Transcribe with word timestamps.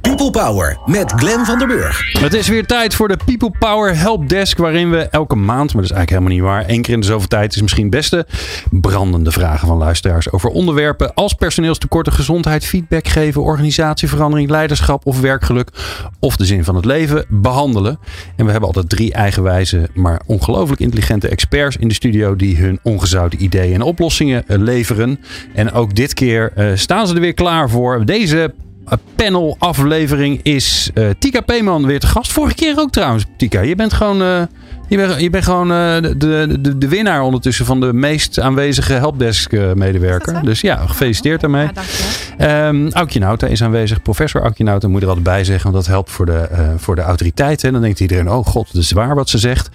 People 0.00 0.30
Power 0.30 0.78
met 0.86 1.12
Glenn 1.12 1.44
van 1.44 1.58
der 1.58 1.68
Burg. 1.68 2.12
Het 2.20 2.34
is 2.34 2.48
weer 2.48 2.66
tijd 2.66 2.94
voor 2.94 3.08
de 3.08 3.16
People 3.24 3.50
Power 3.58 3.96
Helpdesk, 3.96 4.58
waarin 4.58 4.90
we 4.90 4.98
elke 4.98 5.36
maand, 5.36 5.72
maar 5.72 5.82
dat 5.82 5.90
is 5.90 5.96
eigenlijk 5.96 6.10
helemaal 6.10 6.32
niet 6.32 6.42
waar, 6.42 6.64
één 6.64 6.82
keer 6.82 6.94
in 6.94 7.00
de 7.00 7.06
zoveel 7.06 7.28
tijd 7.28 7.54
is 7.54 7.62
misschien 7.62 7.82
het 7.82 7.94
beste, 7.94 8.26
brandende 8.70 9.30
vragen 9.30 9.68
van 9.68 9.76
luisteraars 9.76 10.32
over 10.32 10.50
onderwerpen 10.50 11.14
als 11.14 11.32
personeelstekorten, 11.32 12.12
gezondheid, 12.12 12.66
feedback 12.66 13.08
geven, 13.08 13.42
organisatieverandering, 13.42 14.50
leiderschap 14.50 15.06
of 15.06 15.20
werkgeluk 15.20 15.70
of 16.20 16.36
de 16.36 16.44
zin 16.44 16.64
van 16.64 16.74
het 16.74 16.84
leven 16.84 17.24
behandelen. 17.28 17.98
En 18.36 18.44
we 18.44 18.50
hebben 18.50 18.68
altijd 18.68 18.88
drie 18.88 19.12
eigenwijze, 19.12 19.88
maar 19.94 20.20
ongelooflijk 20.26 20.80
intelligente 20.80 21.28
experts 21.28 21.76
in 21.76 21.88
de 21.88 21.94
studio 21.94 22.36
die 22.36 22.56
hun 22.56 22.78
ongezouten 22.82 23.42
ideeën 23.42 23.74
en 23.74 23.82
oplossingen 23.82 24.44
leveren. 24.46 25.20
En 25.54 25.72
ook 25.72 25.94
dit 25.94 26.14
keer 26.14 26.52
uh, 26.56 26.70
staan 26.74 27.06
ze 27.06 27.14
er 27.14 27.20
weer 27.20 27.34
klaar 27.34 27.70
voor. 27.70 28.04
Deze 28.04 28.54
panel 29.14 29.56
aflevering 29.58 30.40
is 30.42 30.90
uh, 30.94 31.08
Tika 31.18 31.40
Peeman 31.40 31.86
weer 31.86 32.00
te 32.00 32.06
gast. 32.06 32.32
Vorige 32.32 32.54
keer 32.54 32.78
ook 32.78 32.90
trouwens, 32.90 33.24
Tika. 33.36 33.60
Je 33.60 33.74
bent 33.74 33.92
gewoon, 33.92 34.22
uh, 34.22 34.42
je 34.88 34.96
bent, 34.96 35.20
je 35.20 35.30
bent 35.30 35.44
gewoon 35.44 35.70
uh, 35.70 35.96
de, 36.16 36.56
de, 36.60 36.78
de 36.78 36.88
winnaar 36.88 37.22
ondertussen 37.22 37.64
van 37.66 37.80
de 37.80 37.92
meest 37.92 38.40
aanwezige 38.40 38.92
helpdesk 38.92 39.52
medewerker. 39.74 40.42
Dus 40.44 40.60
ja, 40.60 40.76
gefeliciteerd 40.86 41.40
daarmee. 41.40 41.68
Ja, 41.74 41.82
Um, 42.68 42.88
Aukje 42.92 43.18
Nauta 43.18 43.46
is 43.46 43.62
aanwezig. 43.62 44.02
Professor 44.02 44.42
Aukje 44.42 44.64
Nauta 44.64 44.88
moet 44.88 45.02
er 45.02 45.08
altijd 45.08 45.24
bij 45.24 45.44
zeggen. 45.44 45.72
Want 45.72 45.84
dat 45.84 45.94
helpt 45.94 46.10
voor 46.10 46.26
de, 46.26 46.48
voor 46.76 46.94
de 46.94 47.00
autoriteiten. 47.00 47.66
En 47.66 47.72
dan 47.72 47.82
denkt 47.82 48.00
iedereen, 48.00 48.30
oh 48.30 48.46
god, 48.46 48.72
dat 48.72 48.82
is 48.82 48.90
waar 48.90 49.14
wat 49.14 49.28
ze 49.28 49.38
zegt. 49.38 49.68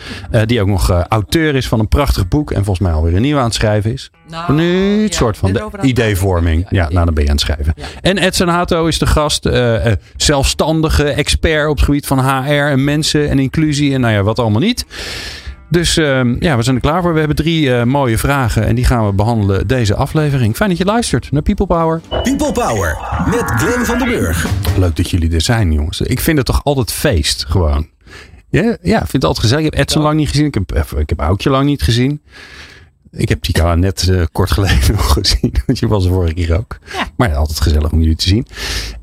die 0.45 0.61
ook 0.61 0.67
nog 0.67 0.89
auteur 0.89 1.55
is 1.55 1.67
van 1.67 1.79
een 1.79 1.87
prachtig 1.87 2.27
boek. 2.27 2.51
En 2.51 2.63
volgens 2.63 2.79
mij 2.87 2.91
alweer 2.91 3.15
een 3.15 3.21
nieuw 3.21 3.37
aan 3.37 3.43
het 3.43 3.53
schrijven 3.53 3.93
is. 3.93 4.11
Nou, 4.33 4.53
nu 4.53 5.01
het 5.01 5.11
ja, 5.11 5.17
soort 5.17 5.37
van 5.37 5.53
de 5.53 5.69
ideevorming. 5.81 6.65
Ja, 6.69 6.89
nou 6.89 7.05
dan 7.05 7.13
ben 7.13 7.23
je 7.23 7.29
aan 7.29 7.35
het 7.35 7.45
schrijven. 7.45 7.73
En 8.01 8.17
Edson 8.17 8.47
Hato 8.47 8.85
is 8.85 8.99
de 8.99 9.05
gast. 9.05 9.45
Uh, 9.45 9.85
zelfstandige 10.15 11.09
expert 11.09 11.69
op 11.69 11.75
het 11.75 11.85
gebied 11.85 12.07
van 12.07 12.19
HR 12.19 12.51
en 12.51 12.83
mensen 12.83 13.29
en 13.29 13.39
inclusie. 13.39 13.93
En 13.93 14.01
nou 14.01 14.13
ja, 14.13 14.23
wat 14.23 14.39
allemaal 14.39 14.61
niet. 14.61 14.85
Dus 15.69 15.97
uh, 15.97 16.21
ja, 16.39 16.57
we 16.57 16.63
zijn 16.63 16.75
er 16.75 16.81
klaar 16.81 17.01
voor. 17.01 17.13
We 17.13 17.19
hebben 17.19 17.35
drie 17.35 17.65
uh, 17.65 17.83
mooie 17.83 18.17
vragen 18.17 18.65
en 18.65 18.75
die 18.75 18.85
gaan 18.85 19.05
we 19.05 19.13
behandelen 19.13 19.67
deze 19.67 19.95
aflevering. 19.95 20.55
Fijn 20.55 20.69
dat 20.69 20.77
je 20.77 20.85
luistert 20.85 21.31
naar 21.31 21.41
People 21.41 21.65
Power. 21.65 22.01
People 22.09 22.51
Power 22.51 22.97
met 23.25 23.43
Glenn 23.45 23.85
van 23.85 23.97
den 23.97 24.07
Burg. 24.07 24.47
Leuk 24.77 24.95
dat 24.95 25.09
jullie 25.09 25.33
er 25.33 25.41
zijn, 25.41 25.73
jongens. 25.73 26.01
Ik 26.01 26.19
vind 26.19 26.37
het 26.37 26.45
toch 26.45 26.63
altijd 26.63 26.91
feest, 26.91 27.45
gewoon. 27.45 27.87
Ja, 28.49 28.77
ja 28.81 29.01
ik 29.01 29.09
vind 29.09 29.11
het 29.11 29.23
altijd 29.23 29.45
gezellig. 29.45 29.65
Ik 29.65 29.71
heb 29.73 29.81
Edson 29.81 30.01
lang 30.01 30.15
niet 30.15 30.29
gezien. 30.29 30.45
Ik 30.45 30.53
heb, 30.53 30.91
ik 30.97 31.09
heb 31.09 31.19
Aukje 31.19 31.49
lang 31.49 31.65
niet 31.65 31.81
gezien. 31.81 32.21
Ik 33.15 33.29
heb 33.29 33.41
Tika 33.41 33.75
net 33.75 34.07
uh, 34.09 34.23
kort 34.31 34.51
geleden 34.51 34.91
nog 34.95 35.13
gezien. 35.13 35.53
Want 35.65 35.79
je 35.79 35.87
was 35.87 36.05
er 36.05 36.11
vorige 36.11 36.33
keer 36.33 36.57
ook. 36.57 36.79
Ja. 36.93 37.07
Maar 37.17 37.29
ja, 37.29 37.35
altijd 37.35 37.59
gezellig 37.59 37.91
om 37.91 37.99
jullie 37.99 38.15
te 38.15 38.27
zien. 38.27 38.47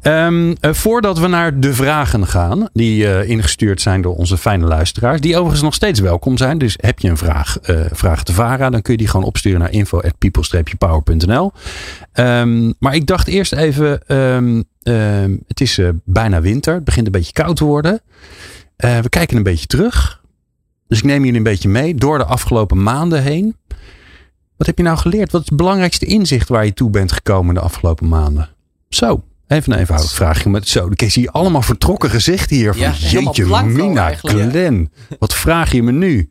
Um, 0.02 0.48
uh, 0.48 0.54
voordat 0.60 1.18
we 1.18 1.26
naar 1.26 1.60
de 1.60 1.74
vragen 1.74 2.26
gaan. 2.26 2.68
Die 2.72 3.04
uh, 3.04 3.28
ingestuurd 3.28 3.80
zijn 3.80 4.02
door 4.02 4.16
onze 4.16 4.36
fijne 4.38 4.66
luisteraars. 4.66 5.20
Die 5.20 5.34
overigens 5.34 5.62
nog 5.62 5.74
steeds 5.74 6.00
welkom 6.00 6.36
zijn. 6.36 6.58
Dus 6.58 6.76
heb 6.80 6.98
je 6.98 7.08
een 7.08 7.16
vraag, 7.16 7.56
vraag 7.92 8.24
te 8.24 8.32
varen. 8.32 8.72
Dan 8.72 8.82
kun 8.82 8.92
je 8.92 8.98
die 8.98 9.08
gewoon 9.08 9.26
opsturen 9.26 9.60
naar 9.60 9.72
info 9.72 10.00
at 10.00 10.18
people-power.nl 10.18 11.52
um, 12.14 12.74
Maar 12.78 12.94
ik 12.94 13.06
dacht 13.06 13.28
eerst 13.28 13.52
even. 13.52 14.16
Um, 14.16 14.64
het 15.46 15.60
is 15.60 15.80
bijna 16.04 16.40
winter. 16.40 16.74
Het 16.74 16.84
begint 16.84 17.06
een 17.06 17.12
beetje 17.12 17.32
koud 17.32 17.56
te 17.56 17.64
worden. 17.64 18.00
we 18.76 19.08
kijken 19.08 19.36
een 19.36 19.42
beetje 19.42 19.66
terug. 19.66 20.20
Dus 20.88 20.98
ik 20.98 21.04
neem 21.04 21.24
jullie 21.24 21.38
een 21.38 21.42
beetje 21.42 21.68
mee 21.68 21.94
door 21.94 22.18
de 22.18 22.24
afgelopen 22.24 22.82
maanden 22.82 23.22
heen. 23.22 23.56
Wat 24.60 24.68
heb 24.68 24.78
je 24.78 24.84
nou 24.84 24.98
geleerd? 24.98 25.32
Wat 25.32 25.40
is 25.40 25.48
het 25.48 25.56
belangrijkste 25.56 26.06
inzicht 26.06 26.48
waar 26.48 26.64
je 26.64 26.72
toe 26.72 26.90
bent 26.90 27.12
gekomen 27.12 27.54
de 27.54 27.60
afgelopen 27.60 28.08
maanden? 28.08 28.48
Zo, 28.88 29.22
even 29.46 29.72
een 29.72 29.78
eenvoudig 29.78 30.12
vraagje. 30.12 30.50
Met 30.50 30.68
zo, 30.68 30.88
dan 30.88 31.10
zie 31.10 31.22
je 31.22 31.30
allemaal 31.30 31.62
vertrokken 31.62 32.10
gezichten 32.10 32.56
hier. 32.56 32.72
Van, 32.72 32.82
ja, 32.82 32.92
jeetje, 32.92 33.64
Mina, 33.64 34.14
Glen. 34.14 34.92
Wat 35.18 35.34
vraag 35.34 35.72
je 35.72 35.82
me 35.82 35.92
nu? 35.92 36.30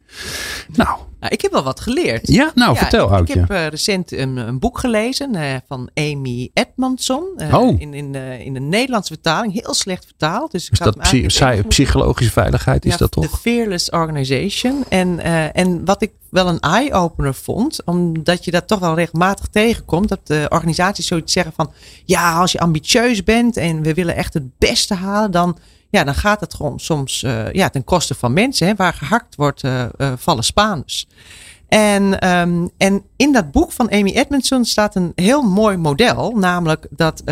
Nou, 0.75 0.99
nou, 1.19 1.33
ik 1.33 1.41
heb 1.41 1.51
wel 1.51 1.63
wat 1.63 1.79
geleerd. 1.79 2.27
Ja, 2.27 2.51
nou 2.55 2.77
vertel 2.77 3.17
Ik, 3.17 3.29
ik 3.29 3.33
heb 3.33 3.51
uh, 3.51 3.67
recent 3.67 4.11
een, 4.11 4.37
een, 4.37 4.59
boek 4.59 4.79
gelezen 4.79 5.35
uh, 5.35 5.55
van 5.67 5.89
Amy 5.93 6.49
Edmondson. 6.53 7.23
Uh, 7.37 7.53
oh. 7.53 7.79
In, 7.81 7.93
in, 7.93 8.15
in 8.15 8.53
de 8.53 8.59
Nederlandse 8.59 9.13
vertaling. 9.13 9.53
Heel 9.53 9.73
slecht 9.73 10.05
vertaald. 10.05 10.51
Dus 10.51 10.69
is 10.69 10.79
dat 10.79 10.97
psy 10.97 11.61
psychologische 11.67 12.31
veiligheid? 12.31 12.85
Is 12.85 12.97
dat 12.97 13.11
toch? 13.11 13.31
De 13.31 13.37
Fearless 13.37 13.89
Organization. 13.89 14.83
En, 14.89 15.19
en 15.53 15.85
wat 15.85 16.01
ik 16.01 16.11
wel 16.29 16.47
een 16.47 16.59
eye-opener 16.59 17.33
vond. 17.33 17.83
Omdat 17.85 18.45
je 18.45 18.51
dat 18.51 18.67
toch 18.67 18.79
wel 18.79 18.95
regelmatig 18.95 19.47
tegenkomt. 19.47 20.09
Dat 20.09 20.27
de 20.27 20.45
organisaties 20.49 21.07
zoiets 21.07 21.33
zeggen 21.33 21.53
van... 21.53 21.71
Ja, 22.05 22.39
als 22.39 22.51
je 22.51 22.59
ambitieus 22.59 23.23
bent 23.23 23.57
en 23.57 23.81
we 23.81 23.93
willen 23.93 24.15
echt 24.15 24.33
het 24.33 24.57
beste 24.57 24.93
halen... 24.93 25.31
dan 25.31 25.57
ja, 25.89 26.03
dan 26.03 26.15
gaat 26.15 26.39
het 26.39 26.53
gewoon 26.53 26.79
soms 26.79 27.23
uh, 27.23 27.51
ja, 27.51 27.69
ten 27.69 27.83
koste 27.83 28.15
van 28.15 28.33
mensen. 28.33 28.67
Hè, 28.67 28.75
waar 28.75 28.93
gehakt 28.93 29.35
wordt, 29.35 29.63
uh, 29.63 29.85
uh, 29.97 30.13
vallen 30.17 30.43
Spaanders. 30.43 31.07
En, 31.67 32.29
um, 32.29 32.69
en 32.77 33.03
in 33.15 33.31
dat 33.31 33.51
boek 33.51 33.71
van 33.71 33.91
Amy 33.91 34.11
Edmondson 34.11 34.65
staat 34.65 34.95
een 34.95 35.11
heel 35.15 35.41
mooi 35.41 35.77
model. 35.77 36.31
Namelijk 36.35 36.87
dat 36.89 37.23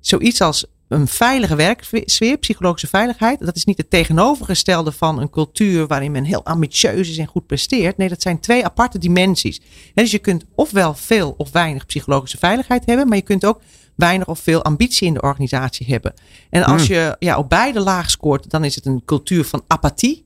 zoiets 0.00 0.40
als 0.40 0.66
een 0.88 1.06
veilige 1.08 1.54
werksfeer, 1.54 2.36
psychologische 2.38 2.86
veiligheid. 2.86 3.46
Dat 3.46 3.56
is 3.56 3.64
niet 3.64 3.76
het 3.76 3.90
tegenovergestelde 3.90 4.92
van 4.92 5.20
een 5.20 5.30
cultuur 5.30 5.86
waarin 5.86 6.12
men 6.12 6.24
heel 6.24 6.44
ambitieus 6.44 7.10
is 7.10 7.18
en 7.18 7.26
goed 7.26 7.46
presteert. 7.46 7.96
Nee, 7.96 8.08
dat 8.08 8.22
zijn 8.22 8.40
twee 8.40 8.64
aparte 8.64 8.98
dimensies. 8.98 9.60
dus 9.94 10.10
je 10.10 10.18
kunt 10.18 10.44
ofwel 10.54 10.94
veel 10.94 11.34
of 11.36 11.50
weinig 11.52 11.86
psychologische 11.86 12.38
veiligheid 12.38 12.86
hebben, 12.86 13.08
maar 13.08 13.16
je 13.16 13.22
kunt 13.22 13.44
ook 13.44 13.60
weinig 13.98 14.26
of 14.28 14.38
veel 14.38 14.64
ambitie 14.64 15.06
in 15.06 15.14
de 15.14 15.20
organisatie 15.20 15.86
hebben. 15.86 16.14
En 16.50 16.64
als 16.64 16.86
hmm. 16.86 16.94
je 16.94 17.16
ja, 17.18 17.38
op 17.38 17.48
beide 17.48 17.80
laag 17.80 18.10
scoort, 18.10 18.50
dan 18.50 18.64
is 18.64 18.74
het 18.74 18.86
een 18.86 19.02
cultuur 19.04 19.44
van 19.44 19.64
apathie. 19.66 20.24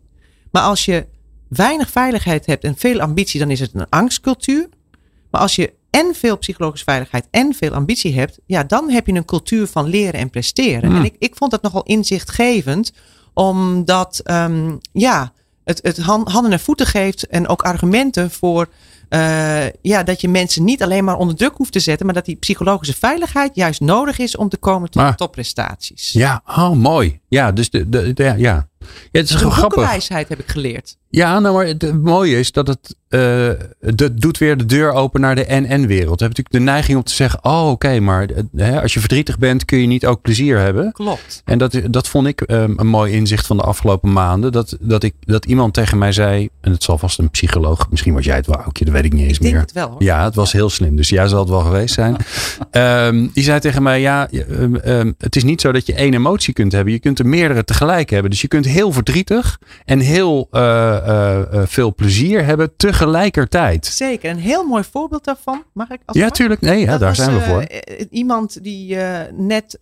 Maar 0.51 0.63
als 0.63 0.85
je 0.85 1.07
weinig 1.49 1.91
veiligheid 1.91 2.47
hebt 2.47 2.65
en 2.65 2.77
veel 2.77 3.01
ambitie, 3.01 3.41
dan 3.41 3.51
is 3.51 3.61
het 3.61 3.75
een 3.75 3.89
angstcultuur. 3.89 4.69
Maar 5.31 5.41
als 5.41 5.57
je 5.57 5.73
en 5.91 6.15
veel 6.15 6.39
psychologische 6.39 6.85
veiligheid 6.85 7.27
en 7.31 7.55
veel 7.55 7.73
ambitie 7.73 8.15
hebt, 8.15 8.39
ja, 8.47 8.65
dan 8.65 8.91
heb 8.91 9.07
je 9.07 9.13
een 9.13 9.25
cultuur 9.25 9.67
van 9.67 9.87
leren 9.89 10.21
en 10.21 10.31
presteren. 10.31 10.91
Hmm. 10.91 10.99
En 10.99 11.05
ik, 11.05 11.15
ik 11.19 11.37
vond 11.37 11.51
dat 11.51 11.63
nogal 11.63 11.83
inzichtgevend, 11.83 12.93
omdat 13.33 14.21
um, 14.25 14.79
ja, 14.93 15.33
het, 15.65 15.81
het 15.83 15.99
handen 15.99 16.53
en 16.53 16.61
voeten 16.61 16.87
geeft 16.87 17.27
en 17.27 17.49
ook 17.49 17.63
argumenten 17.63 18.31
voor 18.31 18.69
uh, 19.15 19.65
ja, 19.83 20.03
dat 20.03 20.21
je 20.21 20.29
mensen 20.29 20.65
niet 20.65 20.83
alleen 20.83 21.05
maar 21.05 21.17
onder 21.17 21.37
druk 21.37 21.57
hoeft 21.57 21.73
te 21.73 21.81
zetten, 21.81 22.07
maar 22.07 22.15
dat 22.15 22.25
die 22.25 22.37
psychologische 22.37 22.95
veiligheid 22.95 23.55
juist 23.55 23.81
nodig 23.81 24.19
is 24.19 24.37
om 24.37 24.49
te 24.49 24.57
komen 24.57 24.91
tot 24.91 25.03
maar, 25.03 25.17
topprestaties. 25.17 26.13
Ja, 26.13 26.43
oh, 26.47 26.71
mooi. 26.71 27.21
Ja, 27.29 27.53
dus 27.53 27.71
de, 27.71 27.89
de, 27.89 28.13
de 28.13 28.23
ja. 28.25 28.35
ja, 28.35 28.69
het 29.13 29.29
is 29.29 29.35
gewoon 29.35 29.53
grappig. 29.53 30.09
heb 30.09 30.39
ik 30.39 30.49
geleerd. 30.49 30.97
Ja, 31.09 31.39
nou, 31.39 31.55
maar 31.55 31.67
het 31.67 32.03
mooie 32.03 32.39
is 32.39 32.53
dat 32.53 32.67
het 32.67 32.97
uh, 33.13 33.51
dat 33.81 34.21
doet 34.21 34.39
weer 34.39 34.57
de 34.57 34.67
deur 34.67 34.93
open 34.93 35.21
naar 35.21 35.35
de 35.35 35.45
NN-wereld. 35.49 35.89
We 35.89 35.99
hebben 35.99 36.19
natuurlijk 36.19 36.51
de 36.51 36.59
neiging 36.59 36.97
om 36.97 37.03
te 37.03 37.15
zeggen: 37.15 37.45
Oh, 37.45 37.71
oké, 37.71 38.01
maar 38.01 38.29
hè, 38.57 38.83
als 38.83 38.95
je 38.95 39.01
verdrietig 39.01 39.39
bent, 39.39 39.65
kun 39.65 39.79
je 39.79 39.87
niet 39.87 40.07
ook 40.07 40.23
plezier 40.23 40.59
hebben. 40.59 40.93
Klopt. 40.93 41.43
En 41.45 41.59
dat, 41.59 41.81
dat 41.91 42.09
vond 42.09 42.27
ik 42.27 42.41
um, 42.47 42.75
een 42.77 42.87
mooi 42.87 43.13
inzicht 43.13 43.47
van 43.47 43.57
de 43.57 43.63
afgelopen 43.63 44.13
maanden. 44.13 44.53
Dat, 44.53 44.77
dat, 44.81 45.03
ik, 45.03 45.15
dat 45.21 45.45
iemand 45.45 45.75
tegen 45.75 45.99
mij 45.99 46.13
zei: 46.13 46.49
En 46.61 46.73
het 46.73 46.83
zal 46.83 46.99
vast 46.99 47.19
een 47.19 47.31
psycholoog, 47.31 47.91
misschien 47.91 48.15
was 48.15 48.25
jij 48.25 48.37
het 48.37 48.47
wel, 48.47 48.57
Aukje, 48.57 48.85
dat 48.85 48.95
weet 48.95 49.05
ik 49.05 49.13
niet 49.13 49.29
eens 49.29 49.39
ik 49.39 49.43
meer. 49.43 49.61
Het 49.61 49.73
wel, 49.73 49.89
hoor. 49.89 50.03
Ja, 50.03 50.25
het 50.25 50.35
was 50.35 50.53
heel 50.53 50.71
slim. 50.71 50.97
Dus 50.97 51.09
jij 51.09 51.29
zal 51.29 51.41
het 51.41 51.49
wel 51.49 51.61
geweest 51.61 51.95
zijn. 51.95 52.17
um, 52.71 53.31
die 53.35 53.45
zei 53.45 53.61
tegen 53.61 53.83
mij: 53.83 54.01
Ja, 54.01 54.29
um, 54.85 55.15
het 55.19 55.37
is 55.37 55.45
niet 55.45 55.61
zo 55.61 55.73
dat 55.73 55.87
je 55.87 55.95
één 55.95 56.15
emotie 56.15 56.55
kunt 56.55 56.73
hebben. 56.73 56.93
Je 56.93 56.99
kunt 56.99 57.19
er 57.19 57.27
meerdere 57.27 57.65
tegelijk 57.65 58.11
hebben. 58.11 58.31
Dus 58.31 58.41
je 58.41 58.49
kunt 58.49 58.65
heel 58.73 58.93
verdrietig 58.93 59.61
en 59.85 59.99
heel 59.99 60.49
uh, 60.51 60.61
uh, 60.63 61.63
veel 61.65 61.95
plezier 61.95 62.45
hebben 62.45 62.77
tegelijkertijd. 62.77 63.87
Zeker, 63.87 64.31
een 64.31 64.39
heel 64.39 64.65
mooi 64.65 64.85
voorbeeld 64.91 65.25
daarvan. 65.25 65.63
Mag 65.73 65.91
ik? 65.91 66.01
Als 66.05 66.17
ja, 66.17 66.31
tuurlijk. 66.31 66.61
Nee, 66.61 66.81
ja, 66.81 66.99
daar 66.99 67.17
zijn 67.17 67.35
we 67.35 67.41
voor. 67.41 67.67
iemand 68.11 68.63
die 68.63 68.97
net 69.37 69.77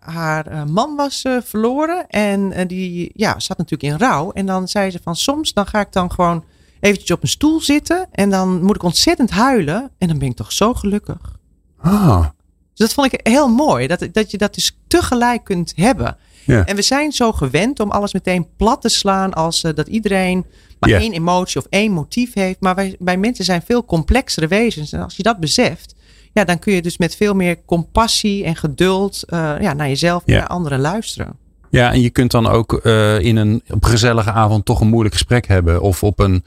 haar 0.00 0.68
man 0.68 0.96
was 0.96 1.24
verloren 1.44 2.08
en 2.08 2.66
die 2.66 3.10
ja, 3.14 3.38
zat 3.40 3.58
natuurlijk 3.58 3.92
in 3.92 3.98
rouw. 3.98 4.32
En 4.32 4.46
dan 4.46 4.68
zei 4.68 4.90
ze 4.90 5.00
van 5.02 5.16
soms 5.16 5.52
dan 5.52 5.66
ga 5.66 5.80
ik 5.80 5.92
dan 5.92 6.12
gewoon 6.12 6.44
eventjes 6.80 7.10
op 7.10 7.22
een 7.22 7.28
stoel 7.28 7.60
zitten 7.60 8.06
en 8.10 8.30
dan 8.30 8.62
moet 8.62 8.76
ik 8.76 8.82
ontzettend 8.82 9.30
huilen 9.30 9.90
en 9.98 10.08
dan 10.08 10.18
ben 10.18 10.28
ik 10.28 10.36
toch 10.36 10.52
zo 10.52 10.74
gelukkig. 10.74 11.38
Ah. 11.80 12.26
Dus 12.74 12.86
dat 12.86 12.94
vond 12.94 13.12
ik 13.12 13.20
heel 13.26 13.48
mooi, 13.48 13.86
dat, 13.86 14.08
dat 14.12 14.30
je 14.30 14.38
dat 14.38 14.54
dus 14.54 14.78
tegelijk 14.86 15.44
kunt 15.44 15.72
hebben. 15.76 16.16
Ja. 16.44 16.64
En 16.64 16.76
we 16.76 16.82
zijn 16.82 17.12
zo 17.12 17.32
gewend 17.32 17.80
om 17.80 17.90
alles 17.90 18.12
meteen 18.12 18.46
plat 18.56 18.80
te 18.80 18.88
slaan 18.88 19.32
als 19.32 19.64
uh, 19.64 19.72
dat 19.74 19.88
iedereen 19.88 20.44
maar 20.78 20.90
yeah. 20.90 21.02
één 21.02 21.12
emotie 21.12 21.60
of 21.60 21.66
één 21.68 21.92
motief 21.92 22.34
heeft. 22.34 22.60
Maar 22.60 22.74
wij, 22.74 22.96
wij 22.98 23.16
mensen 23.16 23.44
zijn 23.44 23.62
veel 23.62 23.84
complexere 23.84 24.46
wezens. 24.46 24.92
En 24.92 25.02
als 25.02 25.16
je 25.16 25.22
dat 25.22 25.40
beseft, 25.40 25.94
ja, 26.32 26.44
dan 26.44 26.58
kun 26.58 26.74
je 26.74 26.82
dus 26.82 26.98
met 26.98 27.16
veel 27.16 27.34
meer 27.34 27.64
compassie 27.64 28.44
en 28.44 28.56
geduld 28.56 29.22
uh, 29.26 29.54
ja, 29.60 29.72
naar 29.72 29.88
jezelf 29.88 30.22
en 30.26 30.34
naar 30.34 30.46
anderen 30.46 30.80
luisteren. 30.80 31.36
Ja, 31.70 31.92
en 31.92 32.00
je 32.00 32.10
kunt 32.10 32.30
dan 32.30 32.46
ook 32.46 32.72
eh, 32.72 33.20
in 33.20 33.36
een 33.36 33.62
op 33.68 33.84
een 33.84 33.90
gezellige 33.90 34.32
avond 34.32 34.64
toch 34.64 34.80
een 34.80 34.88
moeilijk 34.88 35.14
gesprek 35.14 35.46
hebben. 35.46 35.82
Of 35.82 36.02
op 36.02 36.18
een, 36.18 36.44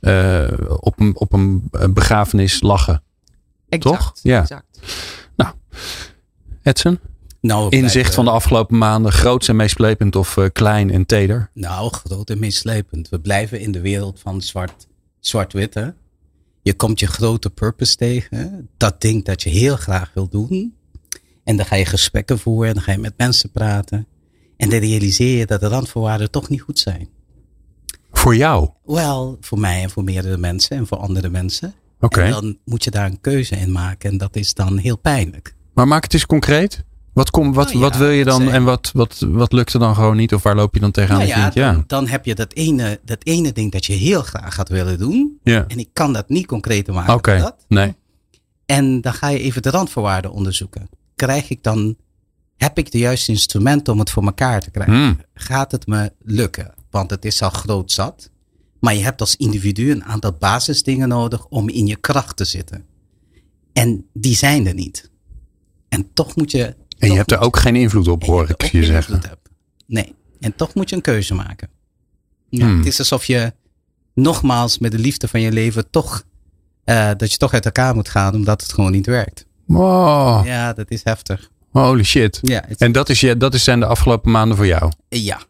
eh, 0.00 0.48
op 0.76 1.00
een, 1.00 1.16
op 1.16 1.32
een 1.32 1.70
begrafenis 1.90 2.60
lachen. 2.60 3.02
Exact. 3.68 3.96
Toch? 3.96 4.12
Ja. 4.22 4.40
exact. 4.40 4.64
Edson, 6.62 6.98
Nou, 7.40 7.68
inzicht 7.76 8.14
van 8.14 8.24
de 8.24 8.30
afgelopen 8.30 8.78
maanden. 8.78 9.12
Groots 9.12 9.48
en 9.48 9.56
meeslepend 9.56 10.16
of 10.16 10.36
eh, 10.36 10.44
klein 10.52 10.90
en 10.90 11.06
teder? 11.06 11.50
Nou, 11.54 11.92
groot 11.92 12.30
en 12.30 12.38
meeslepend. 12.38 13.08
We 13.08 13.20
blijven 13.20 13.60
in 13.60 13.72
de 13.72 13.80
wereld 13.80 14.20
van 14.20 14.42
zwart, 14.42 14.86
zwart-wit. 15.20 15.74
hè. 15.74 15.88
Je 16.62 16.74
komt 16.74 17.00
je 17.00 17.06
grote 17.06 17.50
purpose 17.50 17.96
tegen. 17.96 18.68
Dat 18.76 19.00
ding 19.00 19.24
dat 19.24 19.42
je 19.42 19.50
heel 19.50 19.76
graag 19.76 20.10
wil 20.14 20.28
doen. 20.28 20.74
En 21.44 21.56
dan 21.56 21.66
ga 21.66 21.76
je 21.76 21.84
gesprekken 21.86 22.38
voeren. 22.38 22.68
En 22.68 22.74
dan 22.74 22.82
ga 22.82 22.92
je 22.92 22.98
met 22.98 23.14
mensen 23.16 23.50
praten. 23.50 24.06
En 24.56 24.70
dan 24.70 24.78
realiseer 24.78 25.38
je 25.38 25.46
dat 25.46 25.60
de 25.60 25.68
randvoorwaarden 25.68 26.30
toch 26.30 26.48
niet 26.48 26.60
goed 26.60 26.78
zijn. 26.78 27.08
Voor 28.12 28.36
jou? 28.36 28.68
Wel, 28.84 29.36
voor 29.40 29.58
mij 29.58 29.82
en 29.82 29.90
voor 29.90 30.04
meerdere 30.04 30.36
mensen 30.36 30.76
en 30.76 30.86
voor 30.86 30.98
andere 30.98 31.28
mensen. 31.28 31.74
Oké. 32.00 32.20
En 32.22 32.30
dan 32.30 32.58
moet 32.64 32.84
je 32.84 32.90
daar 32.90 33.06
een 33.06 33.20
keuze 33.20 33.56
in 33.56 33.72
maken. 33.72 34.10
En 34.10 34.18
dat 34.18 34.36
is 34.36 34.54
dan 34.54 34.78
heel 34.78 34.98
pijnlijk. 34.98 35.54
Maar 35.74 35.88
maak 35.88 36.02
het 36.02 36.14
eens 36.14 36.26
concreet. 36.26 36.84
Wat, 37.20 37.30
kom, 37.30 37.52
wat, 37.52 37.66
Nou 37.66 37.78
ja, 37.78 37.84
wat 37.84 37.96
wil 37.96 38.10
je 38.10 38.24
dan 38.24 38.50
en 38.50 38.64
wat, 38.64 38.90
wat, 38.94 39.18
wat 39.28 39.52
lukt 39.52 39.72
er 39.72 39.80
dan 39.80 39.94
gewoon 39.94 40.16
niet? 40.16 40.34
Of 40.34 40.42
waar 40.42 40.54
loop 40.54 40.74
je 40.74 40.80
dan 40.80 40.90
tegenaan? 40.90 41.28
Nou 41.28 41.50
ja. 41.54 41.72
Dan, 41.72 41.84
dan 41.86 42.06
heb 42.06 42.24
je 42.24 42.34
dat 42.34 42.52
ene, 42.52 43.00
dat 43.04 43.18
ene 43.22 43.52
ding 43.52 43.72
dat 43.72 43.86
je 43.86 43.92
heel 43.92 44.22
graag 44.22 44.54
gaat 44.54 44.68
willen 44.68 44.98
doen. 44.98 45.38
ja. 45.42 45.64
En 45.68 45.78
ik 45.78 45.88
kan 45.92 46.12
dat 46.12 46.28
niet 46.28 46.46
concreter 46.46 46.94
maken 46.94 47.14
Oké, 47.14 47.54
nee. 47.68 47.94
En 48.66 49.00
dan 49.00 49.12
ga 49.12 49.28
je 49.28 49.38
even 49.38 49.62
de 49.62 49.70
randvoorwaarden 49.70 50.32
onderzoeken. 50.32 50.88
Krijg 51.16 51.50
ik 51.50 51.62
dan, 51.62 51.96
heb 52.56 52.78
ik 52.78 52.92
de 52.92 52.98
juiste 52.98 53.32
instrumenten 53.32 53.92
om 53.92 53.98
het 53.98 54.10
voor 54.10 54.24
elkaar 54.24 54.60
te 54.60 54.70
krijgen? 54.70 54.94
Hmm. 54.94 55.20
Gaat 55.34 55.72
het 55.72 55.86
me 55.86 56.12
lukken? 56.22 56.74
Want 56.90 57.10
het 57.10 57.24
is 57.24 57.42
al 57.42 57.50
groot 57.50 57.92
zat. 57.92 58.30
Maar 58.78 58.94
je 58.94 59.02
hebt 59.02 59.20
als 59.20 59.36
individu 59.36 59.90
een 59.90 60.04
aantal 60.04 60.32
basisdingen 60.32 61.08
nodig 61.08 61.46
om 61.46 61.68
in 61.68 61.86
je 61.86 61.96
kracht 61.96 62.36
te 62.36 62.44
zitten. 62.44 62.84
En 63.72 64.06
die 64.12 64.36
zijn 64.36 64.66
er 64.66 64.74
niet. 64.74 65.10
En 65.88 66.12
toch 66.12 66.36
moet 66.36 66.50
je. 66.50 66.78
En 67.00 67.10
je 67.10 67.16
hebt 67.16 67.32
er 67.32 67.38
ook 67.40 67.56
geen 67.56 67.76
invloed 67.76 68.08
op, 68.08 68.24
hoor 68.24 68.48
ik 68.50 68.62
je 68.62 68.84
zeggen. 68.84 69.20
Nee. 69.86 70.14
En 70.40 70.54
toch 70.56 70.74
moet 70.74 70.90
je 70.90 70.96
een 70.96 71.02
keuze 71.02 71.34
maken. 71.34 71.68
Ja, 72.48 72.66
Hmm. 72.66 72.76
Het 72.76 72.86
is 72.86 72.98
alsof 72.98 73.24
je 73.24 73.52
nogmaals 74.14 74.78
met 74.78 74.92
de 74.92 74.98
liefde 74.98 75.28
van 75.28 75.40
je 75.40 75.52
leven 75.52 75.90
toch. 75.90 76.24
eh, 76.84 77.10
dat 77.16 77.32
je 77.32 77.36
toch 77.38 77.52
uit 77.52 77.64
elkaar 77.64 77.94
moet 77.94 78.08
gaan 78.08 78.34
omdat 78.34 78.62
het 78.62 78.72
gewoon 78.72 78.92
niet 78.92 79.06
werkt. 79.06 79.46
Wow. 79.66 80.46
Ja, 80.46 80.72
dat 80.72 80.90
is 80.90 81.04
heftig. 81.04 81.50
Holy 81.70 82.02
shit. 82.02 82.38
Ja, 82.42 82.68
En 82.78 82.92
dat, 82.92 83.08
is 83.08 83.20
je, 83.20 83.36
dat 83.36 83.54
is 83.54 83.64
zijn 83.64 83.80
de 83.80 83.86
afgelopen 83.86 84.30
maanden 84.30 84.56
voor 84.56 84.66
jou. 84.66 84.92
ja 85.08 85.40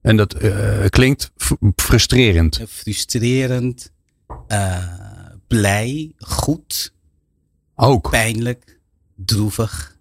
En 0.00 0.16
dat 0.16 0.32
eh, 0.34 0.84
klinkt 0.88 1.30
frustrerend. 1.76 2.60
frustrerend, 2.68 3.90
eh, 4.48 4.78
blij, 5.46 6.12
goed, 6.18 6.92
Ook. 7.74 8.10
pijnlijk, 8.10 8.78
droevig. 9.16 9.93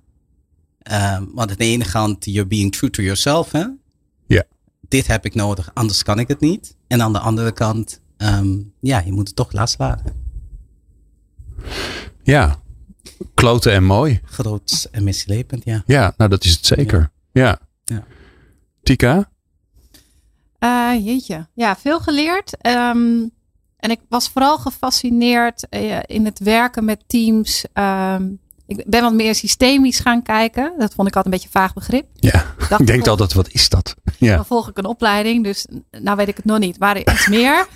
Eh, 0.84 1.18
want 1.34 1.50
aan 1.50 1.58
de 1.58 1.64
ene 1.66 1.86
kant, 1.92 2.26
you're 2.26 2.48
being 2.48 2.72
true 2.72 2.90
to 2.90 3.04
yourself. 3.04 3.52
Hè? 3.52 3.66
Ja. 4.28 4.44
Dit 4.88 5.08
heb 5.08 5.26
ik 5.26 5.36
nodig, 5.36 5.72
anders 5.74 6.04
kan 6.04 6.20
ik 6.20 6.28
het 6.28 6.40
niet. 6.40 6.78
En 6.88 7.02
aan 7.02 7.14
de 7.14 7.20
andere 7.20 7.52
kant, 7.52 8.02
ehm, 8.18 8.60
ja, 8.80 9.00
je 9.00 9.12
moet 9.12 9.28
het 9.28 9.36
toch 9.36 9.52
loslaten. 9.52 10.14
Ja. 12.24 12.62
Kloten 13.34 13.72
en 13.72 13.84
mooi. 13.84 14.22
Groot 14.26 14.88
en 14.92 15.04
mislepend, 15.04 15.66
ja. 15.66 15.84
Ja, 15.86 16.14
nou 16.18 16.30
dat 16.30 16.44
is 16.44 16.52
het 16.52 16.66
zeker. 16.66 17.12
Ja. 17.32 17.60
Ja. 17.84 18.04
Tika? 18.84 19.32
Eh, 20.60 21.06
jeetje. 21.06 21.48
Ja, 21.54 21.76
veel 21.76 22.00
geleerd. 22.00 22.58
Ehm, 22.58 23.28
en 23.78 23.90
ik 23.90 24.00
was 24.10 24.30
vooral 24.30 24.58
gefascineerd 24.58 25.70
eh, 25.70 26.00
in 26.06 26.26
het 26.26 26.40
werken 26.40 26.86
met 26.86 27.04
teams. 27.08 27.66
Ehm, 27.74 28.32
ik 28.66 28.84
ben 28.88 29.02
wat 29.02 29.14
meer 29.14 29.36
systemisch 29.36 30.00
gaan 30.00 30.22
kijken. 30.22 30.74
Dat 30.78 30.94
vond 30.94 31.08
ik 31.08 31.16
altijd 31.16 31.26
een 31.26 31.40
beetje 31.40 31.48
een 31.54 31.62
vaag 31.62 31.74
begrip. 31.74 32.06
Ja. 32.14 32.46
dacht, 32.70 32.82
Ik 32.82 32.88
denk 32.88 33.08
altijd, 33.08 33.34
wat 33.34 33.50
is 33.50 33.70
dat? 33.70 33.96
Ja. 34.18 34.36
Dan 34.36 34.46
volg 34.46 34.70
ik 34.70 34.78
een 34.78 34.86
opleiding, 34.86 35.44
dus 35.44 35.68
nou 35.92 36.18
weet 36.18 36.28
ik 36.28 36.36
het 36.36 36.46
nog 36.46 36.60
niet. 36.60 36.80
Maar 36.80 36.98
iets 36.98 37.28
meer. 37.28 37.66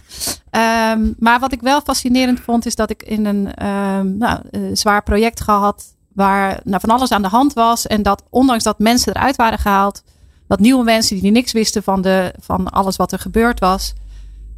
Ehm, 0.50 1.14
maar 1.20 1.40
wat 1.40 1.52
ik 1.52 1.62
wel 1.62 1.82
fascinerend 1.82 2.40
vond, 2.40 2.66
is 2.66 2.76
dat 2.76 2.90
ik 2.90 3.04
in 3.04 3.26
een 3.26 3.54
ehm, 3.54 4.18
nou, 4.18 4.42
eh, 4.52 4.62
zwaar 4.74 5.04
project 5.04 5.42
gehad. 5.42 5.96
Waar 6.14 6.60
nou, 6.64 6.82
van 6.82 6.90
alles 6.90 7.12
aan 7.12 7.22
de 7.22 7.28
hand 7.28 7.54
was. 7.54 7.88
En 7.88 8.02
dat 8.04 8.24
ondanks 8.30 8.64
dat 8.64 8.80
mensen 8.80 9.16
eruit 9.16 9.36
waren 9.36 9.60
gehaald. 9.60 10.04
Dat 10.48 10.60
nieuwe 10.60 10.84
mensen 10.84 11.20
die 11.20 11.32
niks 11.32 11.52
wisten 11.52 11.84
van, 11.84 12.02
de, 12.02 12.34
van 12.40 12.70
alles 12.70 12.96
wat 12.96 13.12
er 13.12 13.20
gebeurd 13.20 13.60
was. 13.60 13.94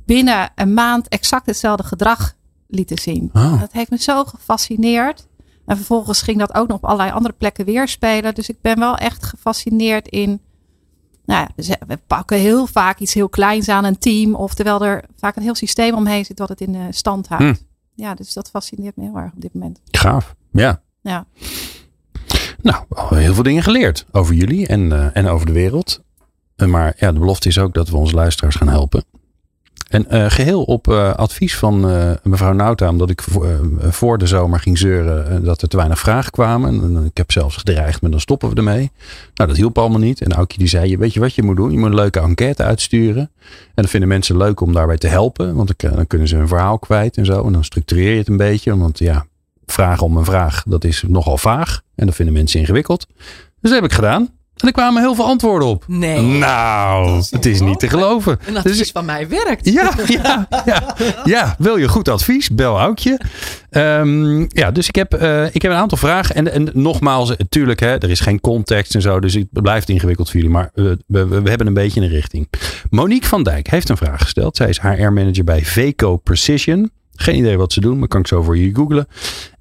Binnen 0.06 0.52
een 0.56 0.74
maand 0.74 1.08
exact 1.08 1.46
hetzelfde 1.46 1.84
gedrag 1.84 2.34
lieten 2.68 2.98
zien. 2.98 3.30
Oh. 3.34 3.60
Dat 3.60 3.72
heeft 3.72 3.90
me 3.90 3.98
zo 3.98 4.24
gefascineerd. 4.24 5.28
En 5.70 5.76
vervolgens 5.76 6.22
ging 6.22 6.40
dat 6.40 6.56
ook 6.56 6.68
nog 6.68 6.78
op 6.78 6.86
allerlei 6.86 7.12
andere 7.12 7.34
plekken 7.38 7.66
weerspelen. 7.66 8.36
Dus 8.36 8.50
ik 8.50 8.62
ben 8.62 8.80
wel 8.80 8.96
echt 8.96 9.26
gefascineerd 9.26 10.08
in. 10.08 10.42
Nou 11.26 11.48
ja, 11.56 11.76
we 11.88 12.00
pakken 12.08 12.38
heel 12.38 12.66
vaak 12.68 13.00
iets 13.00 13.14
heel 13.14 13.30
kleins 13.30 13.70
aan 13.70 13.84
een 13.84 13.98
team. 13.98 14.36
Of 14.36 14.54
terwijl 14.54 14.86
er 14.86 15.04
vaak 15.18 15.36
een 15.36 15.42
heel 15.42 15.56
systeem 15.56 15.96
omheen 15.96 16.26
zit 16.26 16.40
wat 16.40 16.50
het 16.50 16.62
in 16.62 16.94
stand 16.94 17.28
houdt. 17.28 17.44
Hm. 17.44 17.54
Ja, 17.96 18.14
dus 18.14 18.34
dat 18.34 18.50
fascineert 18.50 18.96
me 18.96 19.04
heel 19.04 19.18
erg 19.18 19.32
op 19.34 19.42
dit 19.42 19.54
moment. 19.54 19.82
Gaaf. 19.92 20.36
Ja. 20.52 20.82
Ja. 21.02 21.26
Nou, 22.62 22.84
heel 23.16 23.34
veel 23.34 23.44
dingen 23.44 23.64
geleerd 23.64 24.06
over 24.12 24.36
jullie 24.36 24.68
en, 24.68 24.92
eh, 24.92 25.08
en 25.14 25.28
over 25.28 25.46
de 25.46 25.52
wereld. 25.52 26.02
Maar 26.56 26.96
ja, 26.98 27.12
de 27.12 27.20
belofte 27.20 27.48
is 27.48 27.60
ook 27.60 27.74
dat 27.74 27.90
we 27.90 27.98
onze 27.98 28.16
luisteraars 28.16 28.56
gaan 28.56 28.68
helpen. 28.68 29.04
En 29.90 30.10
eh, 30.10 30.26
geheel 30.30 30.64
op 30.64 30.88
eh, 30.88 31.14
advies 31.14 31.58
van 31.58 31.90
eh, 31.90 32.12
mevrouw 32.24 32.54
Nauta, 32.54 32.90
omdat 32.90 33.10
ik 33.10 33.22
voor, 33.80 34.18
de 34.18 34.28
zomer 34.28 34.60
ging 34.60 34.78
zeuren 34.78 35.44
dat 35.44 35.62
er 35.62 35.68
te 35.68 35.78
weinig 35.78 36.00
vragen 36.00 36.32
kwamen. 36.32 36.70
En, 36.70 37.06
ik 37.06 37.18
heb 37.18 37.32
zelfs 37.32 37.58
gedreigd 37.58 38.02
met 38.02 38.12
dan 38.12 38.20
stoppen 38.20 38.50
we 38.50 38.56
ermee. 38.56 38.92
Nou, 39.34 39.50
dat 39.50 39.58
hielp 39.58 39.78
allemaal 39.78 40.00
niet. 40.00 40.22
En 40.22 40.34
Aukje 40.34 40.58
die 40.58 40.68
zei, 40.68 40.98
weet 40.98 41.14
je 41.14 41.20
wat 41.20 41.36
je 41.36 41.44
moet 41.44 41.56
doen? 41.56 41.72
Je 41.72 41.78
moet 41.78 41.90
een 41.90 41.96
leuke 41.96 42.20
enquête 42.20 42.64
uitsturen. 42.64 43.32
En 43.50 43.84
dat 43.84 43.90
vinden 43.90 44.10
mensen 44.10 44.38
leuk 44.38 44.62
om 44.62 44.74
daarbij 44.74 44.98
te 44.98 45.08
helpen. 45.08 45.56
Want 45.56 45.74
dan, 45.78 45.92
dan 45.92 46.08
kunnen 46.08 46.28
ze 46.28 46.36
hun 46.36 46.48
verhaal 46.48 46.80
kwijt 46.80 47.18
en 47.18 47.26
zo. 47.26 47.46
En 47.46 47.54
dan 47.54 47.64
structureer 47.64 48.12
je 48.12 48.18
het 48.18 48.28
een 48.28 48.38
beetje. 48.38 48.78
Want 48.78 49.00
ja, 49.00 49.26
vragen 49.66 50.06
om 50.06 50.18
een 50.18 50.26
vraag, 50.26 50.64
dat 50.68 50.84
is 50.84 51.04
nogal 51.08 51.38
vaag. 51.38 51.82
En 51.96 52.06
dat 52.06 52.16
vinden 52.16 52.34
mensen 52.34 52.60
ingewikkeld. 52.60 53.08
Dus 53.62 53.72
dat 53.72 53.74
heb 53.74 53.84
ik 53.84 53.94
gedaan. 53.94 54.39
En 54.62 54.68
er 54.68 54.74
kwamen 54.74 55.02
heel 55.02 55.16
veel 55.16 55.26
antwoorden 55.26 55.68
op. 55.68 55.84
Nee. 55.88 56.22
Nou, 56.22 57.24
het 57.30 57.46
is 57.46 57.60
niet 57.62 57.80
te 57.80 57.90
geloven. 57.90 58.40
Een 58.48 58.58
advies 58.58 58.78
Dus- 58.78 58.92
van 58.92 59.06
mij 59.06 59.28
werkt. 59.30 59.70
ja, 59.70 59.92
ja, 60.08 60.48
ja, 60.66 60.96
ja, 61.24 61.56
wil 61.58 61.78
je 61.78 61.88
goed 61.88 62.10
advies? 62.10 62.50
Bel 62.50 62.80
Aukje. 62.80 63.20
Ehm, 63.70 64.40
ja, 64.48 64.72
dus 64.72 64.88
ik 64.88 64.96
heb, 64.96 65.14
eh, 65.14 65.46
ik 65.56 65.62
heb 65.62 65.72
een 65.72 65.78
aantal 65.78 65.98
vragen. 65.98 66.36
En, 66.36 66.52
en 66.54 66.70
nogmaals, 66.74 67.30
natuurlijk, 67.38 67.80
hè, 67.80 67.98
er 67.98 68.10
is 68.10 68.20
geen 68.20 68.42
context 68.42 68.96
en 68.96 69.02
zo. 69.02 69.20
Dus 69.20 69.34
het 69.34 69.48
blijft 69.52 69.90
ingewikkeld 69.90 70.28
voor 70.30 70.36
jullie. 70.40 70.56
Maar 70.56 70.70
we, 70.74 70.98
we, 71.08 71.26
we 71.42 71.50
hebben 71.50 71.68
een 71.68 71.74
beetje 71.74 72.02
een 72.02 72.08
richting. 72.10 72.48
Monique 72.90 73.28
van 73.28 73.44
Dijk 73.44 73.70
heeft 73.70 73.90
een 73.90 73.98
vraag 73.98 74.22
gesteld. 74.22 74.56
Zij 74.58 74.70
is 74.70 74.80
HR-manager 74.80 75.44
bij 75.44 75.66
Veco 75.66 76.18
Precision. 76.18 76.92
Geen 77.22 77.38
idee 77.38 77.58
wat 77.58 77.74
ze 77.74 77.82
doen, 77.82 78.00
maar 78.00 78.08
kan 78.08 78.20
ik 78.20 78.28
zo 78.28 78.44
voor 78.44 78.58
jullie 78.58 78.76
googlen. 78.76 79.08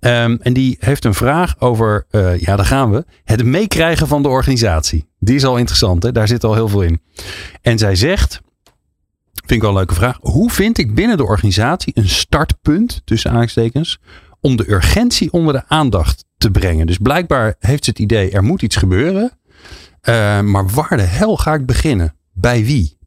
Ehm, 0.00 0.36
en 0.40 0.52
die 0.52 0.76
heeft 0.80 1.04
een 1.04 1.14
vraag 1.14 1.60
over, 1.60 2.06
eh, 2.10 2.38
ja, 2.38 2.56
daar 2.56 2.64
gaan 2.64 2.90
we. 2.90 3.04
Het 3.24 3.44
meekrijgen 3.44 4.06
van 4.06 4.22
de 4.22 4.28
organisatie. 4.28 5.08
Die 5.18 5.34
is 5.34 5.44
al 5.44 5.56
interessant, 5.56 6.02
hè? 6.02 6.12
daar 6.12 6.28
zit 6.28 6.44
al 6.44 6.54
heel 6.54 6.68
veel 6.68 6.82
in. 6.82 7.00
En 7.62 7.78
zij 7.78 7.94
zegt, 7.94 8.40
vind 9.34 9.50
ik 9.50 9.60
wel 9.60 9.70
een 9.70 9.76
leuke 9.76 9.94
vraag. 9.94 10.18
Hoe 10.20 10.50
vind 10.50 10.78
ik 10.78 10.94
binnen 10.94 11.16
de 11.16 11.24
organisatie 11.24 11.92
een 11.96 12.08
startpunt, 12.08 13.02
tussen 13.04 13.30
aanstekens, 13.30 14.00
om 14.40 14.56
de 14.56 14.70
urgentie 14.70 15.32
onder 15.32 15.52
de 15.52 15.62
aandacht 15.66 16.24
te 16.36 16.50
brengen? 16.50 16.86
Dus 16.86 16.98
blijkbaar 16.98 17.54
heeft 17.58 17.84
ze 17.84 17.90
het 17.90 17.98
idee, 17.98 18.30
er 18.30 18.44
moet 18.44 18.62
iets 18.62 18.76
gebeuren. 18.76 19.38
Eh, 20.00 20.40
maar 20.40 20.68
waar 20.68 20.96
de 20.96 21.02
hel 21.02 21.36
ga 21.36 21.54
ik 21.54 21.66
beginnen? 21.66 22.14
Bij 22.32 22.64
wie? 22.64 22.97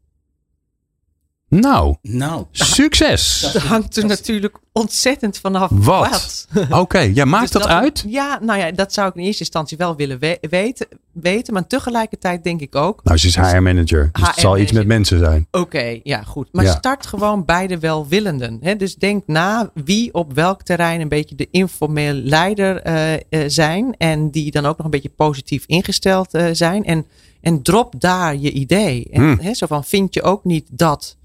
Nou, 1.55 1.95
Nou, 2.01 2.45
succes! 2.51 3.49
Dat 3.53 3.61
hangt 3.61 3.97
er 3.97 4.05
natuurlijk 4.05 4.57
ontzettend 4.71 5.37
vanaf 5.37 5.69
Wat? 5.73 6.47
Oké, 6.69 6.99
ja, 6.99 7.25
maakt 7.25 7.51
Dus 7.51 7.61
dat, 7.61 7.71
uit? 7.71 8.03
Ja, 8.07 8.39
nou 8.41 8.59
ja, 8.59 8.71
dat 8.71 8.93
zou 8.93 9.09
ik 9.09 9.15
in 9.15 9.23
eerste 9.23 9.39
instantie 9.43 9.77
wel 9.77 9.95
willen 9.95 10.19
we- 10.19 10.37
weten, 10.49 10.87
weten. 11.11 11.53
Maar 11.53 11.67
tegelijkertijd 11.67 12.43
denk 12.43 12.61
ik 12.61 12.75
ook, 12.75 13.03
Nou, 13.03 13.17
ze 13.17 13.27
is 13.27 13.35
HR-manager, 13.35 14.09
dus 14.11 14.27
het 14.27 14.39
zal 14.39 14.57
iets 14.57 14.71
met 14.71 14.85
mensen 14.87 15.19
zijn. 15.19 15.47
oké, 15.51 15.99
ja 16.03 16.23
goed. 16.23 16.47
Maar 16.51 16.65
Ja. 16.65 16.75
start 16.75 17.05
gewoon 17.07 17.45
bij 17.45 17.67
de 17.67 17.79
welwillenden. 17.79 18.57
Hè? 18.61 18.75
Dus 18.75 18.95
denk 18.95 19.23
na 19.27 19.71
wie 19.83 20.13
op 20.13 20.33
welk 20.33 20.61
terrein 20.63 21.01
een 21.01 21.09
beetje 21.09 21.35
de 21.35 21.47
informeel 21.51 22.13
leider 22.13 22.81
eh, 22.81 23.13
eh, 23.13 23.19
zijn. 23.47 23.95
En 23.97 24.29
die 24.29 24.51
dan 24.51 24.65
ook 24.65 24.75
nog 24.77 24.85
een 24.85 24.91
beetje 24.91 25.09
positief 25.15 25.63
ingesteld 25.65 26.33
eh, 26.33 26.45
zijn. 26.51 26.83
En, 26.85 27.05
en 27.41 27.61
drop 27.61 27.93
daar 27.97 28.35
je 28.37 28.51
idee. 28.51 29.07
En, 29.11 29.21
Hmm. 29.21 29.39
hè, 29.39 29.53
zo 29.53 29.65
van, 29.65 29.83
vind 29.83 30.13
je 30.13 30.21
ook 30.21 30.43
niet 30.43 30.67
dat, 30.71 31.17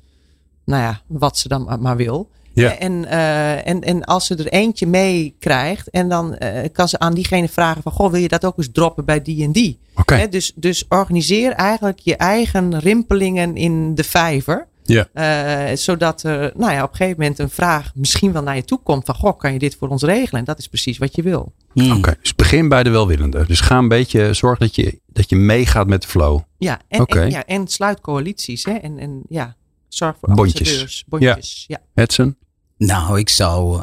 nou 0.66 0.82
ja, 0.82 1.00
wat 1.06 1.38
ze 1.38 1.48
dan 1.48 1.78
maar- 1.80 1.96
wil. 1.96 2.30
Ja. 2.52 2.78
En, 2.78 3.04
eh, 3.04 3.66
en, 3.66 3.80
en 3.80 4.04
als 4.04 4.26
ze 4.26 4.34
er 4.34 4.46
eentje 4.48 4.86
mee 4.86 5.36
krijgt 5.38 5.90
en 5.90 6.08
dan 6.08 6.34
eh, 6.36 6.68
kan 6.72 6.88
ze 6.88 6.98
aan 6.98 7.14
diegene 7.14 7.48
vragen 7.48 7.82
van, 7.82 7.92
goh, 7.92 8.10
wil 8.10 8.20
je 8.20 8.28
dat 8.28 8.44
ook 8.44 8.58
eens 8.58 8.70
droppen 8.72 9.04
bij 9.04 9.22
die 9.22 9.44
en 9.44 9.52
die? 9.52 9.78
Oké. 9.94 10.14
Hè, 10.14 10.28
dus, 10.28 10.52
dus 10.54 10.84
organiseer 10.88 11.52
eigenlijk 11.52 11.98
je 11.98 12.16
eigen 12.16 12.78
rimpelingen 12.78 13.56
in 13.56 13.94
de 13.94 14.04
vijver. 14.04 14.66
Ja. 14.82 15.08
Eh, 15.12 15.76
zodat 15.76 16.22
er 16.22 16.52
nou 16.56 16.72
ja, 16.72 16.82
op 16.82 16.90
een 16.90 16.96
gegeven 16.96 17.20
moment 17.20 17.38
een 17.38 17.50
vraag 17.50 17.92
misschien 17.94 18.32
wel 18.32 18.42
naar 18.42 18.56
je 18.56 18.64
toe 18.64 18.80
komt 18.82 19.04
van, 19.04 19.14
goh, 19.14 19.38
kan 19.38 19.52
je 19.52 19.58
dit 19.58 19.76
voor 19.78 19.88
ons 19.88 20.02
regelen? 20.02 20.40
En 20.40 20.46
dat 20.46 20.58
is 20.58 20.68
precies 20.68 20.98
wat 20.98 21.14
je 21.14 21.22
wil. 21.22 21.52
Hmm. 21.72 21.92
Oké, 21.92 22.16
dus 22.22 22.34
begin 22.34 22.68
bij 22.68 22.82
de 22.82 22.90
welwillende. 22.90 23.46
Dus 23.46 23.60
ga 23.60 23.78
een 23.78 23.88
beetje, 23.88 24.32
zorg 24.34 24.58
dat 24.58 24.74
je, 24.74 25.00
dat 25.06 25.30
je 25.30 25.36
meegaat 25.36 25.86
met 25.86 26.02
de 26.02 26.08
flow. 26.08 26.40
Ja, 26.58 26.80
en, 26.88 27.00
Oké. 27.00 27.20
en, 27.20 27.30
ja, 27.30 27.44
en 27.44 27.68
sluit 27.68 28.00
coalities. 28.00 28.64
Hè? 28.64 28.72
En, 28.72 28.98
en 28.98 29.22
ja, 29.28 29.56
zorg 29.88 30.16
voor 30.20 30.34
Bondjes. 30.34 30.58
ambassadeurs. 30.60 31.04
Bondjes. 31.06 31.64
Ja. 31.66 31.80
Edson? 31.94 32.36
Nou, 32.78 33.18
ik 33.18 33.28
zou. 33.28 33.82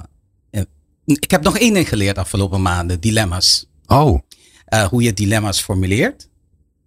eh, 0.50 0.62
ik 1.06 1.32
heb 1.32 1.44
nog 1.44 1.58
één 1.58 1.74
ding 1.74 1.90
geleerd 1.90 2.18
afgelopen 2.18 2.62
maanden: 2.62 3.00
dilemma's. 3.00 3.66
Oh, 3.86 4.20
Eh, 4.66 4.84
hoe 4.86 5.02
je 5.04 5.14
dilemma's 5.14 5.62
formuleert. 5.62 6.30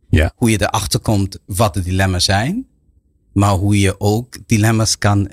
Ja. 0.08 0.32
Hoe 0.36 0.50
je 0.50 0.60
erachter 0.62 1.00
komt 1.00 1.38
wat 1.46 1.74
de 1.74 1.82
dilemma's 1.82 2.24
zijn. 2.24 2.66
Maar 3.32 3.50
hoe 3.52 3.80
je 3.80 4.00
ook 4.00 4.36
dilemma's 4.46 4.98
kan 4.98 5.26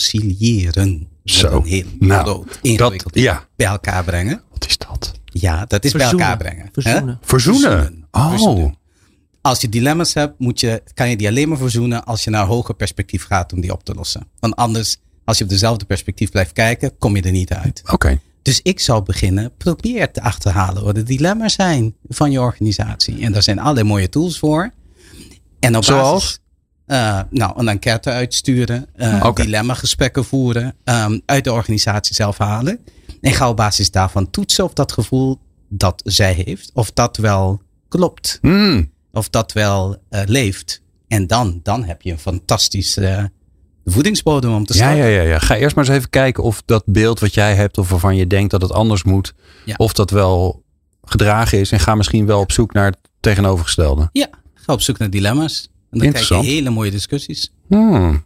reconciliëren. 0.00 1.08
Zo. 1.24 1.50
Met 1.50 1.62
Een 1.62 1.68
heel 1.68 1.84
Nou, 1.98 2.22
groot, 2.24 2.58
ingewikkeld 2.62 3.14
ja. 3.14 3.48
bij 3.56 3.66
elkaar 3.66 4.04
brengen. 4.04 4.42
wat 4.52 4.66
is 4.66 4.78
dat? 4.78 5.12
Ja, 5.24 5.64
dat 5.66 5.84
is 5.84 5.92
bij 5.92 6.06
elkaar 6.10 6.36
brengen. 6.36 6.68
Verzoenen. 6.72 7.18
Verzoenen. 7.22 8.06
Oh, 8.10 8.28
Verzoenen. 8.30 8.76
Als 9.46 9.60
je 9.60 9.68
dilemma's 9.68 10.14
hebt, 10.14 10.38
moet 10.38 10.60
je, 10.60 10.82
kan 10.94 11.08
je 11.08 11.16
die 11.16 11.28
alleen 11.28 11.48
maar 11.48 11.58
verzoenen 11.58 12.04
als 12.04 12.24
je 12.24 12.30
naar 12.30 12.42
een 12.42 12.48
hoger 12.48 12.74
perspectief 12.74 13.24
gaat 13.24 13.52
om 13.52 13.60
die 13.60 13.72
op 13.72 13.84
te 13.84 13.94
lossen. 13.94 14.28
Want 14.38 14.56
anders, 14.56 14.96
als 15.24 15.38
je 15.38 15.44
op 15.44 15.50
dezelfde 15.50 15.84
perspectief 15.84 16.30
blijft 16.30 16.52
kijken, 16.52 16.98
kom 16.98 17.16
je 17.16 17.22
er 17.22 17.30
niet 17.30 17.52
uit. 17.52 17.82
oké. 17.92 18.20
Dus 18.42 18.60
ik 18.62 18.80
zou 18.80 19.02
beginnen, 19.02 19.52
probeer 19.56 20.12
te 20.12 20.22
achterhalen 20.22 20.84
wat 20.84 20.94
de 20.94 21.02
dilemma's 21.02 21.54
zijn 21.54 21.94
van 22.08 22.30
je 22.30 22.40
organisatie. 22.40 23.22
En 23.22 23.32
daar 23.32 23.42
zijn 23.42 23.58
allerlei 23.58 23.86
mooie 23.86 24.08
tools 24.08 24.38
voor. 24.38 24.70
En 25.60 25.76
op 25.76 25.84
Zoals? 25.84 26.22
basis, 26.22 26.38
eh, 26.86 27.20
nou, 27.38 27.52
een 27.56 27.68
enquête 27.68 28.10
uitsturen, 28.10 28.86
Oké. 29.22 29.42
dilemma-gesprekken 29.42 30.24
voeren, 30.24 30.74
ehm, 30.84 31.18
uit 31.26 31.44
de 31.44 31.52
organisatie 31.52 32.14
zelf 32.14 32.38
halen. 32.38 32.78
En 33.20 33.32
ga 33.32 33.48
op 33.48 33.56
basis 33.56 33.90
daarvan 33.90 34.30
toetsen 34.30 34.64
of 34.64 34.72
dat 34.72 34.92
gevoel 34.92 35.38
dat 35.68 36.02
zij 36.04 36.32
heeft, 36.32 36.70
of 36.74 36.92
dat 36.92 37.16
wel 37.16 37.60
klopt. 37.88 38.38
Hmm, 38.40 38.94
Of 39.16 39.28
dat 39.28 39.52
wel 39.52 39.96
eh, 40.08 40.20
leeft. 40.26 40.82
En 41.08 41.26
dan, 41.26 41.60
dan 41.62 41.84
heb 41.84 42.02
je 42.02 42.10
een 42.10 42.18
fantastische 42.18 43.06
eh, 43.06 43.24
voedingsbodem 43.84 44.54
om 44.54 44.64
te 44.66 44.72
Ja, 44.72 44.78
starten. 44.78 44.98
ja, 45.04 45.22
ja, 45.22 45.22
ja. 45.28 45.38
Ga 45.38 45.56
eerst 45.56 45.76
maar 45.76 45.84
eens 45.86 45.96
even 45.96 46.10
kijken 46.10 46.42
of 46.42 46.62
dat 46.64 46.82
beeld 46.86 47.20
wat 47.20 47.34
jij 47.34 47.54
hebt, 47.54 47.78
of 47.78 47.90
waarvan 47.90 48.16
je 48.16 48.26
denkt 48.26 48.50
dat 48.50 48.62
het 48.62 48.72
anders 48.72 49.02
moet, 49.02 49.34
Ja. 49.64 49.74
of 49.76 49.92
dat 49.92 50.10
wel 50.10 50.62
gedragen 51.04 51.58
is. 51.60 51.72
En 51.72 51.80
ga 51.80 51.94
misschien 51.94 52.26
wel 52.26 52.40
op 52.40 52.52
zoek 52.52 52.72
naar 52.72 52.86
het 52.86 52.98
tegenovergestelde. 53.20 54.08
Ja, 54.12 54.28
ga 54.54 54.72
op 54.72 54.80
zoek 54.80 54.98
naar 54.98 55.10
dilemma's. 55.10 55.68
En 55.90 55.98
dan 55.98 56.08
krijg 56.10 56.28
je 56.28 56.34
hele 56.34 56.70
mooie 56.70 56.90
discussies. 56.90 57.52
Hmm. 57.68 58.24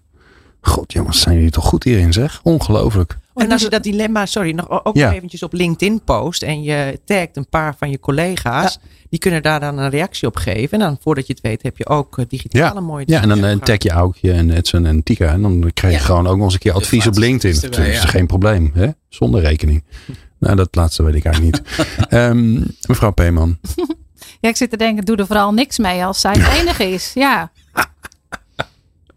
God, 0.61 0.93
jongens, 0.93 1.21
zijn 1.21 1.37
jullie 1.37 1.51
toch 1.51 1.65
goed 1.65 1.85
hierin, 1.85 2.13
zeg? 2.13 2.41
Ongelooflijk. 2.43 3.19
En 3.41 3.53
als 3.53 3.63
je 3.63 3.69
dat 3.69 3.83
dilemma, 3.83 4.27
sorry, 4.27 4.51
nog 4.53 4.85
ook 4.85 4.97
Ja. 4.97 5.07
nog 5.07 5.15
eventjes 5.17 5.43
op 5.43 5.53
LinkedIn 5.53 6.01
post 6.05 6.43
en 6.43 6.63
je 6.63 7.01
tagt 7.05 7.37
een 7.37 7.49
paar 7.49 7.75
van 7.79 7.91
je 7.91 8.01
collega's, 8.01 8.79
die 9.11 9.19
kunnen 9.19 9.43
daar 9.43 9.61
dan 9.61 9.79
een 9.79 9.91
reactie 9.91 10.29
op 10.29 10.37
geven. 10.37 10.71
En 10.71 10.79
dan 10.87 10.99
voordat 11.01 11.27
je 11.27 11.33
het 11.33 11.43
weet 11.43 11.63
heb 11.63 11.77
je 11.77 11.87
ook 11.89 12.19
eh, 12.19 12.25
digitaal 12.29 12.77
een 12.77 12.85
mooie 12.85 13.05
Ja, 13.07 13.23
en 13.23 13.29
dan 13.29 13.45
eh, 13.45 13.57
tag 13.57 13.83
je 13.83 13.91
Aukje 13.91 14.33
en 14.33 14.51
Edson 14.51 14.87
en 14.87 15.03
Tika. 15.03 15.33
En 15.33 15.43
dan 15.43 15.71
krijg 15.75 15.95
je 15.95 16.01
Ja. 16.01 16.05
gewoon 16.07 16.27
ook 16.27 16.37
nog 16.37 16.45
eens 16.45 16.55
een 16.55 16.61
keer 16.61 16.73
advies 16.73 17.07
op 17.07 17.17
LinkedIn. 17.17 17.61
Dat 17.61 17.79
is 17.79 18.01
ja. 18.03 18.07
geen 18.09 18.27
probleem, 18.27 18.71
hè? 18.75 18.89
Zonder 19.09 19.41
rekening. 19.41 19.85
Nou, 20.41 20.57
dat 20.57 20.75
laatste 20.75 21.03
weet 21.03 21.15
ik 21.15 21.25
eigenlijk 21.25 21.57
niet. 21.67 21.87
Ehm, 22.09 22.53
mevrouw 22.89 23.11
Peeman. 23.11 23.59
Ja, 24.41 24.49
ik 24.49 24.57
zit 24.57 24.71
te 24.71 24.77
denken, 24.77 25.05
doe 25.05 25.17
er 25.17 25.27
vooral 25.27 25.53
niks 25.53 25.79
mee 25.79 26.05
als 26.05 26.21
zij 26.21 26.33
het 26.39 26.61
enige 26.61 26.85
is. 26.85 27.11
Ja. 27.15 27.51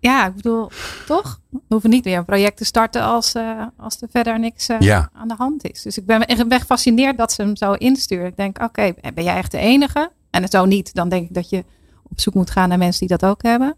Ja, 0.04 0.28
ik 0.28 0.36
bedoel, 0.36 0.72
toch? 1.06 1.40
We 1.50 1.60
hoeven 1.68 1.90
niet 1.90 2.04
weer 2.04 2.18
een 2.18 2.26
project 2.26 2.58
te 2.58 2.66
starten 2.66 3.02
als, 3.02 3.34
eh, 3.34 3.66
als 3.78 4.02
er 4.02 4.08
verder 4.12 4.40
niks 4.40 4.68
eh, 4.68 4.80
Ja. 4.80 5.10
aan 5.14 5.28
de 5.28 5.36
hand 5.38 5.64
is. 5.70 5.82
Dus 5.82 5.98
ik 5.98 6.06
ben 6.06 6.26
echt 6.26 6.48
ben 6.48 6.60
gefascineerd 6.60 7.18
dat 7.18 7.32
ze 7.32 7.42
hem 7.42 7.56
zo 7.56 7.74
insturen. 7.74 8.26
Ik 8.26 8.36
denk, 8.38 8.62
oké, 8.62 8.94
ben 9.14 9.24
jij 9.24 9.36
echt 9.36 9.52
de 9.52 9.58
enige? 9.58 10.12
En 10.30 10.48
zo 10.48 10.66
niet, 10.66 10.94
dan 10.94 11.10
denk 11.10 11.28
ik 11.28 11.34
dat 11.34 11.50
je 11.50 11.64
op 12.04 12.20
zoek 12.20 12.34
moet 12.34 12.50
gaan 12.52 12.70
naar 12.70 12.78
mensen 12.78 13.08
die 13.08 13.18
dat 13.18 13.30
ook 13.30 13.44
hebben. 13.44 13.76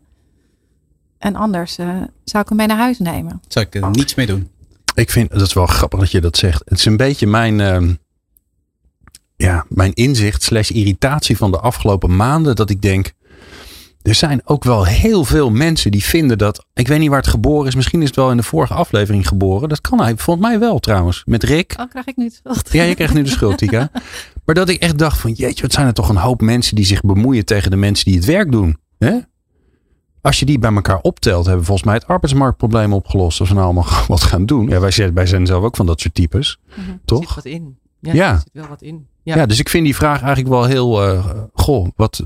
En 1.17 1.35
anders 1.35 1.77
eh, 1.77 1.87
zou 2.23 2.43
ik 2.43 2.49
hem 2.49 2.57
mee 2.57 2.67
naar 2.67 2.77
huis 2.77 2.99
nemen. 2.99 3.41
Zou 3.47 3.65
ik 3.65 3.75
er 3.75 3.89
niets 3.89 4.15
mee 4.15 4.25
doen. 4.25 4.49
Ik 4.95 5.09
vind, 5.09 5.31
dat 5.31 5.41
is 5.41 5.53
wel 5.53 5.65
grappig 5.65 5.99
dat 5.99 6.11
je 6.11 6.21
dat 6.21 6.37
zegt. 6.37 6.61
Het 6.65 6.77
is 6.79 6.85
een 6.85 6.97
beetje 6.97 7.27
mijn, 7.27 7.59
ehm, 7.59 7.93
ja, 9.35 9.65
mijn 9.69 9.93
inzicht 9.93 10.43
slash 10.43 10.69
irritatie 10.69 11.37
van 11.37 11.51
de 11.51 11.59
afgelopen 11.59 12.15
maanden. 12.15 12.55
Dat 12.55 12.69
ik 12.69 12.81
denk, 12.81 13.13
er 14.05 14.15
zijn 14.15 14.41
ook 14.43 14.63
wel 14.63 14.85
heel 14.85 15.23
veel 15.25 15.49
mensen 15.49 15.91
die 15.91 16.03
vinden 16.03 16.37
dat, 16.37 16.65
ik 16.73 16.87
weet 16.87 16.99
niet 16.99 17.09
waar 17.09 17.19
het 17.19 17.27
geboren 17.27 17.67
is. 17.67 17.75
Misschien 17.75 18.01
is 18.01 18.07
het 18.07 18.15
wel 18.15 18.31
in 18.31 18.37
de 18.37 18.43
vorige 18.43 18.73
aflevering 18.73 19.27
geboren. 19.27 19.69
Dat 19.69 19.81
kan 19.81 20.01
hij, 20.01 20.17
volgens 20.17 20.47
mij 20.47 20.59
wel 20.59 20.79
trouwens. 20.79 21.23
Met 21.25 21.43
Rick. 21.43 21.73
Oh, 21.79 21.89
krijg 21.89 22.05
ik 22.05 22.15
nu 22.17 22.23
het 22.23 22.33
schuld. 22.33 22.71
Ja, 22.73 22.83
je 22.83 22.95
krijgt 22.95 23.13
nu 23.13 23.23
de 23.23 23.29
schuld, 23.29 23.57
Tika. 23.57 23.89
Maar 24.45 24.55
dat 24.55 24.69
ik 24.69 24.81
echt 24.81 24.97
dacht 24.97 25.19
van, 25.19 25.31
jeetje, 25.31 25.61
wat 25.61 25.71
zijn 25.71 25.87
er 25.87 25.93
toch 25.93 26.09
een 26.09 26.15
hoop 26.17 26.41
mensen 26.41 26.75
die 26.75 26.85
zich 26.85 27.01
bemoeien 27.01 27.45
tegen 27.45 27.71
de 27.71 27.77
mensen 27.77 28.05
die 28.05 28.15
het 28.15 28.25
werk 28.25 28.51
doen. 28.51 28.77
Hè? 28.97 29.17
Als 30.21 30.39
je 30.39 30.45
die 30.45 30.59
bij 30.59 30.73
elkaar 30.73 30.99
optelt, 31.01 31.43
hebben 31.43 31.59
we 31.59 31.65
volgens 31.65 31.87
mij 31.87 31.95
het 31.95 32.07
arbeidsmarktprobleem 32.07 32.93
opgelost. 32.93 33.39
Als 33.39 33.49
we 33.49 33.55
nou 33.55 33.65
allemaal 33.65 33.87
wat 34.07 34.23
gaan 34.23 34.45
doen. 34.45 34.67
Ja, 34.69 34.79
wij 34.79 34.91
zijn, 34.91 35.13
wij 35.13 35.25
zijn 35.25 35.45
zelf 35.45 35.63
ook 35.63 35.75
van 35.75 35.85
dat 35.85 35.99
soort 35.99 36.13
types. 36.13 36.59
Er 36.69 36.83
zit 36.87 36.97
Toch? 37.05 37.35
wat 37.35 37.45
in. 37.45 37.77
Ja, 37.99 38.13
Ja. 38.13 38.31
er 38.31 38.37
zit 38.39 38.49
wel 38.53 38.67
wat 38.67 38.81
in. 38.81 39.07
Ja. 39.23 39.35
Ja. 39.35 39.45
dus 39.45 39.59
ik 39.59 39.69
vind 39.69 39.85
die 39.85 39.95
vraag 39.95 40.21
eigenlijk 40.21 40.49
wel 40.49 40.63
heel, 40.65 41.03
eh, 41.03 41.25
goh, 41.53 41.87
wat, 41.95 42.23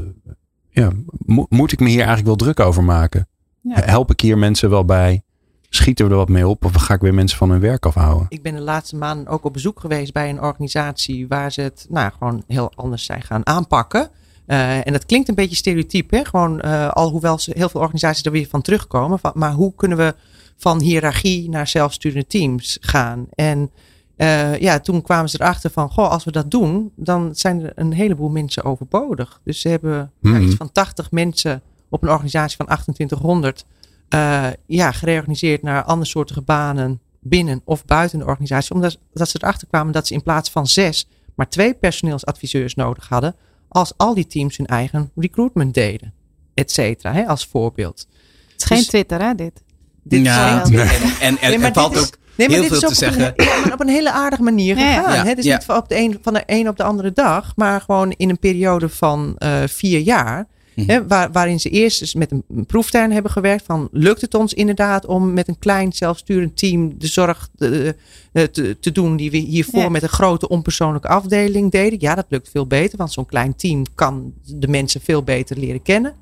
ja, 0.79 0.91
mo- 1.25 1.45
moet 1.49 1.71
ik 1.71 1.79
me 1.79 1.87
hier 1.87 1.97
eigenlijk 1.97 2.27
wel 2.27 2.35
druk 2.35 2.59
over 2.59 2.83
maken? 2.83 3.27
Ja. 3.61 3.81
Help 3.81 4.11
ik 4.11 4.19
hier 4.19 4.37
mensen 4.37 4.69
wel 4.69 4.85
bij? 4.85 5.23
Schieten 5.69 6.05
we 6.05 6.11
er 6.11 6.17
wat 6.17 6.29
mee 6.29 6.47
op? 6.47 6.65
Of 6.65 6.73
ga 6.73 6.93
ik 6.93 7.01
weer 7.01 7.13
mensen 7.13 7.37
van 7.37 7.49
hun 7.49 7.59
werk 7.59 7.85
afhouden? 7.85 8.25
Ik 8.29 8.41
ben 8.41 8.55
de 8.55 8.61
laatste 8.61 8.95
maanden 8.95 9.27
ook 9.27 9.43
op 9.43 9.53
bezoek 9.53 9.79
geweest 9.79 10.13
bij 10.13 10.29
een 10.29 10.41
organisatie 10.41 11.27
waar 11.27 11.51
ze 11.51 11.61
het 11.61 11.85
nou, 11.89 12.11
gewoon 12.17 12.43
heel 12.47 12.71
anders 12.75 13.05
zijn 13.05 13.21
gaan 13.21 13.45
aanpakken. 13.45 14.09
Eh, 14.45 14.87
en 14.87 14.93
dat 14.93 15.05
klinkt 15.05 15.29
een 15.29 15.35
beetje 15.35 15.55
stereotyp, 15.55 16.11
hè? 16.11 16.25
Gewoon, 16.25 16.61
eh, 16.61 16.87
alhoewel 16.89 17.39
ze 17.39 17.51
heel 17.55 17.69
veel 17.69 17.81
organisaties 17.81 18.25
er 18.25 18.31
weer 18.31 18.47
van 18.47 18.61
terugkomen. 18.61 19.19
Van, 19.19 19.31
maar 19.35 19.51
hoe 19.51 19.73
kunnen 19.75 19.97
we 19.97 20.15
van 20.57 20.81
hiërarchie 20.81 21.49
naar 21.49 21.67
zelfsturende 21.67 22.27
teams 22.27 22.77
gaan? 22.81 23.27
En 23.33 23.71
eh, 24.19 24.59
ja, 24.59 24.79
toen 24.79 25.01
kwamen 25.01 25.29
ze 25.29 25.41
erachter 25.41 25.69
van, 25.71 25.89
goh, 25.89 26.09
als 26.09 26.23
we 26.23 26.31
dat 26.31 26.51
doen, 26.51 26.91
dan 26.95 27.35
zijn 27.35 27.63
er 27.63 27.71
een 27.75 27.93
heleboel 27.93 28.29
mensen 28.29 28.63
overbodig. 28.63 29.41
Dus 29.43 29.61
ze 29.61 29.67
hebben 29.69 30.11
iets 30.23 30.55
van 30.55 30.71
80 30.71 31.11
mensen 31.11 31.61
op 31.89 32.03
een 32.03 32.09
organisatie 32.09 32.57
van 32.57 32.65
2800 32.65 33.65
eh, 34.09 34.45
ja, 34.65 34.91
gereorganiseerd 34.91 35.61
naar 35.61 35.83
andersoortige 35.83 36.41
banen 36.41 36.99
binnen 37.19 37.61
of 37.65 37.85
buiten 37.85 38.19
de 38.19 38.25
organisatie. 38.25 38.73
Omdat 38.75 38.97
dat 39.13 39.29
ze 39.29 39.37
erachter 39.41 39.67
kwamen 39.67 39.93
dat 39.93 40.07
ze 40.07 40.13
in 40.13 40.23
plaats 40.23 40.49
van 40.49 40.67
zes 40.67 41.07
maar 41.35 41.49
twee 41.49 41.73
personeelsadviseurs 41.73 42.75
nodig 42.75 43.07
hadden. 43.09 43.35
Als 43.67 43.93
al 43.97 44.13
die 44.13 44.27
teams 44.27 44.57
hun 44.57 44.65
eigen 44.67 45.11
recruitment 45.15 45.73
deden. 45.73 46.13
Et 46.53 46.71
cetera, 46.71 47.13
hè, 47.13 47.27
als 47.27 47.45
voorbeeld. 47.45 48.07
Het 48.51 48.61
is 48.61 48.65
geen 48.65 48.77
Dus- 48.77 48.87
Twitter, 48.87 49.21
hè, 49.21 49.35
dit. 49.35 49.63
Dit 50.03 50.19
is 50.19 50.25
ja, 50.25 50.63
en, 50.63 50.73
en, 51.19 51.37
en 51.41 51.59
Nee, 51.59 51.67
er 51.67 51.73
valt 51.73 51.95
is- 51.95 52.01
ook 52.01 52.17
Nee, 52.39 52.47
maar 52.49 52.57
heel 52.57 52.69
dit 52.69 52.71
is 52.71 52.79
veel 52.79 52.89
ook 52.89 52.95
te 52.95 53.05
op 53.05 53.13
zeggen. 53.13 53.33
Een, 53.35 53.45
ja, 53.45 53.59
maar 53.63 53.73
op 53.73 53.79
een 53.79 53.87
hele 53.87 54.11
aardige 54.11 54.43
manier 54.43 54.75
gegaan. 54.75 55.13
Ja, 55.13 55.25
hè? 55.25 55.33
Dus 55.33 55.45
ja. 55.45 55.55
niet 55.55 55.65
van, 55.65 55.77
op 55.77 55.89
de 55.89 55.97
een, 55.97 56.19
van 56.21 56.33
de 56.33 56.43
een 56.45 56.67
op 56.67 56.77
de 56.77 56.83
andere 56.83 57.13
dag, 57.13 57.53
maar 57.55 57.81
gewoon 57.81 58.13
in 58.17 58.29
een 58.29 58.39
periode 58.39 58.89
van 58.89 59.35
eh, 59.37 59.63
vier 59.65 59.99
jaar. 59.99 60.47
Mhm. 60.75 60.89
Hè, 60.91 61.07
waar, 61.07 61.31
waarin 61.31 61.59
ze 61.59 61.69
eerst 61.69 62.01
eens 62.01 62.13
met 62.13 62.31
een, 62.31 62.65
proeftuin 62.65 63.11
hebben 63.11 63.31
gewerkt. 63.31 63.65
Van 63.65 63.87
lukt 63.91 64.21
het 64.21 64.33
ons 64.33 64.53
inderdaad 64.53 65.05
om 65.05 65.33
met 65.33 65.47
een 65.47 65.59
klein 65.59 65.93
zelfsturend 65.93 66.57
team 66.57 66.93
de 66.97 67.07
zorg 67.07 67.49
eh, 67.57 68.43
te, 68.43 68.77
te 68.79 68.91
doen 68.91 69.15
die 69.15 69.31
we 69.31 69.37
hiervoor 69.37 69.81
Ja. 69.81 69.89
met 69.89 70.03
een 70.03 70.09
grote 70.09 70.47
onpersoonlijke 70.47 71.07
afdeling 71.07 71.71
deden. 71.71 71.99
Ja, 72.01 72.15
dat 72.15 72.25
lukt 72.29 72.49
veel 72.49 72.67
beter, 72.67 72.97
want 72.97 73.11
zo'n 73.11 73.25
klein 73.25 73.55
team 73.55 73.85
kan 73.95 74.33
de 74.45 74.67
mensen 74.67 75.01
veel 75.01 75.23
beter 75.23 75.57
leren 75.57 75.81
kennen. 75.81 76.13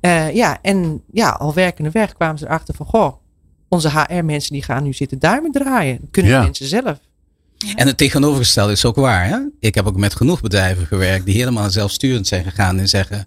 Eh, 0.00 0.34
ja, 0.34 0.58
en 0.62 1.02
ja, 1.12 1.30
al 1.30 1.54
werkende 1.54 1.90
weg 1.90 2.12
kwamen 2.12 2.38
ze 2.38 2.44
erachter 2.44 2.74
van, 2.74 2.86
goh, 2.86 3.12
onze 3.68 3.90
HR-mensen 3.90 4.52
die 4.52 4.62
gaan 4.62 4.82
nu 4.82 4.92
zitten 4.92 5.18
duimen 5.18 5.52
draaien. 5.52 5.98
Dat 6.00 6.10
kunnen 6.10 6.30
Ja. 6.32 6.38
de 6.38 6.44
mensen 6.44 6.66
zelf. 6.66 6.98
En 7.76 7.86
het 7.86 7.96
tegenovergestelde 7.96 8.72
is 8.72 8.84
ook 8.84 8.96
waar. 8.96 9.28
Hè? 9.28 9.38
Ik 9.60 9.74
heb 9.74 9.86
ook 9.86 9.96
met 9.96 10.14
genoeg 10.14 10.40
bedrijven 10.40 10.86
gewerkt 10.86 11.24
die 11.26 11.34
helemaal 11.34 11.70
zelfsturend 11.70 12.26
zijn 12.26 12.44
gegaan 12.44 12.78
en 12.78 12.88
zeggen: 12.88 13.26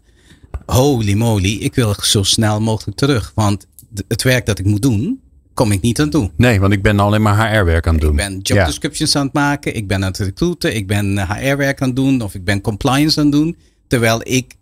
Holy 0.65 1.13
moly, 1.13 1.53
ik 1.53 1.75
wil 1.75 1.95
zo 2.01 2.23
snel 2.23 2.61
mogelijk 2.61 2.97
terug. 2.97 3.31
Want 3.35 3.67
het 4.07 4.23
werk 4.23 4.45
dat 4.45 4.59
ik 4.59 4.65
moet 4.65 4.81
doen, 4.81 5.21
kom 5.53 5.71
ik 5.71 5.81
niet 5.81 5.99
aan 5.99 6.09
toe. 6.09 6.31
Nee, 6.37 6.59
want 6.59 6.73
ik 6.73 6.81
ben 6.81 6.99
alleen 6.99 7.21
maar 7.21 7.51
HR-werk 7.51 7.87
aan 7.87 7.93
het 7.93 8.01
doen. 8.01 8.11
Ik 8.11 8.17
ben 8.17 8.39
job 8.39 8.57
Ja. 8.57 8.65
descriptions 8.65 9.15
aan 9.15 9.25
het 9.25 9.33
maken, 9.33 9.75
ik 9.75 9.87
ben 9.87 9.97
aan 10.03 10.09
het 10.11 10.17
recruiten, 10.17 10.75
ik 10.75 10.87
ben 10.87 11.19
HR-werk 11.27 11.81
aan 11.81 11.87
het 11.87 11.95
doen 11.95 12.21
of 12.21 12.35
ik 12.35 12.43
ben 12.43 12.61
compliance 12.61 13.19
aan 13.19 13.25
het 13.25 13.33
doen. 13.35 13.57
Terwijl 13.87 14.19
ik 14.23 14.53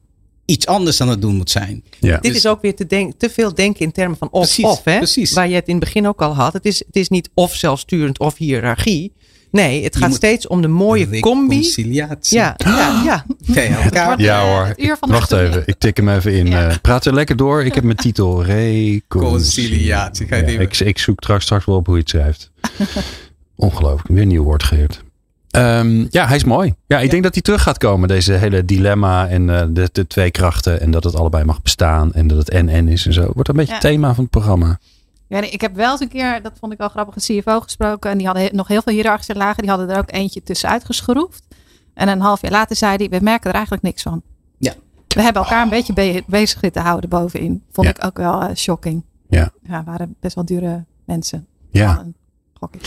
iets 0.50 0.66
anders 0.66 1.02
aan 1.02 1.10
het 1.10 1.22
doen 1.22 1.36
moet 1.36 1.50
zijn. 1.50 1.84
Ja. 2.00 2.18
Dit 2.18 2.36
is 2.36 2.48
ook 2.48 2.62
weer 2.62 2.76
te, 2.76 2.86
denk, 2.86 3.14
te 3.18 3.30
veel 3.30 3.54
denken 3.54 3.82
in 3.82 3.92
termen 3.92 4.18
van 4.18 4.30
Precies, 4.30 4.66
of-of. 4.66 4.84
hè? 4.84 4.98
precies. 4.98 5.34
Waar 5.34 5.48
je 5.48 5.56
het 5.56 5.68
in 5.68 5.76
het 5.76 5.84
begin 5.84 6.08
ook 6.08 6.22
al 6.22 6.36
had. 6.36 6.54
Het 6.54 6.66
is, 6.66 6.80
het 6.80 6.96
is 6.96 7.10
niet 7.10 7.30
of 7.34 7.56
zelfsturend 7.56 8.20
of 8.20 8.38
hiërarchie. 8.38 9.14
Nee, 9.52 9.84
het 9.84 9.96
gaat 9.96 10.14
steeds 10.14 10.48
om 10.48 10.62
de 10.62 10.68
mooie 10.68 11.20
combi. 11.20 11.56
Reconciliatie. 11.56 12.38
Ja, 12.38 12.56
ja, 12.58 13.02
ja. 13.06 13.26
Wordt, 14.06 14.22
Ja 14.22 14.42
eh, 14.42 14.76
hoor. 14.78 14.98
Wacht 15.00 15.32
even, 15.32 15.64
ik 15.66 15.76
tik 15.78 15.98
hem 15.98 16.10
even 16.10 16.34
in. 16.34 16.48
Ja. 16.48 16.70
Eh, 16.70 16.76
praat 16.82 17.06
er 17.06 17.14
lekker 17.14 17.36
door. 17.36 17.64
Ik 17.64 17.76
heb 17.76 17.84
mijn 17.84 17.98
titel 17.98 18.44
Reconciliatie. 18.54 20.28
Ja, 20.30 20.36
ik, 20.36 20.80
ik 20.80 20.98
zoek 20.98 21.24
straks, 21.24 21.44
straks 21.44 21.66
wel 21.66 21.76
op 21.76 21.86
hoe 21.86 21.96
je 21.96 22.02
het 22.02 22.10
schrijft. 22.10 22.52
Ongelooflijk, 23.56 24.08
weer 24.08 24.22
een 24.22 24.28
nieuw 24.28 24.44
woord 24.44 24.64
geleerd. 24.64 25.04
Ehm, 25.60 26.06
ja, 26.10 26.28
hij 26.28 26.36
is 26.36 26.44
mooi. 26.44 26.74
Ja, 26.88 27.00
ik 27.00 27.10
denk 27.12 27.24
dat 27.24 27.34
hij 27.34 27.42
terug 27.42 27.62
gaat 27.62 27.78
komen, 27.78 28.08
deze 28.08 28.34
hele 28.34 28.66
dilemma 28.66 29.28
en 29.28 29.50
eh, 29.50 29.66
de, 29.70 29.90
de 29.92 30.08
twee 30.08 30.32
krachten. 30.32 30.82
En 30.82 30.92
dat 30.92 31.04
het 31.04 31.16
allebei 31.16 31.44
mag 31.44 31.62
bestaan 31.62 32.14
en 32.14 32.28
dat 32.28 32.38
het 32.38 32.50
en-en 32.50 32.88
is 32.88 33.06
en 33.06 33.14
zo. 33.14 33.32
Wordt 33.34 33.50
een 33.50 33.56
beetje 33.56 33.74
Ja. 33.74 33.78
het 33.80 33.88
thema 33.90 34.14
van 34.14 34.24
het 34.24 34.32
programma. 34.32 34.80
Ja, 35.28 35.40
nee, 35.40 35.50
ik 35.50 35.62
heb 35.62 35.76
wel 35.76 35.92
eens 35.92 36.00
een 36.00 36.08
keer, 36.10 36.42
dat 36.42 36.52
vond 36.60 36.72
ik 36.72 36.78
wel 36.78 36.90
grappig, 36.90 37.16
een 37.16 37.42
CFO 37.42 37.60
gesproken. 37.60 38.12
En 38.12 38.18
die 38.18 38.28
hadden 38.28 38.56
nog 38.56 38.68
heel 38.68 38.82
veel 38.82 38.94
hiërarchische 38.94 39.36
lagen. 39.36 39.62
Die 39.62 39.70
hadden 39.70 39.90
er 39.90 39.98
ook 39.98 40.12
eentje 40.12 40.44
tussenuit 40.44 40.86
geschroefd. 40.86 41.44
En 41.94 42.08
een 42.08 42.22
half 42.22 42.42
jaar 42.42 42.52
later 42.52 42.76
zei 42.76 42.96
hij, 42.96 43.10
we 43.10 43.20
merken 43.24 43.50
er 43.50 43.56
eigenlijk 43.56 43.84
niks 43.84 44.02
van. 44.02 44.22
Ja. 44.58 44.74
We 45.08 45.22
hebben 45.22 45.42
elkaar 45.42 45.64
een 45.64 45.70
beetje 45.70 45.94
be- 45.94 46.24
bezig 46.28 46.60
te 46.72 46.80
houden 46.80 47.10
bovenin. 47.10 47.64
Vond 47.72 47.88
Ja. 47.88 47.94
ik 47.96 48.06
ook 48.06 48.18
wel 48.18 48.42
eh, 48.42 48.56
shocking. 48.56 49.04
Ja. 49.30 49.52
Ja, 49.64 49.84
waren 49.84 50.16
best 50.20 50.36
wel 50.36 50.46
dure 50.46 50.86
mensen. 51.06 51.48
Ja. 51.72 52.06
Gok 52.60 52.76
ik. 52.76 52.82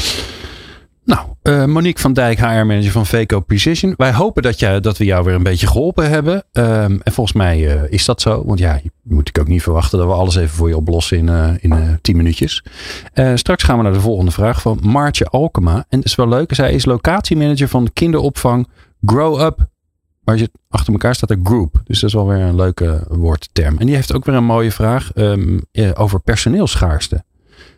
Nou, 1.05 1.27
eh, 1.43 1.65
Monique 1.65 2.01
van 2.01 2.13
Dijk, 2.13 2.39
HR-manager 2.39 2.91
van 2.91 3.07
VCO 3.07 3.41
Precision. 3.41 3.95
Wij 3.97 4.13
hopen 4.13 4.43
dat, 4.43 4.59
jij, 4.59 4.81
dat 4.81 4.99
we 4.99 5.05
jou 5.05 5.25
weer 5.25 5.35
een 5.35 5.43
beetje 5.43 5.67
geholpen 5.67 6.11
hebben. 6.11 6.45
Ehm, 6.53 6.99
en 7.03 7.13
volgens 7.13 7.37
mij 7.37 7.69
eh, 7.69 7.93
is 7.93 8.05
dat 8.05 8.21
zo. 8.21 8.45
Want 8.47 8.59
ja, 8.59 8.81
moet 9.03 9.29
ik 9.29 9.39
ook 9.39 9.49
niet 9.49 9.63
verwachten 9.63 9.99
dat 9.99 10.07
we 10.07 10.15
alles 10.15 10.37
even 10.37 10.57
voor 10.57 10.69
je 10.69 10.77
oplossen 10.77 11.19
in, 11.19 11.29
eh 11.29 11.51
in 11.61 11.73
eh, 11.73 11.89
10 12.01 12.17
minuutjes. 12.17 12.65
Straks 13.35 13.63
gaan 13.63 13.77
we 13.77 13.83
naar 13.83 13.93
de 13.93 14.01
volgende 14.01 14.31
vraag 14.31 14.63
van 14.63 14.79
Maartje 14.83 15.27
Alkema. 15.27 15.75
En 15.75 15.99
dat 15.99 16.05
is 16.05 16.15
wel 16.15 16.29
leuk. 16.29 16.55
Zij 16.55 16.73
is 16.73 16.85
locatiemanager 16.85 17.69
van 17.69 17.85
de 17.85 17.91
kinderopvang 17.91 18.69
Grow 19.05 19.41
Up. 19.41 19.71
Maar 20.25 20.37
je 20.37 20.51
achter 20.69 20.93
elkaar 20.93 21.15
staat 21.15 21.31
er 21.31 21.41
group. 21.43 21.81
Dus 21.85 22.01
dat 22.01 22.09
is 22.09 22.17
wel 22.17 22.29
weer 22.29 22.41
een 22.41 22.57
leuke 22.57 23.05
woordterm. 23.09 23.79
En 23.79 23.87
die 23.87 23.95
heeft 23.95 24.15
ook 24.15 24.25
weer 24.25 24.35
een 24.35 24.45
mooie 24.45 24.73
vraag 24.73 25.13
ehm, 25.13 25.59
eh, 25.73 25.91
over 25.95 26.21
personeelsschaarste. 26.21 27.25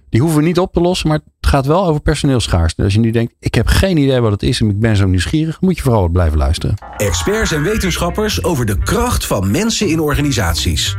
Die 0.08 0.20
hoeven 0.20 0.40
we 0.40 0.46
niet 0.46 0.58
op 0.58 0.72
te 0.72 0.80
lossen, 0.80 1.08
maar 1.08 1.20
gaat 1.54 1.66
wel 1.66 1.86
over 1.86 2.00
personeelschaarste. 2.00 2.82
Als 2.82 2.92
je 2.92 2.98
nu 2.98 3.10
denkt, 3.10 3.34
ik 3.38 3.54
heb 3.54 3.66
geen 3.66 3.96
idee 3.96 4.20
wat 4.20 4.30
het 4.30 4.42
is 4.42 4.60
en 4.60 4.70
ik 4.70 4.80
ben 4.80 4.96
zo 4.96 5.06
nieuwsgierig, 5.06 5.60
moet 5.60 5.76
je 5.76 5.82
vooral 5.82 6.08
blijven 6.08 6.38
luisteren. 6.38 6.76
Experts 6.96 7.52
en 7.52 7.62
wetenschappers 7.62 8.44
over 8.44 8.66
de 8.66 8.78
kracht 8.78 9.26
van 9.26 9.50
mensen 9.50 9.88
in 9.88 10.00
organisaties. 10.00 10.96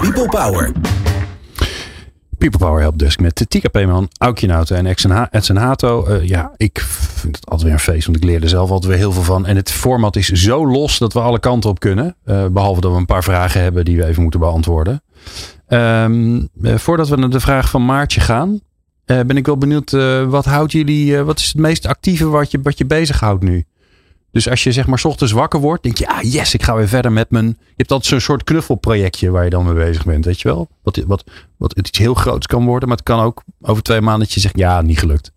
People 0.00 0.28
Power. 0.28 0.72
People 2.38 2.58
Power 2.58 2.80
Helpdesk 2.80 3.20
met 3.20 3.44
Tika 3.48 3.68
Peeman, 3.68 4.08
Aukje 4.18 4.46
Nauta 4.46 4.74
en 4.74 4.86
Edson 5.30 5.56
Hato. 5.56 6.04
Eh, 6.06 6.28
ja, 6.28 6.52
ik 6.56 6.80
vind 6.80 7.36
het 7.36 7.46
altijd 7.46 7.62
weer 7.62 7.72
een 7.72 7.84
feest, 7.84 8.06
want 8.06 8.16
ik 8.16 8.24
leer 8.24 8.42
er 8.42 8.48
zelf 8.48 8.70
altijd 8.70 8.90
weer 8.90 9.00
heel 9.00 9.12
veel 9.12 9.22
van. 9.22 9.46
En 9.46 9.56
het 9.56 9.70
format 9.70 10.16
is 10.16 10.28
zo 10.28 10.66
los 10.66 10.98
dat 10.98 11.12
we 11.12 11.20
alle 11.20 11.40
kanten 11.40 11.70
op 11.70 11.80
kunnen. 11.80 12.16
Eh, 12.24 12.46
behalve 12.46 12.80
dat 12.80 12.92
we 12.92 12.96
een 12.96 13.06
paar 13.06 13.24
vragen 13.24 13.62
hebben 13.62 13.84
die 13.84 13.96
we 13.96 14.06
even 14.06 14.22
moeten 14.22 14.40
beantwoorden. 14.40 15.02
Ehm, 15.66 16.40
eh, 16.62 16.74
voordat 16.74 17.08
we 17.08 17.16
naar 17.16 17.30
de 17.30 17.40
vraag 17.40 17.70
van 17.70 17.84
Maartje 17.84 18.20
gaan, 18.20 18.60
eh, 19.06 19.20
ben 19.20 19.36
ik 19.36 19.46
wel 19.46 19.56
benieuwd, 19.58 19.92
eh, 19.92 20.24
wat 20.24 20.44
houdt 20.44 20.72
jullie, 20.72 21.16
eh, 21.16 21.22
wat 21.22 21.38
is 21.38 21.46
het 21.46 21.56
meest 21.56 21.86
actieve 21.86 22.26
wat 22.28 22.50
je, 22.50 22.60
wat 22.62 22.78
je 22.78 22.86
bezighoudt 22.86 23.42
nu? 23.42 23.64
Dus 24.30 24.48
als 24.48 24.64
je 24.64 24.72
zeg 24.72 24.86
maar 24.86 24.98
's 24.98 25.04
ochtends 25.04 25.32
wakker 25.32 25.60
wordt, 25.60 25.82
denk 25.82 25.96
je, 25.96 26.08
ah 26.08 26.22
yes, 26.22 26.54
ik 26.54 26.62
ga 26.62 26.74
weer 26.74 26.88
verder 26.88 27.12
met 27.12 27.30
mijn... 27.30 27.46
Je 27.46 27.74
hebt 27.76 27.90
altijd 27.90 28.10
zo'n 28.10 28.20
soort 28.20 28.44
knuffelprojectje 28.44 29.30
waar 29.30 29.44
je 29.44 29.50
dan 29.50 29.64
mee 29.64 29.74
bezig 29.74 30.04
bent, 30.04 30.24
weet 30.24 30.40
je 30.40 30.48
wel? 30.48 30.68
Wat, 30.82 30.96
wat, 31.06 31.24
wat 31.56 31.78
iets 31.78 31.98
heel 31.98 32.14
groots 32.14 32.46
kan 32.46 32.64
worden, 32.64 32.88
maar 32.88 32.96
het 32.96 33.06
kan 33.06 33.20
ook 33.20 33.42
over 33.60 33.82
twee 33.82 34.00
maanden 34.00 34.26
dat 34.26 34.32
je 34.32 34.40
zegt, 34.40 34.58
ja, 34.58 34.82
niet 34.82 34.98
gelukt. 34.98 35.32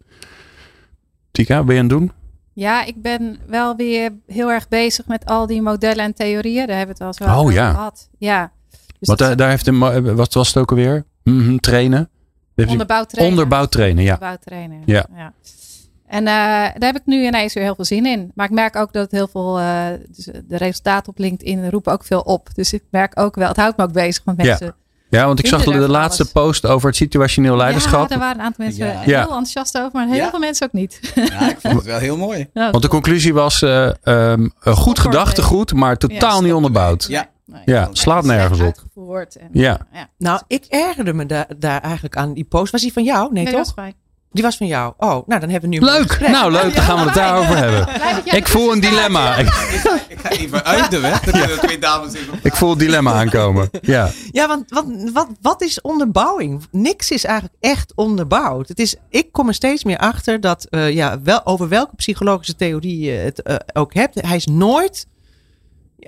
Tika, 1.32 1.64
ben 1.64 1.76
je 1.76 1.82
aan 1.82 1.88
het 1.90 1.98
doen? 1.98 2.12
Ja, 2.54 2.86
ik 2.86 3.02
ben 3.02 3.38
wel 3.48 3.76
weer 3.76 4.12
heel 4.28 4.52
erg 4.52 4.68
bezig 4.68 5.08
met 5.08 5.26
al 5.26 5.48
die 5.48 5.62
modellen 5.62 6.06
en 6.06 6.14
theorieën. 6.14 6.68
Daar 6.68 6.78
hebben 6.78 6.98
we 6.98 7.04
het 7.06 7.18
wel 7.18 7.28
wel 7.28 7.38
Oh, 7.38 7.44
over 7.44 7.54
ja. 7.54 7.72
gehad. 7.72 8.10
Ja. 8.18 8.52
Dus 8.70 9.08
Want 9.08 9.20
daar, 9.20 9.36
daar 9.36 9.50
heeft 9.50 9.68
een, 9.68 10.16
wat 10.16 10.34
was 10.34 10.48
het 10.48 10.58
ook 10.58 10.70
alweer? 10.70 11.06
Mhm, 11.24 11.58
trainen. 11.58 12.10
Onderbouw 12.68 13.06
trainen, 13.06 14.04
ja. 14.04 14.14
Onderbouw 14.14 14.38
trainen. 14.46 14.82
Ja. 14.86 15.06
En 16.08 16.20
eh, 16.28 16.34
daar 16.80 16.92
heb 16.92 16.96
ik 16.96 17.02
nu 17.06 17.26
ineens 17.26 17.54
weer 17.54 17.64
heel 17.64 17.76
veel 17.76 17.86
zin 17.86 18.06
in. 18.06 18.32
Maar 18.36 18.46
ik 18.46 18.52
merk 18.52 18.76
ook 18.76 18.94
dat 18.94 19.12
heel 19.12 19.28
veel, 19.28 19.60
eh, 19.60 19.86
dus 20.16 20.26
de 20.48 20.58
resultaten 20.58 21.10
op 21.12 21.18
LinkedIn 21.20 21.70
roepen 21.70 21.94
ook 21.94 22.04
veel 22.04 22.22
op. 22.22 22.48
Dus 22.54 22.74
ik 22.74 22.84
merk 22.92 23.20
ook 23.20 23.36
wel, 23.36 23.48
het 23.48 23.58
houdt 23.58 23.78
me 23.78 23.84
ook 23.84 23.92
bezig 23.94 24.26
met 24.26 24.36
Ja. 24.38 24.44
mensen. 24.46 24.76
Ja, 25.10 25.26
want 25.26 25.40
ik 25.40 25.46
zag 25.48 25.64
de 25.64 25.72
van 25.72 25.90
laatste 25.90 26.22
alles. 26.22 26.34
post 26.34 26.66
over 26.66 26.88
het 26.88 26.96
situationeel 26.98 27.52
Ja, 27.52 27.58
leiderschap. 27.58 28.10
daar 28.10 28.20
waren 28.20 28.40
een 28.40 28.46
aantal 28.46 28.66
mensen 28.66 28.86
Ja. 28.86 29.00
heel 29.00 29.10
Ja. 29.14 29.22
enthousiast 29.22 29.78
over, 29.78 29.90
maar 29.94 30.08
heel 30.08 30.16
Ja. 30.16 30.30
veel 30.30 30.40
mensen 30.40 30.68
ook 30.68 30.74
niet. 30.74 31.00
Ja, 31.16 31.50
ik 31.50 31.58
vond 31.60 31.76
het 31.76 31.86
wel 31.86 32.00
heel 32.00 32.18
mooi. 32.18 32.50
Want 32.54 32.82
de 32.82 32.88
conclusie 32.88 33.34
was 33.34 33.62
ehm, 33.62 34.48
een 34.60 34.76
goed 34.76 35.00
gedachtegoed, 35.00 35.74
maar 35.74 35.98
totaal 35.98 36.36
Ja, 36.38 36.42
niet 36.42 36.54
onderbouwd. 36.54 37.06
Ja, 37.10 37.28
nee, 37.52 37.62
Ja, 37.66 37.90
slaat 37.92 38.24
nergens 38.24 38.60
op. 38.60 38.84
En, 39.16 39.50
Ja. 39.52 39.80
ja. 39.92 40.10
Nou, 40.18 40.42
ik 40.48 40.66
ergerde 40.66 41.14
me 41.14 41.26
daar, 41.26 41.48
daar 41.58 41.82
eigenlijk 41.82 42.18
aan 42.18 42.34
die 42.34 42.44
post. 42.44 42.72
Was 42.72 42.82
die 42.82 42.94
van 42.94 43.04
jou? 43.04 43.34
Nee, 43.34 43.44
Nee, 43.44 43.54
toch? 43.54 43.74
Die 44.32 44.44
was 44.44 44.58
van 44.58 44.68
jou. 44.68 44.94
Oh, 44.98 45.28
nou 45.28 45.40
dan 45.40 45.50
hebben 45.50 45.62
we 45.62 45.68
nu 45.68 45.78
een 45.78 45.84
Leuk, 45.84 46.20
nou 46.20 46.52
leuk, 46.52 46.76
dan 46.76 46.84
gaan 46.84 46.98
we 46.98 47.04
het 47.04 47.14
daarover 47.14 47.58
hebben. 47.58 47.88
Ik 48.40 48.48
voel 48.48 48.72
een 48.72 48.80
dilemma. 48.80 49.36
Ik, 49.36 49.48
ga 49.48 50.30
even 50.30 50.66
uit 50.66 50.92
de 50.92 51.00
weg. 51.00 51.22
Twee 51.60 51.80
dames 51.80 52.14
even 52.14 52.40
ik 52.44 52.56
voel 52.56 52.70
het 52.70 52.80
dilemma 52.80 53.14
aankomen. 53.14 53.70
Ja, 53.82 54.10
Ja, 54.32 54.48
want 54.48 54.70
wat, 54.70 54.86
wat, 55.14 55.28
wat 55.42 55.62
is 55.62 55.82
onderbouwing? 55.82 56.64
Niks 56.72 57.12
is 57.12 57.24
eigenlijk 57.24 57.56
echt 57.60 57.92
onderbouwd. 57.96 58.68
Het 58.68 58.80
is, 58.80 58.96
ik 59.10 59.32
kom 59.32 59.48
er 59.48 59.54
steeds 59.54 59.84
meer 59.84 59.98
achter 59.98 60.42
dat, 60.42 60.66
eh, 60.70 60.92
ja, 60.92 61.22
wel, 61.22 61.46
over 61.46 61.68
welke 61.68 61.96
psychologische 61.96 62.56
theorie 62.56 63.00
je 63.00 63.12
het 63.12 63.42
eh, 63.42 63.56
ook 63.74 63.94
hebt, 63.94 64.22
hij 64.22 64.36
is 64.36 64.46
nooit 64.46 65.08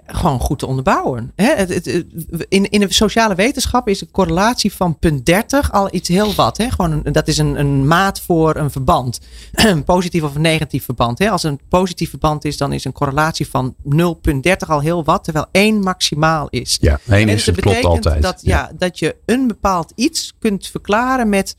gewoon 0.05 0.39
goed 0.39 0.59
te 0.59 0.65
onderbouwen. 0.65 1.31
Hè? 1.35 1.53
Het, 1.55 1.69
het, 1.69 2.05
in, 2.49 2.69
in 2.69 2.79
de 2.79 2.93
sociale 2.93 3.35
wetenschap 3.35 3.87
is 3.87 4.01
een 4.01 4.11
correlatie 4.11 4.73
van 4.73 4.99
punt 4.99 5.25
30 5.25 5.71
al 5.71 5.87
iets 5.91 6.09
heel 6.09 6.33
wat. 6.33 6.57
Hè? 6.57 6.69
Gewoon 6.69 7.01
een, 7.03 7.13
dat 7.13 7.27
is 7.27 7.37
een, 7.37 7.59
een 7.59 7.87
maat 7.87 8.21
voor 8.21 8.55
een 8.55 8.71
verband. 8.71 9.19
Een 9.71 9.83
positief 9.83 10.23
of 10.23 10.35
een 10.35 10.41
negatief 10.41 10.83
verband. 10.83 11.19
Hè? 11.19 11.29
Als 11.29 11.43
een 11.43 11.59
positief 11.69 12.09
verband 12.09 12.45
is, 12.45 12.57
dan 12.57 12.73
is 12.73 12.85
een 12.85 12.91
correlatie 12.91 13.47
van 13.47 13.75
0,30 13.95 14.67
al 14.67 14.79
heel 14.79 15.03
wat, 15.03 15.23
terwijl 15.23 15.45
1 15.51 15.79
maximaal 15.79 16.47
is. 16.49 16.77
ja 16.81 16.99
één 17.07 17.29
En 17.29 17.35
is, 17.35 17.45
het 17.45 17.55
dat 17.55 17.63
klopt 17.63 17.77
betekent 17.81 18.05
altijd. 18.05 18.23
Dat, 18.23 18.41
ja. 18.41 18.71
dat 18.77 18.99
je 18.99 19.15
een 19.25 19.47
bepaald 19.47 19.91
iets 19.95 20.33
kunt 20.39 20.67
verklaren 20.67 21.29
met 21.29 21.55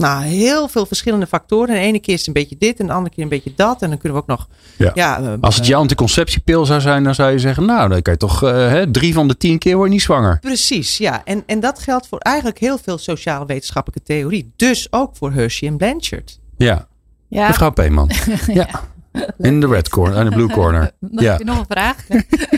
nou, 0.00 0.24
heel 0.24 0.68
veel 0.68 0.86
verschillende 0.86 1.26
factoren. 1.26 1.68
En 1.74 1.80
de 1.80 1.86
ene 1.86 1.98
keer 2.00 2.12
is 2.14 2.18
het 2.18 2.28
een 2.28 2.32
beetje 2.42 2.56
dit 2.58 2.80
en 2.80 2.86
de 2.86 2.92
andere 2.92 3.14
keer 3.14 3.22
een 3.22 3.28
beetje 3.30 3.52
dat. 3.56 3.82
En 3.82 3.88
dan 3.88 3.98
kunnen 3.98 4.18
we 4.18 4.22
ook 4.24 4.28
nog. 4.38 4.48
Ja. 4.76 4.90
Ja, 4.94 5.20
eh, 5.20 5.32
Als 5.40 5.56
het 5.56 5.66
jouw 5.66 5.80
anticonceptiepil 5.80 6.66
zou 6.66 6.80
zijn, 6.80 7.04
dan 7.04 7.14
zou 7.14 7.30
je 7.30 7.38
zeggen, 7.38 7.64
nou, 7.64 7.88
dan 7.88 8.02
kan 8.02 8.12
je 8.12 8.18
toch 8.18 8.42
eh, 8.42 8.50
hè, 8.52 8.90
drie 8.90 9.14
van 9.14 9.28
de 9.28 9.36
tien 9.36 9.58
keer 9.58 9.74
word 9.76 9.86
je 9.88 9.92
niet 9.94 10.02
zwanger. 10.02 10.38
Precies, 10.40 10.98
ja. 10.98 11.24
En, 11.24 11.42
en 11.46 11.60
dat 11.60 11.78
geldt 11.78 12.06
voor 12.06 12.18
eigenlijk 12.18 12.58
heel 12.58 12.78
veel 12.78 12.98
sociaal 12.98 13.46
wetenschappelijke 13.46 14.02
theorie. 14.06 14.52
Dus 14.56 14.86
ook 14.92 15.16
voor 15.16 15.32
Hershey 15.32 15.68
en 15.68 15.76
Blanchard. 15.76 16.38
Ja, 16.56 16.86
Ja, 17.28 17.46
mevrouw 17.46 17.70
Peeman. 17.70 18.10
ja. 18.46 18.68
In 19.38 19.60
de 19.60 19.66
red 19.66 19.88
corner, 19.88 20.18
in 20.18 20.24
de 20.24 20.30
blue 20.36 20.48
corner. 20.50 20.90
Dan 21.00 21.24
Ja. 21.24 21.30
heb 21.30 21.38
je 21.38 21.44
nog 21.44 21.58
een 21.58 21.64
vraag. 21.68 21.96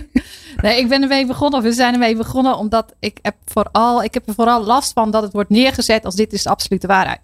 nee, 0.63 0.79
ik 0.79 0.89
ben 0.89 1.03
ermee 1.03 1.27
begonnen, 1.27 1.59
of 1.59 1.65
we 1.65 1.73
zijn 1.73 1.93
ermee 1.93 2.17
begonnen, 2.17 2.57
omdat 2.57 2.95
ik 3.01 3.19
heb 3.23 3.35
vooral, 3.45 4.03
ik 4.03 4.15
heb 4.15 4.29
er 4.29 4.35
vooral 4.35 4.65
last 4.65 4.93
van 4.93 5.11
dat 5.11 5.23
het 5.23 5.33
wordt 5.33 5.51
neergezet 5.51 6.05
als 6.05 6.15
dit 6.15 6.33
is 6.33 6.43
de 6.43 6.51
absolute 6.51 6.87
waarheid. 6.87 7.21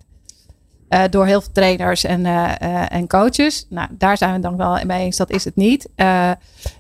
Eh, 0.88 1.03
door 1.11 1.27
heel 1.27 1.40
veel 1.40 1.53
trainers 1.53 2.05
en, 2.05 2.27
eh, 2.27 2.61
eh, 2.61 2.92
en 2.92 3.07
coaches. 3.09 3.66
Nou, 3.68 3.88
daar 3.98 4.16
zijn 4.16 4.33
we 4.35 4.40
dan 4.40 4.57
wel 4.57 4.79
mee 4.87 5.01
eens, 5.05 5.16
dat 5.16 5.31
is 5.31 5.44
het 5.44 5.57
niet. 5.57 5.88
Eh, 5.94 6.31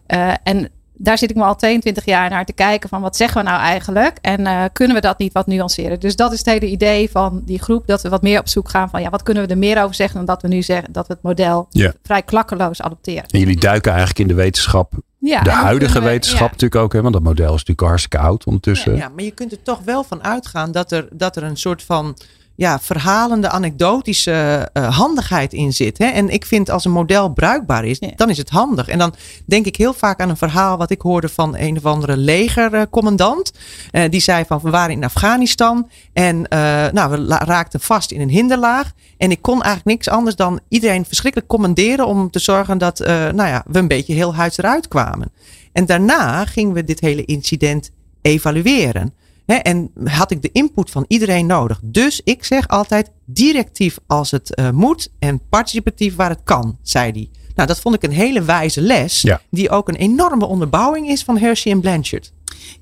eh, 0.06 0.32
en 0.42 0.68
daar 1.00 1.18
zit 1.18 1.30
ik 1.30 1.36
me 1.36 1.42
al 1.42 1.56
22 1.56 2.04
jaar 2.04 2.30
naar 2.30 2.44
te 2.44 2.52
kijken 2.52 2.88
van 2.88 3.00
wat 3.00 3.16
zeggen 3.16 3.42
we 3.44 3.48
nou 3.50 3.60
eigenlijk? 3.60 4.18
En 4.20 4.46
eh, 4.46 4.64
kunnen 4.72 4.96
we 4.96 5.02
dat 5.02 5.18
niet 5.18 5.32
wat 5.32 5.46
nuanceren? 5.46 6.00
Dus 6.00 6.16
dat 6.16 6.32
is 6.32 6.38
het 6.38 6.46
hele 6.46 6.66
idee 6.70 7.10
van 7.10 7.42
die 7.44 7.58
groep, 7.62 7.86
dat 7.86 8.02
we 8.02 8.08
wat 8.08 8.22
meer 8.22 8.40
op 8.40 8.48
zoek 8.48 8.68
gaan 8.68 8.90
van 8.90 9.02
ja, 9.02 9.10
wat 9.10 9.22
kunnen 9.22 9.42
we 9.46 9.48
er 9.52 9.58
meer 9.58 9.82
over 9.82 9.94
zeggen 9.94 10.16
dan 10.16 10.24
dat 10.24 10.42
we 10.42 10.48
nu 10.48 10.62
zeggen 10.62 10.92
dat 10.92 11.06
we 11.06 11.12
het 11.12 11.22
model 11.22 11.66
Ja. 11.70 11.92
vrij 12.02 12.22
klakkeloos 12.22 12.82
adopteren. 12.82 13.24
En 13.28 13.38
jullie 13.38 13.58
duiken 13.60 13.90
eigenlijk 13.90 14.20
in 14.20 14.28
de 14.28 14.42
wetenschap, 14.42 14.92
Ja, 15.18 15.40
de 15.42 15.50
huidige 15.50 15.98
we- 16.00 16.04
wetenschap 16.04 16.40
ja. 16.46 16.52
natuurlijk 16.52 16.80
ook, 16.82 16.92
hè, 16.92 17.00
want 17.02 17.12
dat 17.14 17.22
model 17.22 17.44
is 17.46 17.50
natuurlijk 17.50 17.82
al 17.82 17.88
hartstikke 17.88 18.18
oud 18.18 18.44
ondertussen. 18.44 18.96
Ja, 18.96 19.08
maar 19.08 19.24
je 19.24 19.30
kunt 19.30 19.52
er 19.52 19.62
toch 19.62 19.80
wel 19.84 20.04
van 20.04 20.24
uitgaan 20.24 20.72
dat 20.72 20.92
er, 20.92 21.08
dat 21.12 21.36
er 21.36 21.42
een 21.42 21.56
soort 21.56 21.82
van 21.82 22.16
ja, 22.58 22.78
verhalende, 22.80 23.48
anekdotische 23.48 24.68
uh, 24.74 24.96
handigheid 24.98 25.52
in 25.52 25.72
zit. 25.72 25.98
Hè? 25.98 26.04
En 26.04 26.28
ik 26.28 26.44
vind 26.44 26.70
als 26.70 26.84
een 26.84 26.90
model 26.90 27.32
bruikbaar 27.32 27.84
is, 27.84 27.98
Ja. 27.98 28.10
dan 28.16 28.30
is 28.30 28.38
het 28.38 28.50
handig. 28.50 28.88
En 28.88 28.98
dan 28.98 29.14
denk 29.46 29.66
ik 29.66 29.76
heel 29.76 29.92
vaak 29.92 30.20
aan 30.20 30.28
een 30.28 30.36
verhaal 30.36 30.76
wat 30.76 30.90
ik 30.90 31.00
hoorde 31.00 31.28
van 31.28 31.56
een 31.56 31.76
of 31.76 31.86
andere 31.86 32.16
legercommandant. 32.16 33.52
Eh, 33.90 34.10
die 34.10 34.20
zei 34.20 34.44
van 34.44 34.60
we 34.62 34.70
waren 34.70 34.90
in 34.90 35.04
Afghanistan 35.04 35.90
en 36.12 36.48
eh, 36.48 36.58
nou, 36.92 37.10
we 37.10 37.26
raakten 37.26 37.80
vast 37.80 38.10
in 38.10 38.20
een 38.20 38.28
hinderlaag. 38.28 38.92
En 39.16 39.30
ik 39.30 39.42
kon 39.42 39.62
eigenlijk 39.62 39.84
niks 39.84 40.08
anders 40.08 40.36
dan 40.36 40.60
iedereen 40.68 41.04
verschrikkelijk 41.04 41.50
commanderen 41.50 42.06
om 42.06 42.30
te 42.30 42.38
zorgen 42.38 42.78
dat 42.78 43.00
eh, 43.00 43.14
nou 43.14 43.48
ja, 43.48 43.64
we 43.66 43.78
een 43.78 43.88
beetje 43.88 44.14
heel 44.14 44.34
huids 44.34 44.58
eruit 44.58 44.88
kwamen. 44.88 45.32
En 45.72 45.86
daarna 45.86 46.44
gingen 46.44 46.74
we 46.74 46.84
dit 46.84 47.00
hele 47.00 47.24
incident 47.24 47.90
evalueren. 48.22 49.14
En 49.56 49.90
had 50.04 50.30
ik 50.30 50.42
de 50.42 50.52
input 50.52 50.90
van 50.90 51.04
iedereen 51.08 51.46
nodig. 51.46 51.80
Dus 51.82 52.20
ik 52.24 52.44
zeg 52.44 52.68
altijd 52.68 53.10
directief 53.24 53.98
als 54.06 54.30
het 54.30 54.54
eh, 54.54 54.70
moet 54.70 55.08
en 55.18 55.40
participatief 55.48 56.16
waar 56.16 56.30
het 56.30 56.40
kan, 56.44 56.78
zei 56.82 57.10
hij. 57.12 57.30
Nou, 57.54 57.68
dat 57.68 57.80
vond 57.80 57.94
ik 57.94 58.02
een 58.02 58.10
hele 58.10 58.42
wijze 58.42 58.80
les. 58.80 59.22
Ja. 59.22 59.40
Die 59.50 59.70
ook 59.70 59.88
een 59.88 59.96
enorme 59.96 60.46
onderbouwing 60.46 61.08
is 61.08 61.22
van 61.22 61.38
Hershey 61.38 61.72
en 61.72 61.80
Blanchard. 61.80 62.32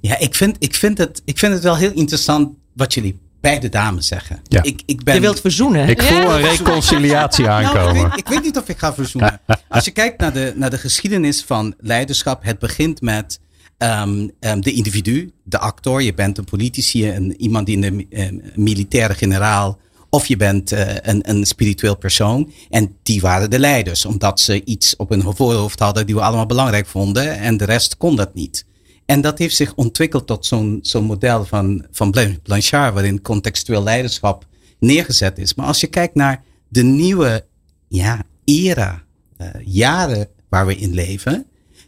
Ja, 0.00 0.18
ik 0.18 0.34
vind, 0.34 0.56
ik, 0.58 0.74
vind 0.74 0.98
het, 0.98 1.22
ik 1.24 1.38
vind 1.38 1.52
het 1.52 1.62
wel 1.62 1.76
heel 1.76 1.92
interessant 1.92 2.50
wat 2.74 2.94
jullie 2.94 3.18
beide 3.40 3.68
dames 3.68 4.06
zeggen. 4.06 4.40
Ja. 4.42 4.62
Ik, 4.62 4.82
ik 4.86 5.04
ben, 5.04 5.14
Je 5.14 5.20
wilt 5.20 5.40
verzoenen. 5.40 5.88
Ik 5.88 6.02
voel 6.02 6.30
een 6.30 6.40
reconciliatie 6.40 7.44
Nou, 7.46 7.60
ik, 7.60 7.66
aankomen. 7.66 8.02
weet, 8.02 8.18
ik 8.18 8.28
weet 8.28 8.42
niet 8.42 8.56
of 8.56 8.68
ik 8.68 8.78
ga 8.78 8.94
verzoenen. 8.94 9.40
Als 9.68 9.84
je 9.84 9.90
kijkt 9.90 10.20
naar 10.20 10.32
de, 10.32 10.52
naar 10.56 10.70
de 10.70 10.78
geschiedenis 10.78 11.42
van 11.42 11.74
leiderschap, 11.78 12.44
het 12.44 12.58
begint 12.58 13.00
met 13.00 13.40
ehm, 13.78 14.28
ehm, 14.40 14.60
de 14.60 14.72
individu, 14.72 15.32
de 15.42 15.58
actor. 15.58 16.02
Je 16.02 16.14
bent 16.14 16.38
een 16.38 16.44
politici, 16.44 17.10
een, 17.10 17.40
iemand 17.40 17.66
die 17.66 17.78
in 17.78 17.80
de 17.80 18.06
eh, 18.10 18.28
militaire 18.54 19.14
generaal. 19.14 19.78
Of 20.10 20.26
je 20.26 20.36
bent 20.36 20.72
eh, 20.72 20.94
een, 21.02 21.30
een 21.30 21.46
spiritueel 21.46 21.96
persoon. 21.96 22.52
En 22.70 22.96
die 23.02 23.20
waren 23.20 23.50
de 23.50 23.58
leiders, 23.58 24.04
omdat 24.04 24.40
ze 24.40 24.64
iets 24.64 24.96
op 24.96 25.08
hun 25.08 25.22
voorhoofd 25.22 25.78
hadden 25.78 26.06
die 26.06 26.14
we 26.14 26.20
allemaal 26.20 26.46
belangrijk 26.46 26.86
vonden. 26.86 27.38
En 27.38 27.56
de 27.56 27.64
rest 27.64 27.96
kon 27.96 28.16
dat 28.16 28.34
niet. 28.34 28.66
En 29.06 29.20
dat 29.20 29.38
heeft 29.38 29.56
zich 29.56 29.74
ontwikkeld 29.74 30.26
tot 30.26 30.46
zo'n 30.46 31.04
model 31.04 31.44
van, 31.44 31.86
van 31.90 32.10
Blan- 32.10 32.38
Blanchard, 32.42 32.94
waarin 32.94 33.22
contextueel 33.22 33.82
leiderschap 33.82 34.46
neergezet 34.78 35.38
is. 35.38 35.54
Maar 35.54 35.66
als 35.66 35.80
je 35.80 35.86
kijkt 35.86 36.14
naar 36.14 36.44
de 36.68 36.82
nieuwe 36.82 37.44
ja, 37.88 38.22
era, 38.44 39.02
eh, 39.36 39.48
jaren 39.64 40.28
waar 40.48 40.66
we 40.66 40.76
in 40.76 40.94
leven, 40.94 41.46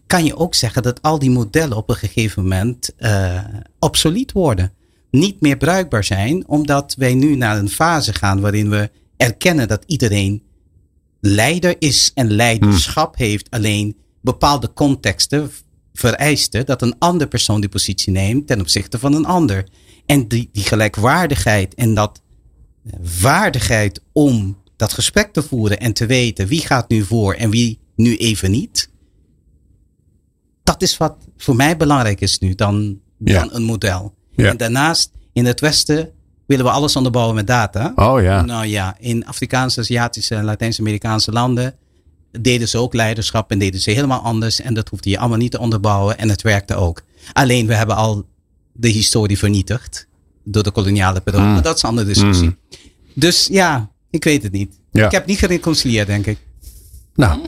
kan 0.08 0.24
je 0.24 0.36
ook 0.36 0.54
zeggen 0.54 0.82
dat 0.82 1.02
al 1.02 1.18
die 1.18 1.30
modellen 1.30 1.76
op 1.76 1.88
een 1.88 1.96
gegeven 1.96 2.42
moment 2.42 2.94
eh 2.96 3.44
obsolet 3.78 4.32
worden. 4.32 4.72
Niet 5.10 5.40
meer 5.40 5.56
bruikbaar 5.56 6.04
zijn, 6.04 6.48
omdat 6.48 6.94
wij 6.94 7.14
nu 7.14 7.36
naar 7.36 7.58
een 7.58 7.68
fase 7.68 8.12
gaan 8.12 8.40
waarin 8.40 8.70
we 8.70 8.90
erkennen 9.16 9.68
dat 9.68 9.84
iedereen 9.86 10.42
leider 11.20 11.76
is 11.78 12.10
en 12.14 12.30
leiderschap 12.30 13.16
heeft. 13.16 13.50
Alleen 13.50 13.96
bepaalde 14.20 14.72
contexten 14.72 15.50
vereisten 15.92 16.66
dat 16.66 16.82
een 16.82 16.98
andere 16.98 17.30
persoon 17.30 17.60
die 17.60 17.70
positie 17.70 18.12
neemt 18.12 18.46
ten 18.46 18.60
opzichte 18.60 18.98
van 18.98 19.14
een 19.14 19.26
ander. 19.26 19.68
En 20.06 20.28
die, 20.28 20.48
die 20.52 20.64
gelijkwaardigheid 20.64 21.74
en 21.74 21.94
dat 21.94 22.22
eh, 22.84 22.92
waardigheid 23.20 24.00
om 24.12 24.56
dat 24.76 24.92
gesprek 24.92 25.32
te 25.32 25.42
voeren 25.42 25.80
en 25.80 25.92
te 25.92 26.06
weten 26.06 26.46
wie 26.46 26.60
gaat 26.60 26.88
nu 26.88 27.04
voor 27.04 27.34
en 27.34 27.50
wie 27.50 27.78
nu 27.96 28.16
even 28.16 28.50
niet. 28.50 28.90
Dat 30.68 30.82
is 30.82 30.96
wat 30.96 31.16
voor 31.36 31.56
mij 31.56 31.76
belangrijk 31.76 32.20
is 32.20 32.38
nu 32.38 32.54
dan, 32.54 32.98
een 33.24 33.62
model. 33.62 34.14
Ja. 34.36 34.48
En 34.48 34.56
daarnaast 34.56 35.10
in 35.32 35.46
het 35.46 35.60
Westen 35.60 36.10
willen 36.46 36.64
we 36.64 36.70
alles 36.70 36.96
onderbouwen 36.96 37.34
met 37.34 37.46
data. 37.46 37.92
Oh 37.94 38.22
ja. 38.22 38.44
Nou 38.44 38.66
ja, 38.66 38.96
in 38.98 39.26
Afrikaanse, 39.26 39.80
Aziatische 39.80 40.34
en 40.34 40.44
Latijns-Amerikaanse 40.44 41.32
landen 41.32 41.74
deden 42.40 42.68
ze 42.68 42.78
ook 42.78 42.94
leiderschap 42.94 43.50
en 43.50 43.58
deden 43.58 43.80
ze 43.80 43.90
helemaal 43.90 44.20
anders. 44.20 44.60
En 44.60 44.74
dat 44.74 44.88
hoefde 44.88 45.10
je 45.10 45.18
allemaal 45.18 45.38
niet 45.38 45.50
te 45.50 45.58
onderbouwen 45.58 46.18
en 46.18 46.28
het 46.28 46.42
werkte 46.42 46.74
ook. 46.74 47.02
Alleen 47.32 47.66
we 47.66 47.74
hebben 47.74 47.96
al 47.96 48.26
de 48.72 48.88
historie 48.88 49.38
vernietigd 49.38 50.06
door 50.44 50.62
de 50.62 50.70
koloniale 50.70 51.20
periode. 51.20 51.46
Mm. 51.46 51.52
Maar 51.52 51.62
dat 51.62 51.76
is 51.76 51.82
een 51.82 51.88
andere 51.88 52.06
discussie. 52.06 52.48
Mm. 52.48 52.58
Dus 53.14 53.46
ja, 53.50 53.90
ik 54.10 54.24
weet 54.24 54.42
het 54.42 54.52
niet. 54.52 54.78
Ja. 54.92 55.06
Ik 55.06 55.12
heb 55.12 55.26
niet 55.26 55.38
gereconcilieerd, 55.38 56.06
denk 56.06 56.26
ik. 56.26 56.38
Nou, 57.14 57.40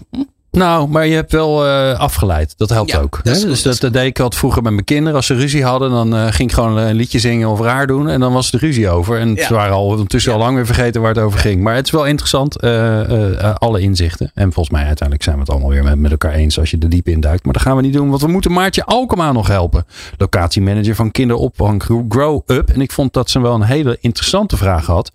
nou, 0.51 0.89
maar 0.89 1.07
je 1.07 1.15
hebt 1.15 1.33
wel 1.33 1.67
eh, 1.67 1.99
afgeleid. 1.99 2.55
Dat 2.57 2.69
helpt 2.71 2.91
Ja, 2.91 2.99
ook. 2.99 3.21
dat 3.23 3.27
is 3.27 3.43
hè? 3.43 3.49
goed, 3.49 3.49
dus 3.49 3.63
dat 3.63 3.81
dat, 3.81 3.93
deed 3.93 4.07
ik 4.07 4.19
altijd 4.21 4.41
vroeger 4.41 4.63
met 4.63 4.73
mijn 4.73 4.85
kinderen. 4.85 5.15
Als 5.17 5.27
ze 5.27 5.35
ruzie 5.35 5.65
hadden, 5.65 5.91
dan 5.91 6.15
eh, 6.17 6.23
ging 6.27 6.49
ik 6.49 6.55
gewoon 6.55 6.77
een 6.77 6.95
liedje 6.95 7.19
zingen 7.19 7.49
of 7.49 7.61
raar 7.61 7.87
doen. 7.87 8.09
En 8.09 8.21
dan 8.21 8.33
was 8.33 8.51
de 8.51 8.59
ruzie 8.59 8.89
over. 8.89 9.19
En 9.19 9.35
Ja. 9.35 9.47
ze 9.47 9.55
waren 9.55 9.75
al 9.75 9.87
ondertussen 9.87 10.33
Ja. 10.33 10.39
al 10.39 10.45
lang 10.45 10.57
weer 10.57 10.67
vergeten 10.67 11.01
waar 11.01 11.15
het 11.15 11.23
over 11.25 11.39
ging. 11.39 11.63
Maar 11.63 11.75
het 11.75 11.87
is 11.87 11.91
wel 11.93 12.07
interessant, 12.07 12.57
eh, 12.61 13.55
alle 13.55 13.81
inzichten. 13.81 14.31
En 14.35 14.53
volgens 14.53 14.71
mij 14.77 14.85
uiteindelijk 14.87 15.23
zijn 15.23 15.35
we 15.37 15.41
het 15.43 15.51
allemaal 15.51 15.71
weer 15.71 15.85
met, 15.85 15.99
met 15.99 16.11
elkaar 16.11 16.33
eens 16.33 16.59
als 16.59 16.71
je 16.71 16.79
er 16.81 16.89
diep 16.89 17.09
in 17.09 17.21
duikt. 17.21 17.45
Maar 17.45 17.53
dat 17.53 17.63
gaan 17.63 17.77
we 17.77 17.83
niet 17.83 17.93
doen, 17.93 18.09
want 18.09 18.21
we 18.23 18.29
moeten 18.29 18.53
Maartje 18.53 18.85
Alkema 18.85 19.33
nog 19.33 19.47
helpen. 19.47 19.85
Locatiemanager 20.17 20.95
van 20.95 21.11
kinderopvang 21.11 21.83
Grow 22.09 22.41
Up. 22.47 22.71
En 22.71 22.81
ik 22.81 22.93
vond 22.93 23.13
dat 23.13 23.31
ze 23.31 23.41
wel 23.41 23.55
een 23.55 23.63
hele 23.63 23.99
interessante 24.01 24.57
vraag 24.57 24.87
had. 24.87 25.11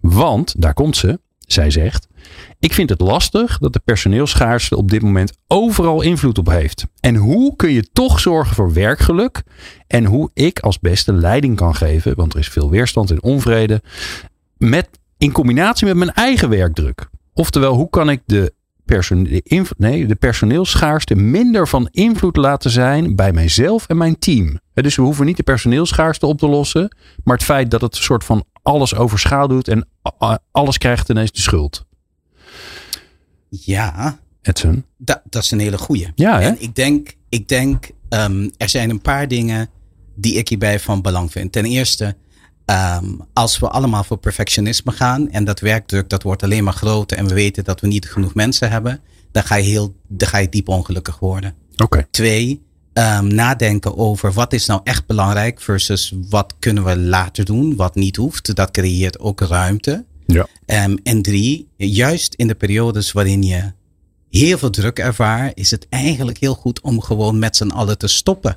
Want, 0.00 0.54
daar 0.58 0.74
komt 0.74 0.96
ze. 0.96 1.18
Zij 1.46 1.70
zegt, 1.70 2.06
ik 2.58 2.72
vind 2.72 2.90
het 2.90 3.00
lastig 3.00 3.58
dat 3.58 3.72
de 3.72 3.80
personeelsschaarste 3.84 4.76
op 4.76 4.90
dit 4.90 5.02
moment 5.02 5.32
overal 5.46 6.02
invloed 6.02 6.38
op 6.38 6.48
heeft. 6.48 6.86
En 7.00 7.14
hoe 7.16 7.56
kun 7.56 7.70
je 7.70 7.90
toch 7.92 8.20
zorgen 8.20 8.54
voor 8.54 8.72
werkgeluk? 8.72 9.42
En 9.86 10.04
hoe 10.04 10.30
ik 10.34 10.58
als 10.58 10.78
beste 10.78 11.12
leiding 11.12 11.56
kan 11.56 11.74
geven, 11.74 12.16
want 12.16 12.32
er 12.32 12.38
is 12.38 12.48
veel 12.48 12.70
weerstand 12.70 13.10
en 13.10 13.22
onvrede, 13.22 13.82
met, 14.56 14.88
in 15.18 15.32
combinatie 15.32 15.86
met 15.86 15.96
mijn 15.96 16.12
eigen 16.12 16.48
werkdruk. 16.48 17.08
Oftewel, 17.34 17.74
hoe 17.74 17.90
kan 17.90 18.10
ik 18.10 18.22
de, 18.26 18.52
inv- 19.42 19.70
nee, 19.76 20.06
de 20.06 20.14
personeelsschaarste 20.14 21.14
minder 21.14 21.68
van 21.68 21.88
invloed 21.90 22.36
laten 22.36 22.70
zijn 22.70 23.16
bij 23.16 23.32
mijzelf 23.32 23.86
en 23.86 23.96
mijn 23.96 24.18
team? 24.18 24.58
Dus 24.74 24.96
we 24.96 25.02
hoeven 25.02 25.26
niet 25.26 25.36
de 25.36 25.42
personeelsschaarste 25.42 26.26
op 26.26 26.38
te 26.38 26.48
lossen, 26.48 26.96
maar 27.24 27.36
het 27.36 27.44
feit 27.44 27.70
dat 27.70 27.80
het 27.80 27.96
een 27.96 28.02
soort 28.02 28.24
van 28.24 28.44
alles 28.62 28.94
overschaduwt 28.94 29.68
en 29.68 29.88
alles 30.50 30.78
krijgt 30.78 31.08
ineens 31.08 31.32
de 31.32 31.40
schuld. 31.40 31.88
Ja, 33.50 34.18
Edson. 34.42 34.84
dat, 34.96 35.20
dat 35.24 35.42
is 35.42 35.50
een 35.50 35.60
hele 35.60 35.78
goeie. 35.78 36.12
Ja, 36.14 36.40
hè? 36.40 36.46
En 36.46 36.62
ik 36.62 36.74
denk, 36.74 37.14
ik 37.28 37.48
denk 37.48 37.90
ehm, 38.08 38.48
er 38.56 38.68
zijn 38.68 38.90
een 38.90 39.00
paar 39.00 39.28
dingen 39.28 39.68
die 40.14 40.34
ik 40.34 40.48
hierbij 40.48 40.80
van 40.80 41.02
belang 41.02 41.32
vind. 41.32 41.52
Ten 41.52 41.64
eerste, 41.64 42.16
ehm, 42.64 43.06
als 43.32 43.58
we 43.58 43.68
allemaal 43.68 44.04
voor 44.04 44.18
perfectionisme 44.18 44.92
gaan 44.92 45.30
en 45.30 45.44
dat 45.44 45.60
werkdruk 45.60 46.08
dat 46.08 46.22
wordt 46.22 46.42
alleen 46.42 46.64
maar 46.64 46.72
groter 46.72 47.18
en 47.18 47.26
we 47.26 47.34
weten 47.34 47.64
dat 47.64 47.80
we 47.80 47.86
niet 47.86 48.10
genoeg 48.10 48.34
mensen 48.34 48.70
hebben, 48.70 49.00
dan 49.32 49.42
ga 49.42 49.54
je, 49.54 49.64
heel, 49.70 49.94
dan 50.08 50.28
ga 50.28 50.38
je 50.38 50.48
diep 50.48 50.68
ongelukkig 50.68 51.18
worden. 51.18 51.54
Oké. 51.76 52.06
Twee, 52.10 52.62
ehm, 52.92 53.26
nadenken 53.26 53.96
over 53.96 54.32
wat 54.32 54.52
is 54.52 54.66
nou 54.66 54.80
echt 54.84 55.06
belangrijk 55.06 55.60
versus 55.60 56.14
wat 56.28 56.54
kunnen 56.58 56.84
we 56.84 56.98
later 56.98 57.44
doen, 57.44 57.76
wat 57.76 57.94
niet 57.94 58.16
hoeft. 58.16 58.56
Dat 58.56 58.70
creëert 58.70 59.18
ook 59.18 59.40
ruimte. 59.40 60.04
Ja. 60.32 60.46
Ehm, 60.66 60.96
en 61.02 61.22
drie, 61.22 61.68
juist 61.76 62.34
in 62.34 62.46
de 62.46 62.54
periodes 62.54 63.12
waarin 63.12 63.42
je 63.42 63.72
heel 64.30 64.58
veel 64.58 64.70
druk 64.70 64.98
ervaart, 64.98 65.56
is 65.58 65.70
het 65.70 65.86
eigenlijk 65.88 66.38
heel 66.38 66.54
goed 66.54 66.80
om 66.80 67.00
gewoon 67.00 67.38
met 67.38 67.56
z'n 67.56 67.68
allen 67.70 67.98
te 67.98 68.08
stoppen. 68.08 68.56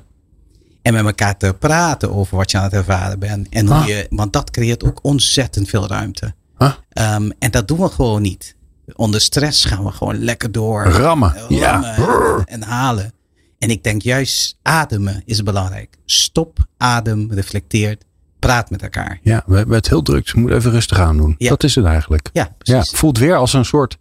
En 0.82 0.92
met 0.92 1.04
elkaar 1.04 1.36
te 1.36 1.56
praten 1.58 2.12
over 2.14 2.36
wat 2.36 2.50
je 2.50 2.56
aan 2.56 2.64
het 2.64 2.72
ervaren 2.72 3.18
bent. 3.18 3.48
En 3.48 3.66
hoe 3.66 3.74
Ah. 3.76 3.86
je, 3.86 4.06
want 4.10 4.32
dat 4.32 4.50
creëert 4.50 4.84
ook 4.84 4.98
ontzettend 5.02 5.68
veel 5.68 5.86
ruimte. 5.86 6.34
Ah. 6.56 6.72
Ehm, 6.88 7.30
en 7.38 7.50
dat 7.50 7.68
doen 7.68 7.78
we 7.78 7.88
gewoon 7.88 8.22
niet. 8.22 8.54
Onder 8.94 9.20
stress 9.20 9.64
gaan 9.64 9.84
we 9.84 9.90
gewoon 9.90 10.18
lekker 10.24 10.52
door. 10.52 10.84
Rammen. 10.84 11.34
Eh, 11.36 11.44
Ja. 11.48 11.94
rammen 11.96 12.44
en 12.44 12.62
halen. 12.62 13.12
En 13.58 13.70
ik 13.70 13.82
denk 13.84 14.02
juist 14.02 14.58
ademen 14.62 15.22
is 15.24 15.42
belangrijk. 15.42 15.96
Stop, 16.04 16.66
adem, 16.76 17.32
reflecteert, 17.32 18.04
praat 18.46 18.70
met 18.70 18.82
elkaar. 18.82 19.18
Ja, 19.22 19.42
we 19.46 19.56
hebben 19.56 19.76
het 19.76 19.88
heel 19.88 20.02
druk. 20.02 20.22
Dus 20.22 20.32
we 20.32 20.40
moeten 20.40 20.58
even 20.58 20.70
rustig 20.70 21.00
aan 21.00 21.16
doen. 21.16 21.34
Ja. 21.38 21.48
Dat 21.48 21.64
is 21.64 21.74
het 21.74 21.84
eigenlijk. 21.84 22.30
Ja, 22.32 22.42
Ja, 22.42 22.54
precies. 22.58 22.98
voelt 22.98 23.18
weer 23.18 23.36
als 23.36 23.52
een 23.52 23.64
soort 23.64 23.96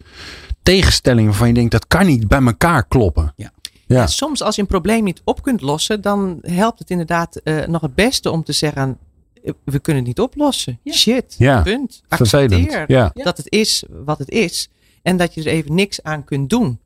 tegenstelling 0.64 1.28
waarvan 1.28 1.48
je 1.48 1.54
denkt 1.54 1.72
dat 1.72 1.88
kan 1.88 2.06
niet 2.06 2.28
bij 2.28 2.42
elkaar 2.42 2.88
kloppen. 2.88 3.34
Ja. 3.36 3.52
Ja. 3.88 4.08
Soms 4.08 4.42
als 4.42 4.56
je 4.56 4.62
een 4.62 4.68
probleem 4.68 5.04
niet 5.04 5.22
op 5.24 5.42
kunt 5.42 5.62
lossen, 5.62 6.02
dan 6.02 6.38
helpt 6.42 6.80
het 6.80 6.90
inderdaad 6.90 7.36
eh, 7.36 7.66
nog 7.68 7.82
het 7.82 7.96
beste 7.96 8.32
om 8.32 8.44
te 8.44 8.52
zeggen, 8.52 8.98
eh, 9.44 9.52
we 9.66 9.80
kunnen 9.80 10.04
het 10.06 10.18
niet 10.18 10.26
oplossen. 10.26 10.80
Shit, 10.92 11.36
Ja. 11.38 11.62
punt. 11.62 12.04
Accepteer 12.08 12.84
Ja. 12.92 13.12
dat 13.14 13.38
het 13.38 13.52
is 13.52 13.84
wat 14.06 14.18
het 14.18 14.30
is 14.30 14.70
en 15.02 15.18
dat 15.18 15.34
je 15.34 15.42
er 15.42 15.48
even 15.48 15.76
niks 15.76 16.04
aan 16.04 16.24
kunt 16.24 16.50
doen. 16.50 16.80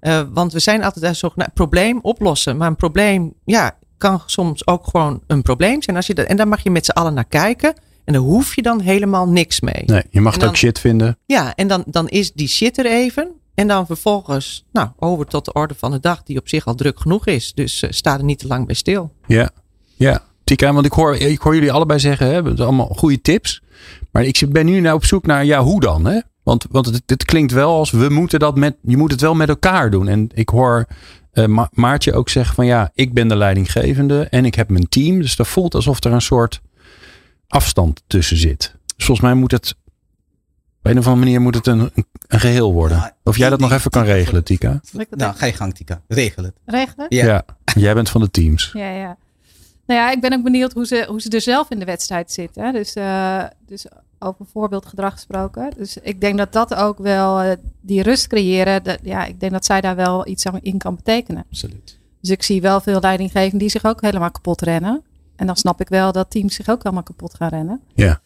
Eh, 0.00 0.22
want 0.32 0.52
we 0.52 0.58
zijn 0.58 0.82
altijd 0.84 1.04
daar 1.04 1.14
zo, 1.14 1.32
nou, 1.34 1.50
probleem 1.54 1.98
oplossen. 2.02 2.56
Maar 2.56 2.68
een 2.68 2.76
probleem, 2.76 3.32
ja, 3.44 3.76
kan 4.02 4.22
soms 4.26 4.66
ook 4.66 4.86
gewoon 4.86 5.22
een 5.26 5.42
probleem 5.42 5.82
zijn. 5.82 5.96
Als 5.96 6.06
je 6.06 6.14
dat, 6.14 6.26
en 6.26 6.36
daar 6.36 6.48
mag 6.48 6.62
je 6.62 6.70
met 6.70 6.84
z'n 6.84 6.90
allen 6.90 7.14
naar 7.14 7.24
kijken. 7.24 7.74
En 8.04 8.12
daar 8.12 8.22
hoef 8.22 8.54
je 8.54 8.62
dan 8.62 8.80
helemaal 8.80 9.28
niks 9.28 9.60
mee. 9.60 9.82
Nee, 9.86 10.02
je 10.10 10.20
mag 10.20 10.32
het 10.32 10.42
ook 10.42 10.48
dan- 10.48 10.56
shit 10.56 10.78
vinden. 10.78 11.18
Ja, 11.26 11.54
en 11.54 11.68
dan, 11.68 11.84
dan 11.86 12.08
is 12.08 12.32
die 12.32 12.48
shit 12.48 12.78
er 12.78 12.86
even. 12.86 13.30
En 13.54 13.68
dan 13.68 13.86
vervolgens, 13.86 14.64
nou, 14.72 14.88
over 14.98 15.26
tot 15.26 15.44
de 15.44 15.52
orde 15.52 15.74
van 15.74 15.90
de 15.90 16.00
dag, 16.00 16.22
die 16.22 16.38
op 16.38 16.48
zich 16.48 16.66
al 16.66 16.74
druk 16.74 17.00
genoeg 17.00 17.26
is. 17.26 17.52
Dus 17.54 17.82
eh, 17.82 17.90
sta 17.90 18.16
er 18.18 18.24
niet 18.24 18.38
te 18.38 18.46
lang 18.46 18.66
bij 18.66 18.74
stil. 18.74 19.12
Ja. 19.26 19.50
Ja. 19.94 20.22
Tika, 20.44 20.72
want 20.72 20.86
ik 20.86 20.92
hoor, 20.92 21.16
ik 21.16 21.40
hoor 21.40 21.54
jullie 21.54 21.72
allebei 21.72 22.00
zeggen, 22.00 22.26
hè, 22.26 22.32
zijn 22.32 22.58
allemaal 22.58 22.86
goede 22.86 23.20
tips. 23.20 23.62
Maar 24.10 24.24
ik 24.24 24.46
ben 24.48 24.66
nu 24.66 24.80
nou 24.80 24.96
op 24.96 25.04
zoek 25.04 25.26
naar, 25.26 25.44
ja, 25.44 25.62
hoe 25.62 25.80
dan? 25.80 26.04
Hè? 26.04 26.20
Want, 26.42 26.66
want 26.70 26.86
het, 26.86 27.02
het 27.06 27.24
klinkt 27.24 27.52
wel 27.52 27.76
als, 27.76 27.90
we 27.90 28.08
moeten 28.08 28.38
dat 28.38 28.56
met, 28.56 28.76
je 28.82 28.96
moet 28.96 29.10
het 29.10 29.20
wel 29.20 29.34
met 29.34 29.48
elkaar 29.48 29.90
doen. 29.90 30.08
En 30.08 30.28
ik 30.34 30.48
hoor 30.48 30.86
uh, 31.32 31.64
Maartje 31.70 32.12
ook 32.12 32.28
zeggen 32.28 32.54
van, 32.54 32.66
ja, 32.66 32.90
ik 32.94 33.12
ben 33.12 33.28
de 33.28 33.36
leidinggevende 33.36 34.26
en 34.30 34.44
ik 34.44 34.54
heb 34.54 34.68
mijn 34.68 34.88
team. 34.88 35.20
Dus 35.20 35.36
dat 35.36 35.48
voelt 35.48 35.74
alsof 35.74 36.04
er 36.04 36.12
een 36.12 36.20
soort 36.20 36.60
afstand 37.48 38.02
tussen 38.06 38.36
zit. 38.36 38.74
Dus 38.96 39.06
volgens 39.06 39.26
mij 39.26 39.36
moet 39.36 39.50
het 39.50 39.74
op 40.78 40.90
een 40.90 40.98
of 40.98 41.06
andere 41.06 41.24
manier 41.24 41.40
moet 41.40 41.54
het 41.54 41.66
een, 41.66 41.90
een 42.26 42.40
geheel 42.40 42.72
worden. 42.72 43.14
of 43.24 43.36
jij 43.36 43.50
dat 43.50 43.60
nog 43.60 43.72
even 43.72 43.90
kan 43.90 44.04
regelen, 44.04 44.44
Tika? 44.44 44.80
Nou, 45.10 45.34
ga 45.34 45.46
je 45.46 45.52
gang, 45.52 45.74
Tika. 45.74 46.02
Regel 46.08 46.44
het. 46.44 46.54
Regelen? 46.64 47.06
Ja. 47.08 47.24
ja. 47.24 47.44
Jij 47.74 47.94
bent 47.94 48.10
van 48.10 48.20
de 48.20 48.30
teams. 48.30 48.70
Ja, 48.72 48.90
ja. 48.90 49.16
Nou 49.86 50.00
ja, 50.00 50.10
ik 50.10 50.20
ben 50.20 50.32
ook 50.32 50.42
benieuwd 50.42 50.72
hoe 50.72 50.86
ze, 50.86 51.04
hoe 51.08 51.20
ze 51.20 51.28
er 51.28 51.40
zelf 51.40 51.70
in 51.70 51.78
de 51.78 51.84
wedstrijd 51.84 52.32
zitten. 52.32 52.72
Dus, 52.72 52.96
uh, 52.96 53.44
dus 53.66 53.86
over 54.22 54.46
voorbeeldgedrag 54.52 55.12
gesproken. 55.12 55.70
Dus 55.76 55.96
ik 55.96 56.20
denk 56.20 56.38
dat 56.38 56.52
dat 56.52 56.74
ook 56.74 56.98
wel 56.98 57.44
uh, 57.44 57.52
die 57.80 58.02
rust 58.02 58.26
creëren. 58.26 58.82
Dat, 58.82 58.98
ja, 59.02 59.24
ik 59.24 59.40
denk 59.40 59.52
dat 59.52 59.64
zij 59.64 59.80
daar 59.80 59.96
wel 59.96 60.26
iets 60.26 60.46
aan 60.46 60.58
in 60.62 60.78
kan 60.78 60.96
betekenen. 60.96 61.44
Absoluut. 61.50 61.98
Dus 62.20 62.30
ik 62.30 62.42
zie 62.42 62.60
wel 62.60 62.80
veel 62.80 63.00
leidinggevenden 63.00 63.58
die 63.58 63.70
zich 63.70 63.84
ook 63.84 64.00
helemaal 64.00 64.30
kapot 64.30 64.60
rennen. 64.60 65.02
En 65.36 65.46
dan 65.46 65.56
snap 65.56 65.80
ik 65.80 65.88
wel 65.88 66.12
dat 66.12 66.30
teams 66.30 66.54
zich 66.54 66.68
ook 66.68 66.82
helemaal 66.82 67.04
kapot 67.04 67.34
gaan 67.34 67.48
rennen. 67.48 67.80
Ja. 67.94 68.20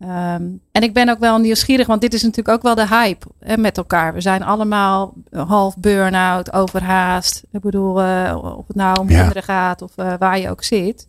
Um, 0.00 0.60
en 0.72 0.82
ik 0.82 0.94
ben 0.94 1.08
ook 1.08 1.18
wel 1.18 1.38
nieuwsgierig, 1.38 1.86
want 1.86 2.00
dit 2.00 2.14
is 2.14 2.22
natuurlijk 2.22 2.48
ook 2.48 2.62
wel 2.62 2.74
de 2.74 2.88
hype 2.88 3.26
hè, 3.38 3.56
met 3.56 3.76
elkaar. 3.76 4.14
We 4.14 4.20
zijn 4.20 4.42
allemaal 4.42 5.14
half 5.30 5.76
burn-out, 5.76 6.52
overhaast. 6.52 7.42
Ik 7.50 7.60
bedoel, 7.60 8.02
uh, 8.02 8.56
of 8.58 8.66
het 8.66 8.76
nou 8.76 9.00
om 9.00 9.10
ja. 9.10 9.18
kinderen 9.18 9.42
gaat 9.42 9.82
of 9.82 9.92
uh, 9.96 10.12
waar 10.18 10.38
je 10.38 10.50
ook 10.50 10.62
zit. 10.62 11.08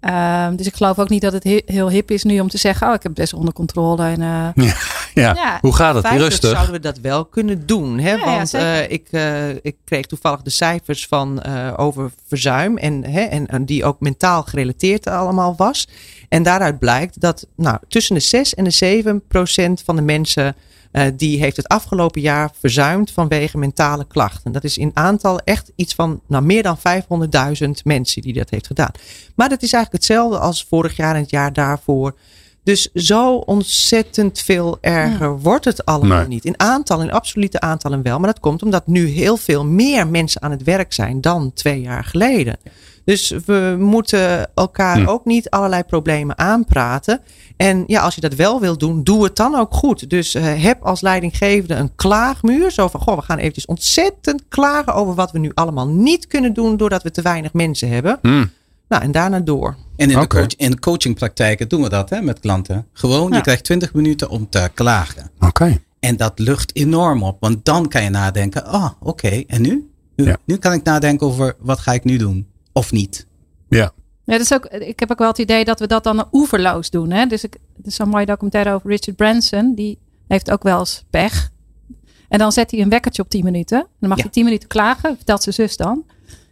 Um, 0.00 0.56
dus 0.56 0.66
ik 0.66 0.74
geloof 0.74 0.98
ook 0.98 1.08
niet 1.08 1.22
dat 1.22 1.32
het 1.32 1.44
he 1.44 1.62
heel 1.66 1.90
hip 1.90 2.10
is 2.10 2.22
nu 2.22 2.40
om 2.40 2.48
te 2.48 2.58
zeggen: 2.58 2.88
Oh, 2.88 2.94
ik 2.94 3.02
heb 3.02 3.14
best 3.14 3.32
onder 3.32 3.54
controle. 3.54 4.04
En, 4.04 4.20
uh, 4.20 4.48
ja, 4.66 4.74
ja. 5.14 5.34
ja. 5.34 5.58
hoe 5.60 5.74
gaat 5.74 5.94
het? 5.94 6.06
Rustig. 6.06 6.50
zouden 6.50 6.72
we 6.72 6.80
dat 6.80 6.98
wel 6.98 7.24
kunnen 7.24 7.66
doen. 7.66 7.98
Hè? 7.98 8.18
Want 8.18 8.54
ik, 8.88 9.08
ik 9.62 9.76
kreeg 9.84 10.06
toevallig 10.06 10.42
de 10.42 10.50
cijfers 10.50 11.06
van 11.06 11.44
over 11.76 12.10
verzuim. 12.26 12.76
En, 12.76 13.04
hè, 13.04 13.20
en, 13.20 13.46
en 13.46 13.64
die 13.64 13.84
ook 13.84 14.00
mentaal 14.00 14.42
gerelateerd 14.42 15.06
allemaal 15.06 15.54
was. 15.56 15.88
En 16.28 16.42
daaruit 16.42 16.78
blijkt 16.78 17.20
dat 17.20 17.46
nou, 17.56 17.78
tussen 17.88 18.14
de 18.14 18.20
6 18.20 18.54
en 18.54 18.64
de 18.64 18.70
7 18.70 19.26
procent 19.28 19.82
van 19.84 19.96
de 19.96 20.02
mensen 20.02 20.56
uh, 20.92 21.06
die 21.14 21.38
heeft 21.40 21.56
het 21.56 21.68
afgelopen 21.68 22.20
jaar 22.20 22.50
verzuimd 22.58 23.10
vanwege 23.10 23.58
mentale 23.58 24.06
klachten. 24.06 24.52
Dat 24.52 24.64
is 24.64 24.78
in 24.78 24.90
aantal 24.94 25.38
echt 25.38 25.72
iets 25.76 25.94
van 25.94 26.20
nou, 26.26 26.44
meer 26.44 26.62
dan 26.62 26.78
500.000 26.78 27.70
mensen 27.84 28.22
die 28.22 28.32
dat 28.32 28.50
heeft 28.50 28.66
gedaan. 28.66 28.90
Maar 29.34 29.48
dat 29.48 29.62
is 29.62 29.72
eigenlijk 29.72 30.04
hetzelfde 30.04 30.38
als 30.38 30.64
vorig 30.64 30.96
jaar 30.96 31.14
en 31.14 31.20
het 31.20 31.30
jaar 31.30 31.52
daarvoor. 31.52 32.14
Dus 32.62 32.90
zo 32.94 33.34
ontzettend 33.34 34.40
veel 34.40 34.78
erger 34.80 35.28
ja. 35.28 35.36
wordt 35.36 35.64
het 35.64 35.84
allemaal 35.84 36.18
nee. 36.18 36.28
niet. 36.28 36.44
In 36.44 36.60
aantallen, 36.60 37.06
in 37.06 37.12
absolute 37.12 37.60
aantallen 37.60 38.02
wel. 38.02 38.18
Maar 38.18 38.32
dat 38.32 38.40
komt 38.40 38.62
omdat 38.62 38.86
nu 38.86 39.06
heel 39.06 39.36
veel 39.36 39.64
meer 39.64 40.06
mensen 40.06 40.42
aan 40.42 40.50
het 40.50 40.62
werk 40.62 40.92
zijn 40.92 41.20
dan 41.20 41.52
twee 41.52 41.80
jaar 41.80 42.04
geleden. 42.04 42.56
Dus 43.04 43.34
we 43.46 43.76
moeten 43.78 44.50
elkaar 44.54 44.98
hm. 44.98 45.08
ook 45.08 45.24
niet 45.24 45.50
allerlei 45.50 45.82
problemen 45.82 46.38
aanpraten. 46.38 47.20
En 47.56 47.84
ja, 47.86 48.02
als 48.02 48.14
je 48.14 48.20
dat 48.20 48.34
wel 48.34 48.60
wil 48.60 48.78
doen, 48.78 49.04
doe 49.04 49.24
het 49.24 49.36
dan 49.36 49.54
ook 49.54 49.74
goed. 49.74 50.10
Dus 50.10 50.34
uh, 50.34 50.42
heb 50.62 50.82
als 50.82 51.00
leidinggevende 51.00 51.74
een 51.74 51.94
klaagmuur. 51.94 52.70
Zo 52.70 52.88
van, 52.88 53.00
goh, 53.00 53.16
we 53.16 53.22
gaan 53.22 53.38
eventjes 53.38 53.66
ontzettend 53.66 54.42
klagen 54.48 54.94
over 54.94 55.14
wat 55.14 55.32
we 55.32 55.38
nu 55.38 55.50
allemaal 55.54 55.88
niet 55.88 56.26
kunnen 56.26 56.52
doen 56.52 56.76
doordat 56.76 57.02
we 57.02 57.10
te 57.10 57.22
weinig 57.22 57.52
mensen 57.52 57.88
hebben. 57.88 58.18
Hm. 58.22 58.44
Nou, 58.90 59.02
en 59.02 59.12
daarna 59.12 59.40
door. 59.40 59.76
En 59.96 60.10
in, 60.10 60.18
okay. 60.18 60.22
de, 60.22 60.28
coach, 60.28 60.66
in 60.66 60.70
de 60.70 60.78
coachingpraktijken 60.78 61.68
doen 61.68 61.82
we 61.82 61.88
dat 61.88 62.10
hè, 62.10 62.20
met 62.22 62.40
klanten. 62.40 62.86
Gewoon, 62.92 63.30
ja. 63.30 63.36
je 63.36 63.42
krijgt 63.42 63.64
20 63.64 63.94
minuten 63.94 64.28
om 64.28 64.48
te 64.48 64.70
klagen. 64.74 65.30
Oké. 65.36 65.46
Okay. 65.46 65.80
En 66.00 66.16
dat 66.16 66.38
lucht 66.38 66.76
enorm 66.76 67.22
op. 67.22 67.36
Want 67.40 67.64
dan 67.64 67.88
kan 67.88 68.02
je 68.02 68.10
nadenken, 68.10 68.64
ah, 68.64 68.74
oh, 68.74 68.90
oké, 69.00 69.26
okay, 69.26 69.44
en 69.48 69.62
nu? 69.62 69.90
Nu, 70.16 70.24
ja. 70.24 70.36
nu 70.44 70.56
kan 70.56 70.72
ik 70.72 70.82
nadenken 70.82 71.26
over 71.26 71.56
wat 71.58 71.78
ga 71.78 71.92
ik 71.92 72.04
nu 72.04 72.16
doen? 72.16 72.48
Of 72.72 72.92
niet. 72.92 73.26
Ja. 73.68 73.92
Ja, 74.24 74.38
dus 74.38 74.52
ook, 74.52 74.66
ik 74.66 75.00
heb 75.00 75.10
ook 75.10 75.18
wel 75.18 75.28
het 75.28 75.38
idee 75.38 75.64
dat 75.64 75.80
we 75.80 75.86
dat 75.86 76.04
dan 76.04 76.28
oeverloos 76.32 76.90
doen. 76.90 77.10
Hè? 77.10 77.26
Dus 77.26 77.44
ik, 77.44 77.56
het 77.76 77.86
is 77.86 77.94
zo'n 77.94 78.08
mooie 78.08 78.26
documentaire 78.26 78.72
over 78.72 78.90
Richard 78.90 79.16
Branson. 79.16 79.74
Die 79.74 79.98
heeft 80.28 80.50
ook 80.50 80.62
wel 80.62 80.78
eens 80.78 81.04
pech. 81.10 81.50
En 82.28 82.38
dan 82.38 82.52
zet 82.52 82.70
hij 82.70 82.80
een 82.80 82.88
wekkertje 82.88 83.22
op 83.22 83.28
10 83.28 83.44
minuten. 83.44 83.86
Dan 84.00 84.08
mag 84.08 84.18
ja. 84.18 84.24
hij 84.24 84.32
10 84.32 84.44
minuten 84.44 84.68
klagen, 84.68 85.16
vertelt 85.16 85.42
zijn 85.42 85.54
zus 85.54 85.76
dan. 85.76 86.04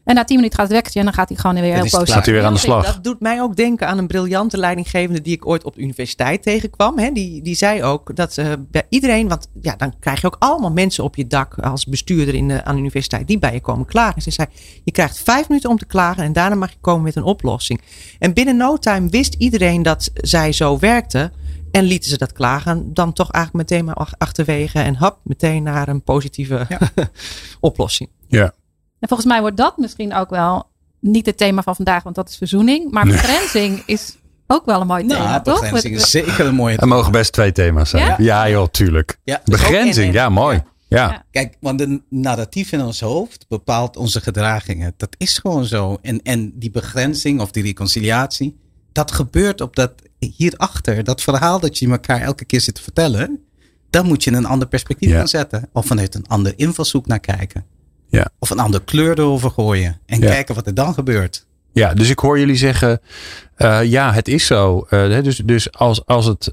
En 0.08 0.14
na 0.14 0.24
tien 0.24 0.36
minuten 0.36 0.58
gaat 0.58 0.66
het 0.66 0.74
wekkertje 0.74 0.98
en 0.98 1.04
dan 1.04 1.14
gaat 1.14 1.28
hij 1.28 1.38
gewoon 1.38 1.54
weer 1.60 1.74
heel 1.74 1.82
positief. 1.82 2.14
Gaat 2.14 2.24
hij 2.24 2.34
weer 2.34 2.44
aan 2.44 2.52
de 2.52 2.58
slag. 2.58 2.84
Dat 2.84 3.04
doet 3.04 3.20
mij 3.20 3.40
ook 3.40 3.56
denken 3.56 3.88
aan 3.88 3.98
een 3.98 4.06
briljante 4.06 4.58
leidinggevende 4.58 5.20
die 5.20 5.34
ik 5.34 5.46
ooit 5.46 5.64
op 5.64 5.74
de 5.74 5.80
universiteit 5.80 6.42
tegenkwam. 6.42 6.98
He, 6.98 7.12
die, 7.12 7.42
die 7.42 7.54
zei 7.54 7.82
ook 7.82 8.16
dat 8.16 8.36
uh, 8.36 8.52
bij 8.58 8.86
iedereen, 8.88 9.28
want 9.28 9.48
ja, 9.60 9.76
dan 9.76 9.94
krijg 10.00 10.20
je 10.20 10.26
ook 10.26 10.36
allemaal 10.38 10.72
mensen 10.72 11.04
op 11.04 11.16
je 11.16 11.26
dak 11.26 11.58
als 11.58 11.86
bestuurder 11.86 12.34
in 12.34 12.48
de, 12.48 12.64
aan 12.64 12.74
de 12.74 12.80
universiteit 12.80 13.26
die 13.26 13.38
bij 13.38 13.52
je 13.52 13.60
komen 13.60 13.86
klagen. 13.86 14.22
Ze 14.22 14.30
zei, 14.30 14.48
je 14.84 14.90
krijgt 14.90 15.18
vijf 15.18 15.48
minuten 15.48 15.70
om 15.70 15.78
te 15.78 15.86
klagen 15.86 16.22
en 16.22 16.32
daarna 16.32 16.56
mag 16.56 16.70
je 16.70 16.78
komen 16.80 17.02
met 17.02 17.16
een 17.16 17.22
oplossing. 17.22 17.80
En 18.18 18.34
binnen 18.34 18.56
no 18.56 18.76
time 18.76 19.08
wist 19.08 19.34
iedereen 19.34 19.82
dat 19.82 20.10
zij 20.14 20.52
zo 20.52 20.78
werkte. 20.78 21.32
En 21.70 21.84
lieten 21.84 22.10
ze 22.10 22.18
dat 22.18 22.32
klagen 22.32 22.94
dan 22.94 23.12
toch 23.12 23.30
eigenlijk 23.30 23.70
meteen 23.70 23.84
maar 23.84 24.08
achterwege 24.18 24.78
en 24.78 24.94
hap, 24.94 25.18
meteen 25.22 25.62
naar 25.62 25.88
een 25.88 26.02
positieve 26.02 26.66
ja. 26.68 26.78
oplossing. 27.60 28.08
Ja, 28.28 28.54
en 29.00 29.08
volgens 29.08 29.28
mij 29.28 29.40
wordt 29.40 29.56
dat 29.56 29.76
misschien 29.76 30.14
ook 30.14 30.30
wel 30.30 30.66
niet 31.00 31.26
het 31.26 31.36
thema 31.36 31.62
van 31.62 31.76
vandaag, 31.76 32.02
want 32.02 32.14
dat 32.14 32.28
is 32.28 32.36
verzoening. 32.36 32.90
Maar 32.90 33.06
begrenzing 33.06 33.82
is 33.86 34.16
ook 34.46 34.64
wel 34.64 34.80
een 34.80 34.86
mooi 34.86 35.06
thema, 35.06 35.24
nou, 35.24 35.42
toch? 35.42 35.60
Begrenzing 35.60 35.94
is 35.94 36.10
zeker 36.10 36.46
een 36.46 36.54
mooi 36.54 36.76
thema. 36.76 36.82
Er 36.90 36.96
mogen 36.96 37.12
best 37.12 37.32
twee 37.32 37.52
thema's 37.52 37.90
zijn. 37.90 38.06
Ja, 38.06 38.16
ja 38.18 38.48
joh, 38.48 38.66
tuurlijk. 38.66 39.18
Ja, 39.24 39.40
begrenzing, 39.44 40.12
ja, 40.12 40.28
mooi. 40.28 40.62
Ja. 40.88 41.10
ja. 41.10 41.24
Kijk, 41.30 41.56
want 41.60 41.78
de 41.78 42.02
narratief 42.08 42.72
in 42.72 42.80
ons 42.80 43.00
hoofd 43.00 43.44
bepaalt 43.48 43.96
onze 43.96 44.20
gedragingen. 44.20 44.94
Dat 44.96 45.14
is 45.18 45.38
gewoon 45.38 45.64
zo. 45.64 45.98
En, 46.02 46.22
en 46.22 46.52
die 46.58 46.70
begrenzing 46.70 47.40
of 47.40 47.50
die 47.50 47.62
reconciliatie, 47.62 48.60
dat 48.92 49.12
gebeurt 49.12 49.60
op 49.60 49.76
dat 49.76 49.92
hierachter, 50.18 51.04
dat 51.04 51.22
verhaal 51.22 51.60
dat 51.60 51.78
je 51.78 51.88
elkaar 51.88 52.20
elke 52.20 52.44
keer 52.44 52.60
zit 52.60 52.74
te 52.74 52.82
vertellen. 52.82 53.42
Dan 53.90 54.06
moet 54.06 54.24
je 54.24 54.32
een 54.32 54.46
ander 54.46 54.68
perspectief 54.68 55.12
gaan 55.12 55.28
zetten. 55.28 55.68
Of 55.72 55.86
vanuit 55.86 56.14
een 56.14 56.26
ander 56.26 56.52
invalshoek 56.56 57.06
naar 57.06 57.20
kijken. 57.20 57.64
Ja. 58.08 58.28
Of 58.38 58.50
een 58.50 58.58
andere 58.58 58.84
kleur 58.84 59.18
erover 59.18 59.50
gooien. 59.50 60.00
En 60.06 60.20
ja. 60.20 60.30
kijken 60.30 60.54
wat 60.54 60.66
er 60.66 60.74
dan 60.74 60.94
gebeurt. 60.94 61.46
Ja, 61.72 61.94
dus 61.94 62.10
ik 62.10 62.18
hoor 62.18 62.38
jullie 62.38 62.56
zeggen, 62.56 63.00
uh, 63.58 63.84
ja, 63.84 64.12
het 64.12 64.28
is 64.28 64.46
zo. 64.46 64.86
Uh, 64.90 65.22
dus 65.22 65.36
dus 65.36 65.72
als, 65.72 66.06
als, 66.06 66.26
het, 66.26 66.52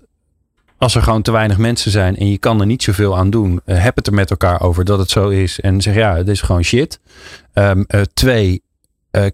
als 0.78 0.96
er 0.96 1.02
gewoon 1.02 1.22
te 1.22 1.32
weinig 1.32 1.58
mensen 1.58 1.92
zijn 1.92 2.18
en 2.18 2.30
je 2.30 2.38
kan 2.38 2.60
er 2.60 2.66
niet 2.66 2.84
zoveel 2.84 3.18
aan 3.18 3.30
doen, 3.30 3.62
uh, 3.66 3.84
heb 3.84 3.96
het 3.96 4.08
er 4.08 4.14
met 4.14 4.30
elkaar 4.30 4.62
over 4.62 4.86
dat 4.86 5.00
het 5.00 5.10
zo 5.10 5.30
is. 5.30 5.60
En 5.60 5.82
zeg 5.82 5.96
ja, 5.96 6.16
het 6.16 6.28
is 6.28 6.42
gewoon 6.42 6.64
shit. 6.64 7.00
Um, 7.54 7.86
twee, 8.14 8.64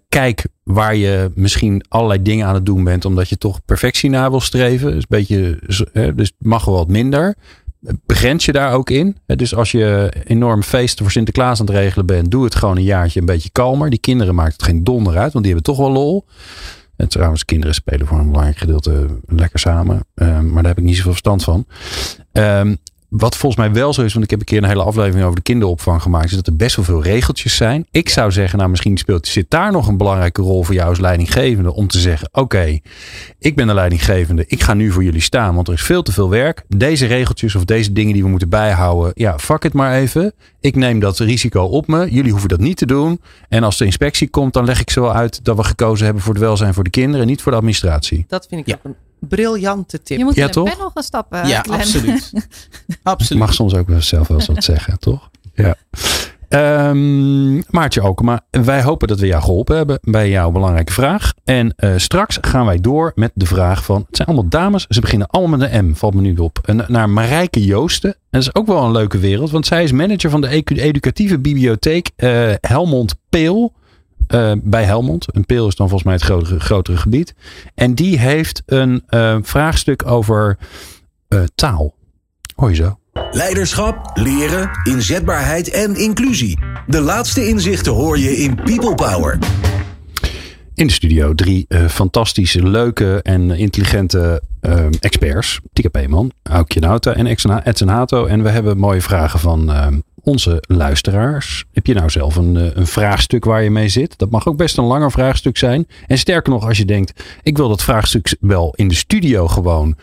kijk 0.08 0.46
waar 0.62 0.96
je 0.96 1.30
misschien 1.34 1.84
allerlei 1.88 2.22
dingen 2.22 2.46
aan 2.46 2.54
het 2.54 2.66
doen 2.66 2.84
bent, 2.84 3.04
omdat 3.04 3.28
je 3.28 3.38
toch 3.38 3.64
perfectie 3.64 4.10
na 4.10 4.30
wil 4.30 4.40
streven. 4.40 4.92
Dus, 4.92 5.00
een 5.00 5.06
beetje, 5.08 5.58
dus 5.62 5.84
het 5.92 6.34
mag 6.38 6.64
wel 6.64 6.74
wat 6.74 6.88
minder 6.88 7.34
begrens 8.06 8.44
je 8.44 8.52
daar 8.52 8.72
ook 8.72 8.90
in. 8.90 9.16
Dus 9.26 9.54
als 9.54 9.72
je 9.72 10.12
enorm 10.24 10.62
feesten 10.62 11.04
voor 11.04 11.12
Sinterklaas 11.12 11.60
aan 11.60 11.66
het 11.66 11.74
regelen 11.74 12.06
bent, 12.06 12.30
doe 12.30 12.44
het 12.44 12.54
gewoon 12.54 12.76
een 12.76 12.82
jaartje 12.82 13.20
een 13.20 13.26
beetje 13.26 13.50
kalmer. 13.50 13.90
Die 13.90 13.98
kinderen 13.98 14.34
maakt 14.34 14.52
het 14.52 14.62
geen 14.62 14.84
donder 14.84 15.16
uit, 15.16 15.32
want 15.32 15.44
die 15.44 15.54
hebben 15.54 15.74
toch 15.74 15.84
wel 15.84 15.92
lol. 15.92 16.26
En 16.96 17.08
trouwens, 17.08 17.44
kinderen 17.44 17.74
spelen 17.74 18.06
voor 18.06 18.18
een 18.18 18.26
belangrijk 18.26 18.58
gedeelte 18.58 19.06
lekker 19.26 19.58
samen. 19.58 20.06
Um, 20.14 20.46
maar 20.52 20.62
daar 20.62 20.72
heb 20.72 20.78
ik 20.78 20.84
niet 20.84 20.96
zoveel 20.96 21.10
verstand 21.10 21.44
van. 21.44 21.66
Um, 22.32 22.78
wat 23.12 23.36
volgens 23.36 23.60
mij 23.60 23.72
wel 23.72 23.92
zo 23.92 24.02
is, 24.02 24.12
want 24.12 24.24
ik 24.24 24.30
heb 24.30 24.40
een 24.40 24.44
keer 24.44 24.62
een 24.62 24.68
hele 24.68 24.82
aflevering 24.82 25.22
over 25.24 25.36
de 25.36 25.42
kinderopvang 25.42 26.02
gemaakt, 26.02 26.24
is 26.24 26.36
dat 26.36 26.46
er 26.46 26.56
best 26.56 26.76
wel 26.76 26.84
veel 26.84 27.02
regeltjes 27.02 27.56
zijn. 27.56 27.86
Ik 27.90 28.08
zou 28.08 28.32
zeggen, 28.32 28.58
nou 28.58 28.70
misschien 28.70 28.96
speelt, 28.96 29.26
zit 29.26 29.46
daar 29.48 29.72
nog 29.72 29.88
een 29.88 29.96
belangrijke 29.96 30.42
rol 30.42 30.62
voor 30.62 30.74
jou 30.74 30.88
als 30.88 31.00
leidinggevende 31.00 31.74
om 31.74 31.86
te 31.86 31.98
zeggen, 31.98 32.28
oké, 32.32 32.78
ik 33.38 33.56
ben 33.56 33.66
de 33.66 33.74
leidinggevende, 33.74 34.44
ik 34.46 34.62
ga 34.62 34.74
nu 34.74 34.92
voor 34.92 35.04
jullie 35.04 35.20
staan, 35.20 35.54
want 35.54 35.68
er 35.68 35.74
is 35.74 35.82
veel 35.82 36.02
te 36.02 36.12
veel 36.12 36.30
werk. 36.30 36.64
Deze 36.68 37.06
regeltjes 37.06 37.54
of 37.54 37.64
deze 37.64 37.92
dingen 37.92 38.12
die 38.12 38.22
we 38.22 38.28
moeten 38.28 38.48
bijhouden, 38.48 39.12
ja, 39.14 39.38
fuck 39.38 39.62
het 39.62 39.72
maar 39.72 39.94
even. 39.94 40.32
Ik 40.60 40.76
neem 40.76 41.00
dat 41.00 41.18
risico 41.18 41.62
op 41.62 41.86
me, 41.86 42.10
jullie 42.10 42.30
hoeven 42.30 42.48
dat 42.48 42.60
niet 42.60 42.76
te 42.76 42.86
doen. 42.86 43.20
En 43.48 43.62
als 43.62 43.78
de 43.78 43.84
inspectie 43.84 44.28
komt, 44.28 44.52
dan 44.52 44.64
leg 44.64 44.80
ik 44.80 44.90
ze 44.90 45.00
wel 45.00 45.12
uit 45.14 45.44
dat 45.44 45.56
we 45.56 45.64
gekozen 45.64 46.04
hebben 46.04 46.22
voor 46.22 46.34
het 46.34 46.42
welzijn 46.42 46.74
voor 46.74 46.84
de 46.84 46.90
kinderen 46.90 47.20
en 47.20 47.26
niet 47.26 47.42
voor 47.42 47.52
de 47.52 47.58
administratie. 47.58 48.24
Dat 48.28 48.46
vind 48.48 48.60
ik 48.60 48.66
ja. 48.66 48.78
een 48.82 48.94
briljante 49.28 50.02
tip. 50.02 50.18
Je 50.18 50.24
moet 50.24 50.34
ja, 50.34 50.46
in 50.46 50.50
toch? 50.50 50.66
een 50.66 50.72
panel 50.72 50.90
gaan 50.94 51.02
stappen. 51.02 51.46
Ja, 51.48 51.60
Glenn. 51.60 51.80
absoluut. 51.80 52.32
absoluut. 53.02 53.42
Mag 53.42 53.54
soms 53.54 53.74
ook 53.74 53.88
wel 53.88 54.02
zelf 54.02 54.28
wel 54.28 54.36
eens 54.36 54.46
wat 54.46 54.64
zeggen, 54.64 54.98
toch? 54.98 55.30
Ja. 55.54 55.76
Um, 56.88 57.62
Maartje 57.70 58.02
Okema, 58.02 58.40
wij 58.50 58.82
hopen 58.82 59.08
dat 59.08 59.20
we 59.20 59.26
jou 59.26 59.42
geholpen 59.42 59.76
hebben 59.76 59.98
bij 60.02 60.30
jouw 60.30 60.50
belangrijke 60.50 60.92
vraag. 60.92 61.32
En 61.44 61.74
uh, 61.76 61.92
straks 61.96 62.38
gaan 62.40 62.66
wij 62.66 62.80
door 62.80 63.12
met 63.14 63.30
de 63.34 63.46
vraag 63.46 63.84
van, 63.84 64.04
het 64.06 64.16
zijn 64.16 64.28
allemaal 64.28 64.48
dames, 64.48 64.86
ze 64.88 65.00
beginnen 65.00 65.28
allemaal 65.28 65.58
met 65.58 65.72
een 65.72 65.86
M, 65.86 65.94
valt 65.94 66.14
me 66.14 66.20
nu 66.20 66.36
op. 66.36 66.58
En 66.64 66.84
naar 66.88 67.10
Marijke 67.10 67.64
Joosten. 67.64 68.10
En 68.10 68.18
dat 68.30 68.42
is 68.42 68.54
ook 68.54 68.66
wel 68.66 68.84
een 68.84 68.92
leuke 68.92 69.18
wereld, 69.18 69.50
want 69.50 69.66
zij 69.66 69.82
is 69.82 69.92
manager 69.92 70.30
van 70.30 70.40
de 70.40 70.62
educatieve 70.64 71.38
bibliotheek 71.38 72.10
uh, 72.16 72.52
Helmond 72.60 73.14
Peel. 73.28 73.72
Eh, 74.32 74.52
bij 74.62 74.84
Helmond. 74.84 75.26
Een 75.30 75.46
pil 75.46 75.66
is 75.66 75.74
dan 75.74 75.88
volgens 75.88 76.08
mij 76.08 76.14
het 76.14 76.22
grotere, 76.22 76.60
grotere 76.60 76.96
gebied. 76.96 77.34
En 77.74 77.94
die 77.94 78.18
heeft 78.18 78.62
een 78.66 79.02
eh, 79.06 79.36
vraagstuk 79.42 80.06
over 80.06 80.58
eh, 81.28 81.42
taal. 81.54 81.94
Hoor 82.54 82.68
je 82.68 82.74
zo? 82.74 82.98
Leiderschap, 83.30 84.10
leren, 84.14 84.70
inzetbaarheid 84.84 85.70
en 85.70 85.96
inclusie. 85.96 86.58
De 86.86 87.00
laatste 87.00 87.48
inzichten 87.48 87.92
hoor 87.92 88.18
je 88.18 88.36
in 88.36 88.54
People 88.54 88.94
Power. 88.94 89.38
In 90.74 90.86
de 90.86 90.92
studio 90.92 91.34
drie 91.34 91.64
eh, 91.68 91.86
fantastische, 91.86 92.68
leuke 92.68 93.20
en 93.22 93.50
intelligente 93.50 94.42
experts. 95.00 95.60
Tika 95.72 95.88
Peeman, 95.88 96.32
Aukje 96.42 96.80
Nauta 96.80 97.14
en 97.14 97.26
Edson 97.62 97.88
Hato. 97.88 98.26
En 98.26 98.42
we 98.42 98.48
hebben 98.48 98.78
mooie 98.78 99.00
vragen 99.00 99.40
van 99.40 99.70
onze 100.22 100.62
luisteraars. 100.66 101.64
Heb 101.72 101.86
je 101.86 101.94
nou 101.94 102.10
zelf 102.10 102.36
een, 102.36 102.56
eh, 102.56 102.76
een 102.76 102.86
vraagstuk 102.86 103.44
waar 103.44 103.62
je 103.62 103.70
mee 103.70 103.88
zit? 103.88 104.18
Dat 104.18 104.30
mag 104.30 104.46
ook 104.46 104.56
best 104.56 104.78
een 104.78 104.84
langer 104.84 105.10
vraagstuk 105.10 105.56
zijn. 105.56 105.86
En 106.06 106.18
sterker 106.18 106.52
nog, 106.52 106.66
als 106.66 106.78
je 106.78 106.84
denkt, 106.84 107.24
ik 107.42 107.56
wil 107.56 107.68
dat 107.68 107.82
vraagstuk 107.82 108.36
wel 108.40 108.72
in 108.76 108.88
de 108.88 108.94
studio 108.94 109.48
gewoon 109.48 109.96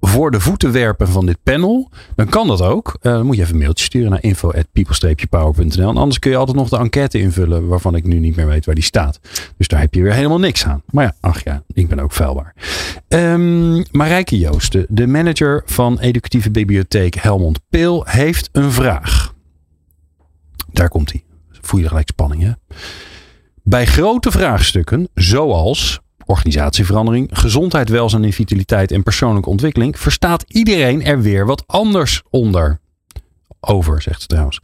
voor 0.00 0.30
de 0.30 0.40
voeten 0.40 0.72
werpen 0.72 1.08
van 1.08 1.26
dit 1.26 1.38
panel, 1.42 1.90
dan 2.14 2.28
kan 2.28 2.46
dat 2.46 2.62
ook. 2.62 2.96
Eh, 3.00 3.12
dan 3.12 3.26
moet 3.26 3.36
je 3.36 3.42
even 3.42 3.54
een 3.54 3.60
mailtje 3.60 3.84
sturen 3.84 4.10
naar 4.10 4.22
info.people-power.nl. 4.22 5.88
En 5.88 5.96
anders 5.96 6.18
kun 6.18 6.30
je 6.30 6.36
altijd 6.36 6.56
nog 6.56 6.68
de 6.68 6.76
enquête 6.76 7.18
invullen, 7.18 7.66
waarvan 7.66 7.94
ik 7.94 8.04
nu 8.04 8.18
niet 8.18 8.36
meer 8.36 8.46
weet 8.46 8.66
waar 8.66 8.74
die 8.74 8.84
staat. 8.84 9.20
Dus 9.56 9.68
daar 9.68 9.80
heb 9.80 9.94
je 9.94 10.02
weer 10.02 10.12
helemaal 10.12 10.38
niks 10.38 10.64
aan. 10.66 10.82
Maar 10.90 11.04
ja, 11.04 11.14
ach 11.20 11.44
ja, 11.44 11.62
ik 11.72 11.88
ben 11.88 12.00
ook 12.00 12.12
vuilbaar. 12.12 12.54
Ehm 13.08 13.82
Marijke 13.90 14.38
Joosten, 14.38 14.86
de 14.88 15.06
manager 15.06 15.62
van 15.64 15.98
educatieve 15.98 16.50
bibliotheek 16.50 17.14
Helmond 17.14 17.60
Peel, 17.68 18.04
heeft 18.06 18.48
een 18.52 18.72
vraag. 18.72 19.34
Daar 20.76 20.88
komt 20.88 21.12
hij. 21.12 21.24
Voel 21.50 21.80
je 21.80 21.88
gelijk 21.88 22.08
spanning, 22.08 22.42
hè? 22.42 22.52
Bij 23.62 23.86
grote 23.86 24.30
vraagstukken, 24.30 25.08
zoals 25.14 26.00
organisatieverandering, 26.24 27.28
gezondheid, 27.32 27.88
welzijn 27.88 28.24
en 28.24 28.32
vitaliteit 28.32 28.92
en 28.92 29.02
persoonlijke 29.02 29.48
ontwikkeling, 29.48 29.98
verstaat 29.98 30.44
iedereen 30.46 31.04
er 31.04 31.20
weer 31.20 31.46
wat 31.46 31.64
anders 31.66 32.22
onder. 32.30 32.80
Over, 33.60 34.02
zegt 34.02 34.20
ze 34.20 34.26
trouwens. 34.26 34.60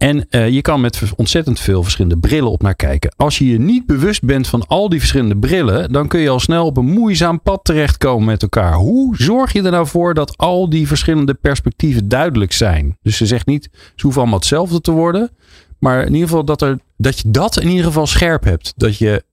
En 0.00 0.26
eh, 0.28 0.48
je 0.48 0.60
kan 0.60 0.80
met 0.80 1.02
ontzettend 1.16 1.60
veel 1.60 1.82
verschillende 1.82 2.18
brillen 2.18 2.50
op 2.50 2.62
naar 2.62 2.74
kijken. 2.74 3.14
Als 3.16 3.38
je 3.38 3.46
je 3.46 3.58
niet 3.58 3.86
bewust 3.86 4.22
bent 4.22 4.46
van 4.46 4.66
al 4.66 4.88
die 4.88 4.98
verschillende 4.98 5.36
brillen, 5.36 5.92
dan 5.92 6.08
kun 6.08 6.20
je 6.20 6.28
al 6.28 6.40
snel 6.40 6.66
op 6.66 6.76
een 6.76 6.92
moeizaam 6.92 7.42
pad 7.42 7.64
terechtkomen 7.64 8.26
met 8.26 8.42
elkaar. 8.42 8.74
Hoe 8.74 9.16
zorg 9.16 9.52
je 9.52 9.62
er 9.62 9.70
nou 9.70 9.86
voor 9.86 10.14
dat 10.14 10.36
al 10.36 10.70
die 10.70 10.86
verschillende 10.86 11.34
perspectieven 11.34 12.08
duidelijk 12.08 12.52
zijn? 12.52 12.96
Dus 13.02 13.16
ze 13.16 13.26
zegt 13.26 13.46
niet, 13.46 13.68
ze 13.72 14.02
hoeven 14.02 14.20
allemaal 14.20 14.38
hetzelfde 14.38 14.80
te 14.80 14.90
worden. 14.90 15.30
Maar 15.78 16.00
in 16.00 16.12
ieder 16.12 16.28
geval 16.28 16.44
dat, 16.44 16.62
er, 16.62 16.78
dat 16.96 17.18
je 17.18 17.30
dat 17.30 17.60
in 17.60 17.68
ieder 17.68 17.84
geval 17.84 18.06
scherp 18.06 18.44
hebt. 18.44 18.72
Dat 18.76 18.98
je, 18.98 19.24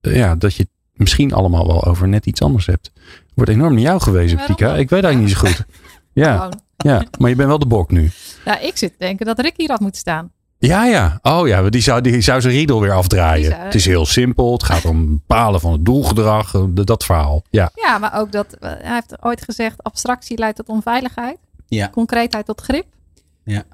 eh, 0.00 0.16
ja, 0.16 0.34
dat 0.34 0.54
je 0.54 0.62
het 0.62 0.70
misschien 0.92 1.32
allemaal 1.32 1.66
wel 1.66 1.84
over 1.84 2.08
net 2.08 2.26
iets 2.26 2.42
anders 2.42 2.66
hebt. 2.66 2.92
Wordt 3.34 3.50
enorm 3.50 3.74
naar 3.74 3.82
jou 3.82 4.00
gewezen, 4.00 4.36
dan? 4.46 4.76
Ik 4.76 4.90
weet 4.90 5.04
eigenlijk 5.04 5.18
niet 5.18 5.30
zo 5.30 5.38
goed. 5.38 5.64
Ja, 6.18 6.34
Gewoon. 6.34 6.60
ja, 6.76 7.02
maar 7.18 7.30
je 7.30 7.36
bent 7.36 7.48
wel 7.48 7.58
de 7.58 7.66
bok 7.66 7.90
nu. 7.90 8.10
Nou, 8.44 8.60
ik 8.60 8.76
zit 8.76 8.90
te 8.90 8.98
denken 8.98 9.26
dat 9.26 9.38
Rick 9.40 9.54
hier 9.56 9.70
had 9.70 9.80
moeten 9.80 10.00
staan. 10.00 10.30
Ja, 10.58 10.84
ja. 10.84 11.18
Oh 11.22 11.48
ja, 11.48 11.70
die 11.70 11.80
zou, 11.82 12.00
die 12.00 12.20
zou 12.20 12.40
zijn 12.40 12.54
riedel 12.54 12.80
weer 12.80 12.92
afdraaien. 12.92 13.50
Zou- 13.50 13.62
Het 13.62 13.74
is 13.74 13.84
heel 13.86 14.06
simpel. 14.06 14.52
Het 14.52 14.62
gaat 14.62 14.84
om 14.84 15.06
bepalen 15.08 15.60
van 15.60 15.72
het 15.72 15.84
doelgedrag. 15.84 16.54
eh, 16.54 16.62
Dat 16.70 17.04
verhaal. 17.04 17.42
Ja. 17.50 17.70
Ja, 17.74 17.98
maar 17.98 18.14
ook 18.18 18.32
dat, 18.32 18.52
eh, 18.52 18.70
hij 18.70 18.94
heeft 18.94 19.24
ooit 19.24 19.42
gezegd, 19.44 19.82
abstractie 19.82 20.38
leidt 20.38 20.56
tot 20.56 20.68
onveiligheid. 20.68 21.36
Ja. 21.66 21.88
Concreetheid 21.90 22.46
tot 22.46 22.60
grip. 22.60 22.84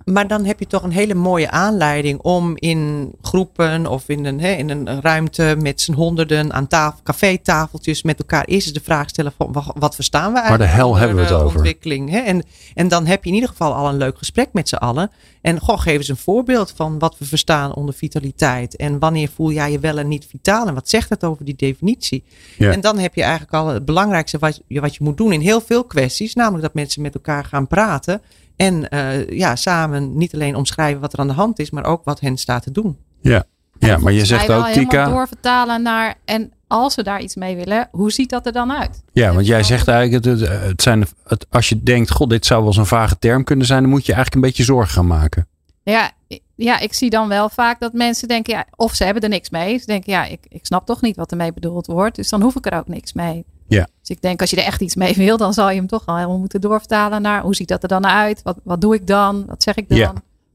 Maar 0.04 0.28
dan 0.28 0.44
heb 0.44 0.58
je 0.58 0.66
toch 0.66 0.82
een 0.82 0.90
hele 0.92 1.14
mooie 1.14 1.50
aanleiding 1.50 2.18
om 2.20 2.52
in 2.56 3.12
groepen 3.22 3.86
of 3.86 4.08
in 4.08 4.24
een, 4.24 4.40
hè, 4.40 4.50
in 4.52 4.70
een 4.70 5.00
ruimte 5.00 5.56
met 5.58 5.80
z'n 5.80 5.92
honderden 5.92 6.52
aan 6.52 6.66
tafel, 6.66 7.00
cafétafeltjes 7.02 8.02
met 8.02 8.18
elkaar 8.18 8.44
eerst 8.44 8.66
eens 8.66 8.76
de 8.76 8.84
vraag 8.84 9.08
stellen 9.08 9.32
van 9.36 9.52
wa- 9.52 9.74
wat 9.78 9.94
verstaan 9.94 10.32
we 10.32 10.38
eigenlijk? 10.38 10.70
de 10.70 10.76
hel 10.76 10.96
hebben 10.96 11.16
we 11.16 11.22
het 11.22 11.32
over? 11.32 11.56
Ontwikkeling, 11.56 12.10
hè? 12.10 12.18
En, 12.18 12.44
en 12.74 12.88
dan 12.88 13.06
heb 13.06 13.22
je 13.22 13.28
in 13.28 13.34
ieder 13.34 13.50
geval 13.50 13.74
al 13.74 13.88
een 13.88 13.96
leuk 13.96 14.18
gesprek 14.18 14.48
met 14.52 14.68
z'n 14.68 14.74
allen. 14.74 15.10
En 15.40 15.60
goh, 15.60 15.80
geef 15.80 15.96
eens 15.96 16.08
een 16.08 16.16
voorbeeld 16.16 16.72
van 16.76 16.98
wat 16.98 17.18
we 17.18 17.24
verstaan 17.24 17.74
onder 17.74 17.94
vitaliteit. 17.94 18.76
En 18.76 18.98
wanneer 18.98 19.28
voel 19.34 19.52
jij 19.52 19.70
je 19.70 19.78
wel 19.78 19.98
en 19.98 20.08
niet 20.08 20.26
vitaal? 20.30 20.66
En 20.66 20.74
wat 20.74 20.88
zegt 20.88 21.08
het 21.10 21.24
over 21.24 21.44
die 21.44 21.56
definitie? 21.56 22.24
Ja. 22.58 22.70
En 22.72 22.80
dan 22.80 22.98
heb 22.98 23.14
je 23.14 23.22
eigenlijk 23.22 23.52
al 23.52 23.66
het 23.66 23.84
belangrijkste 23.84 24.38
wat 24.38 24.60
je, 24.66 24.80
wat 24.80 24.94
je 24.94 25.04
moet 25.04 25.16
doen 25.16 25.32
in 25.32 25.40
heel 25.40 25.60
veel 25.60 25.84
kwesties. 25.84 26.34
Namelijk 26.34 26.62
dat 26.62 26.74
mensen 26.74 27.02
met 27.02 27.14
elkaar 27.14 27.44
gaan 27.44 27.66
praten. 27.66 28.22
En 28.56 28.88
eh, 28.88 29.28
ja, 29.28 29.56
samen 29.56 30.16
niet 30.16 30.34
alleen 30.34 30.56
omschrijven 30.56 31.00
wat 31.00 31.12
er 31.12 31.18
aan 31.18 31.26
de 31.26 31.32
hand 31.32 31.58
is, 31.58 31.70
maar 31.70 31.84
ook 31.84 32.04
wat 32.04 32.20
hen 32.20 32.36
staat 32.36 32.62
te 32.62 32.70
doen. 32.70 32.98
Ja, 33.20 33.44
ja 33.78 33.98
maar 33.98 34.12
je 34.12 34.24
zegt 34.24 34.50
ook, 34.50 34.66
Tika. 34.66 35.04
doorvertalen 35.04 35.82
naar, 35.82 36.14
en 36.24 36.52
als 36.66 36.94
we 36.94 37.02
daar 37.02 37.20
iets 37.20 37.34
mee 37.34 37.56
willen, 37.56 37.88
hoe 37.90 38.12
ziet 38.12 38.30
dat 38.30 38.46
er 38.46 38.52
dan 38.52 38.72
uit? 38.72 39.02
Ja, 39.12 39.34
want 39.34 39.46
jij 39.46 39.62
zegt 39.62 39.88
eigenlijk, 39.88 40.24
het, 40.24 40.48
het, 40.48 40.82
zijn, 40.82 41.06
het, 41.24 41.46
als 41.50 41.68
je 41.68 41.82
denkt, 41.82 42.10
god, 42.10 42.30
dit 42.30 42.46
zou 42.46 42.60
wel 42.60 42.68
eens 42.68 42.78
een 42.78 42.86
vage 42.86 43.18
term 43.18 43.44
kunnen 43.44 43.66
zijn, 43.66 43.80
dan 43.80 43.90
moet 43.90 44.06
je 44.06 44.12
eigenlijk 44.12 44.34
een 44.34 44.50
beetje 44.50 44.64
zorgen 44.64 44.92
gaan 44.94 45.06
maken. 45.06 45.46
Ja, 45.82 46.10
ja, 46.56 46.78
ik 46.78 46.94
zie 46.94 47.10
dan 47.10 47.28
wel 47.28 47.48
vaak 47.48 47.80
dat 47.80 47.92
mensen 47.92 48.28
denken, 48.28 48.54
ja, 48.54 48.66
of 48.76 48.94
ze 48.94 49.04
hebben 49.04 49.22
er 49.22 49.28
niks 49.28 49.50
mee. 49.50 49.78
Ze 49.78 49.86
denken, 49.86 50.12
ja, 50.12 50.24
ik, 50.24 50.46
ik 50.48 50.66
snap 50.66 50.86
toch 50.86 51.00
niet 51.00 51.16
wat 51.16 51.30
ermee 51.30 51.52
bedoeld 51.52 51.86
wordt. 51.86 52.16
Dus 52.16 52.28
dan 52.28 52.42
hoef 52.42 52.56
ik 52.56 52.66
er 52.66 52.78
ook 52.78 52.88
niks 52.88 53.12
mee. 53.12 53.44
Ja. 53.66 53.88
Dus 54.00 54.16
ik 54.16 54.22
denk, 54.22 54.40
als 54.40 54.50
je 54.50 54.56
er 54.56 54.64
echt 54.64 54.80
iets 54.80 54.94
mee 54.94 55.14
wil, 55.14 55.36
dan 55.36 55.52
zal 55.52 55.70
je 55.70 55.76
hem 55.76 55.86
toch 55.86 56.06
al 56.06 56.16
helemaal 56.16 56.38
moeten 56.38 56.60
doorvertalen 56.60 57.22
naar 57.22 57.42
hoe 57.42 57.54
ziet 57.54 57.68
dat 57.68 57.82
er 57.82 57.88
dan 57.88 58.06
uit? 58.06 58.42
Wat, 58.42 58.56
wat 58.62 58.80
doe 58.80 58.94
ik 58.94 59.06
dan? 59.06 59.44
Wat 59.46 59.62
zeg 59.62 59.74
ik 59.74 59.88
dan? 59.88 59.98
Ja. 59.98 60.12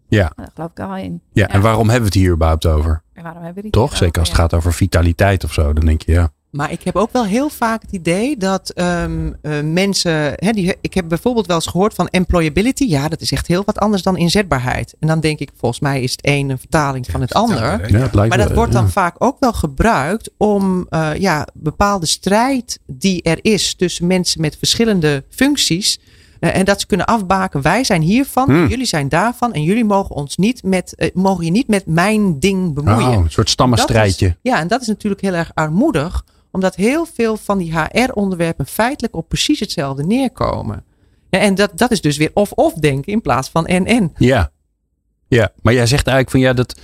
Ja. 0.08 0.22
Nou, 0.22 0.34
Daar 0.36 0.52
geloof 0.54 0.72
ik 0.72 0.80
al 0.80 0.95
in. 0.95 1.22
Ja, 1.34 1.48
en 1.48 1.62
waarom 1.62 1.89
hebben 1.89 2.10
we 2.10 2.15
het 2.15 2.24
hier 2.24 2.34
überhaupt 2.34 2.65
over? 2.65 3.02
En 3.13 3.24
waarom 3.24 3.43
hebben 3.43 3.63
we 3.63 3.69
die 3.69 3.82
Toch? 3.82 3.98
Zeker 3.98 4.19
als 4.19 4.30
het 4.30 4.38
gaat 4.38 4.54
over 4.54 4.74
vitaliteit 4.74 5.43
of 5.43 5.54
zo. 5.54 5.74
Dan 5.74 5.86
denk 5.86 6.02
je, 6.02 6.12
ja. 6.12 6.32
Maar 6.52 6.72
ik 6.72 6.84
heb 6.84 6.96
ook 6.96 7.12
wel 7.12 7.26
heel 7.26 7.50
vaak 7.50 7.82
het 7.82 7.92
idee 7.92 8.38
dat 8.38 8.70
ehm, 8.70 9.32
eh, 9.42 9.60
mensen. 9.64 10.12
Hè, 10.36 10.52
die, 10.52 10.76
ik 10.82 10.94
heb 10.94 11.08
bijvoorbeeld 11.08 11.46
wel 11.48 11.56
eens 11.56 11.66
gehoord 11.68 11.94
van 11.94 12.08
employability. 12.08 12.84
Ja, 12.86 13.08
dat 13.08 13.22
is 13.22 13.32
echt 13.32 13.48
heel 13.48 13.64
wat 13.66 13.78
anders 13.80 14.02
dan 14.04 14.18
inzetbaarheid. 14.18 14.96
En 15.00 15.08
dan 15.08 15.20
denk 15.20 15.40
ik, 15.40 15.50
volgens 15.58 15.82
mij 15.82 16.02
is 16.02 16.12
het 16.12 16.20
een 16.28 16.50
een 16.50 16.60
vertaling 16.60 17.06
van 17.12 17.22
het 17.22 17.34
ander. 17.34 17.58
ja 17.58 18.00
het 18.00 18.14
lijkt 18.14 18.30
Maar 18.30 18.38
dat 18.38 18.48
wel, 18.48 18.56
wordt 18.58 18.72
dan 18.74 18.84
ja. 18.84 18.90
vaak 18.90 19.16
ook 19.18 19.40
wel 19.40 19.54
gebruikt 19.54 20.30
om 20.38 20.86
eh, 20.90 21.10
ja, 21.18 21.48
bepaalde 21.54 22.06
strijd 22.06 22.80
die 22.86 23.22
er 23.24 23.40
is 23.42 23.76
tussen 23.76 24.08
mensen 24.08 24.42
met 24.42 24.58
verschillende 24.58 25.24
functies. 25.30 26.00
eh, 26.40 26.56
en 26.56 26.66
dat 26.66 26.80
ze 26.80 26.86
kunnen 26.88 27.06
afbaken. 27.06 27.62
Wij 27.62 27.84
zijn 27.84 28.02
hiervan, 28.02 28.46
Hmm. 28.50 28.68
jullie 28.68 28.86
zijn 28.86 29.10
daarvan. 29.10 29.54
En 29.54 29.64
jullie 29.64 29.86
mogen 29.86 30.16
ons 30.16 30.38
niet 30.38 30.64
met, 30.64 31.12
mogen 31.14 31.46
je 31.46 31.52
niet 31.52 31.68
met 31.68 31.86
mijn 31.86 32.40
ding 32.40 32.74
bemoeien. 32.74 33.08
Oh, 33.18 33.24
een 33.24 33.32
soort 33.32 33.50
stammenstrijdje. 33.50 34.26
Is- 34.28 34.34
ja, 34.42 34.60
en 34.60 34.68
dat 34.68 34.82
is 34.82 34.88
natuurlijk 34.88 35.22
heel 35.22 35.34
erg 35.34 35.52
armoedig. 35.54 36.24
Omdat 36.52 36.76
heel 36.76 37.06
veel 37.06 37.38
van 37.38 37.58
die 37.58 37.74
HR-onderwerpen 37.80 38.66
feitelijk 38.66 39.16
op 39.16 39.28
precies 39.30 39.60
hetzelfde 39.60 40.04
neerkomen. 40.06 40.84
Ja, 41.30 41.40
En 41.40 41.56
dat, 41.56 41.72
dat 41.78 41.92
is 41.92 42.02
dus 42.02 42.18
weer 42.18 42.32
of-of 42.34 42.74
denken 42.74 43.12
in 43.14 43.22
plaats 43.22 43.50
van 43.50 43.66
en-en. 43.66 44.12
Ja. 44.18 44.52
Ja, 45.28 45.52
maar 45.62 45.74
jij 45.74 45.86
zegt 45.86 46.08
eigenlijk 46.08 46.30
van 46.30 46.40
ja, 46.40 46.54
dat 46.54 46.80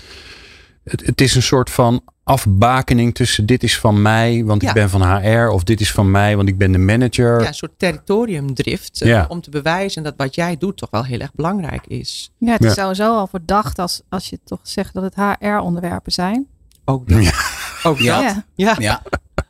het, 0.83 1.05
het 1.05 1.21
is 1.21 1.35
een 1.35 1.41
soort 1.41 1.69
van 1.69 2.01
afbakening 2.23 3.15
tussen 3.15 3.45
dit 3.45 3.63
is 3.63 3.79
van 3.79 4.01
mij, 4.01 4.43
want 4.43 4.63
ik 4.63 4.73
ben 4.73 4.89
van 4.89 5.01
HR, 5.21 5.47
of 5.47 5.63
dit 5.63 5.81
is 5.81 5.91
van 5.91 6.11
mij, 6.11 6.35
want 6.35 6.47
ik 6.49 6.57
ben 6.57 6.71
de 6.71 6.77
manager. 6.77 7.41
Ja, 7.41 7.47
een 7.47 7.53
soort 7.53 7.79
territoriumdrift. 7.79 9.01
eh, 9.01 9.07
Ja. 9.09 9.25
Om 9.29 9.41
te 9.41 9.49
bewijzen 9.49 10.03
dat 10.03 10.13
wat 10.17 10.35
jij 10.35 10.57
doet 10.57 10.77
toch 10.77 10.89
wel 10.89 11.03
heel 11.05 11.19
erg 11.19 11.33
belangrijk 11.33 11.87
is. 11.87 12.31
Ja, 12.37 12.51
het 12.51 12.63
is 12.63 12.75
Ja. 12.75 12.81
sowieso 12.81 13.15
al 13.17 13.27
verdacht 13.27 13.79
als, 13.79 14.01
als 14.09 14.29
je 14.29 14.39
toch 14.43 14.59
zegt 14.63 14.93
dat 14.93 15.03
het 15.03 15.15
HR-onderwerpen 15.15 16.11
zijn. 16.11 16.47
Ook 16.85 17.09
dat. 17.09 17.23
Ja. 17.23 17.31
Ook 17.83 17.97
dat. 17.97 18.05
Ja. 18.05 18.45
Ja. 18.79 19.01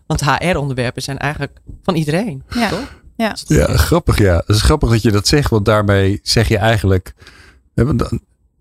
Want 0.08 0.22
HR-onderwerpen 0.22 1.02
zijn 1.02 1.18
eigenlijk 1.18 1.58
van 1.84 1.96
iedereen. 1.96 2.44
Ja. 2.50 2.70
Toch? 2.70 3.04
Ja. 3.18 3.36
Ja, 3.46 3.78
grappig 3.78 4.18
ja. 4.18 4.36
Het 4.36 4.56
is 4.56 4.62
grappig 4.62 4.90
dat 4.90 5.02
je 5.02 5.12
dat 5.12 5.28
zegt, 5.28 5.50
want 5.50 5.66
daarmee 5.66 6.20
zeg 6.24 6.48
je 6.48 6.58
eigenlijk. 6.58 7.14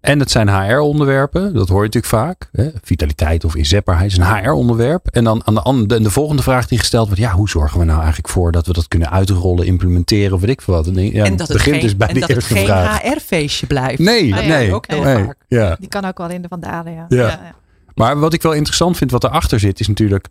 En 0.05 0.19
het 0.19 0.31
zijn 0.31 0.49
HR-onderwerpen, 0.49 1.55
dat 1.55 1.69
hoor 1.69 1.79
je 1.79 1.85
natuurlijk 1.85 2.13
vaak. 2.13 2.49
Hè? 2.53 2.71
Vitaliteit 2.83 3.45
of 3.45 3.55
inzetbaarheid 3.57 4.11
is 4.11 4.19
een 4.19 4.37
HR-onderwerp. 4.37 5.07
En 5.07 5.25
dan 5.25 5.43
aan 5.45 5.55
de, 5.55 5.61
andere, 5.61 6.01
de 6.01 6.11
volgende 6.11 6.43
vraag 6.43 6.67
die 6.67 6.79
gesteld 6.79 7.07
wordt: 7.07 7.23
ja, 7.23 7.33
hoe 7.33 7.49
zorgen 7.49 7.79
we 7.79 7.85
nou 7.85 7.99
eigenlijk 7.99 8.29
voor 8.29 8.53
dat 8.53 8.67
we 8.67 8.73
dat 8.73 8.89
kunnen 8.89 9.11
uitrollen, 9.11 9.67
implementeren 9.67 10.33
of 10.33 10.41
weet 10.41 10.51
ik 10.51 10.63
veel 10.63 10.75
wat? 10.75 10.87
En, 10.87 11.13
ja, 11.13 11.25
en 11.25 11.37
dat 11.37 11.49
het 11.49 11.57
begint 11.57 11.75
geen, 11.75 11.85
dus 11.85 11.97
bij 11.97 12.09
en 12.09 12.15
de 12.15 12.21
dat 12.21 12.29
het 12.29 12.45
geen 12.45 12.67
vraag. 12.67 13.03
HR-feestje 13.03 13.67
blijft. 13.67 13.99
Nee, 13.99 14.35
Ah 14.35 14.43
ja, 14.43 14.49
nee. 14.49 14.75
ook 14.75 14.87
heel 14.87 15.03
nee, 15.03 15.25
vaak. 15.25 15.37
Ja. 15.49 15.77
Die 15.79 15.89
kan 15.89 16.05
ook 16.05 16.19
wel 16.19 16.29
in 16.29 16.43
de 16.43 16.49
vandalen, 16.49 16.93
ja. 16.93 17.07
Ja. 17.09 17.55
Maar 17.95 18.19
wat 18.19 18.33
ik 18.33 18.43
wel 18.43 18.53
interessant 18.53 18.97
vind, 18.97 19.11
wat 19.11 19.25
erachter 19.25 19.61
zit, 19.61 19.81
is 19.81 19.89
natuurlijk 19.89 20.29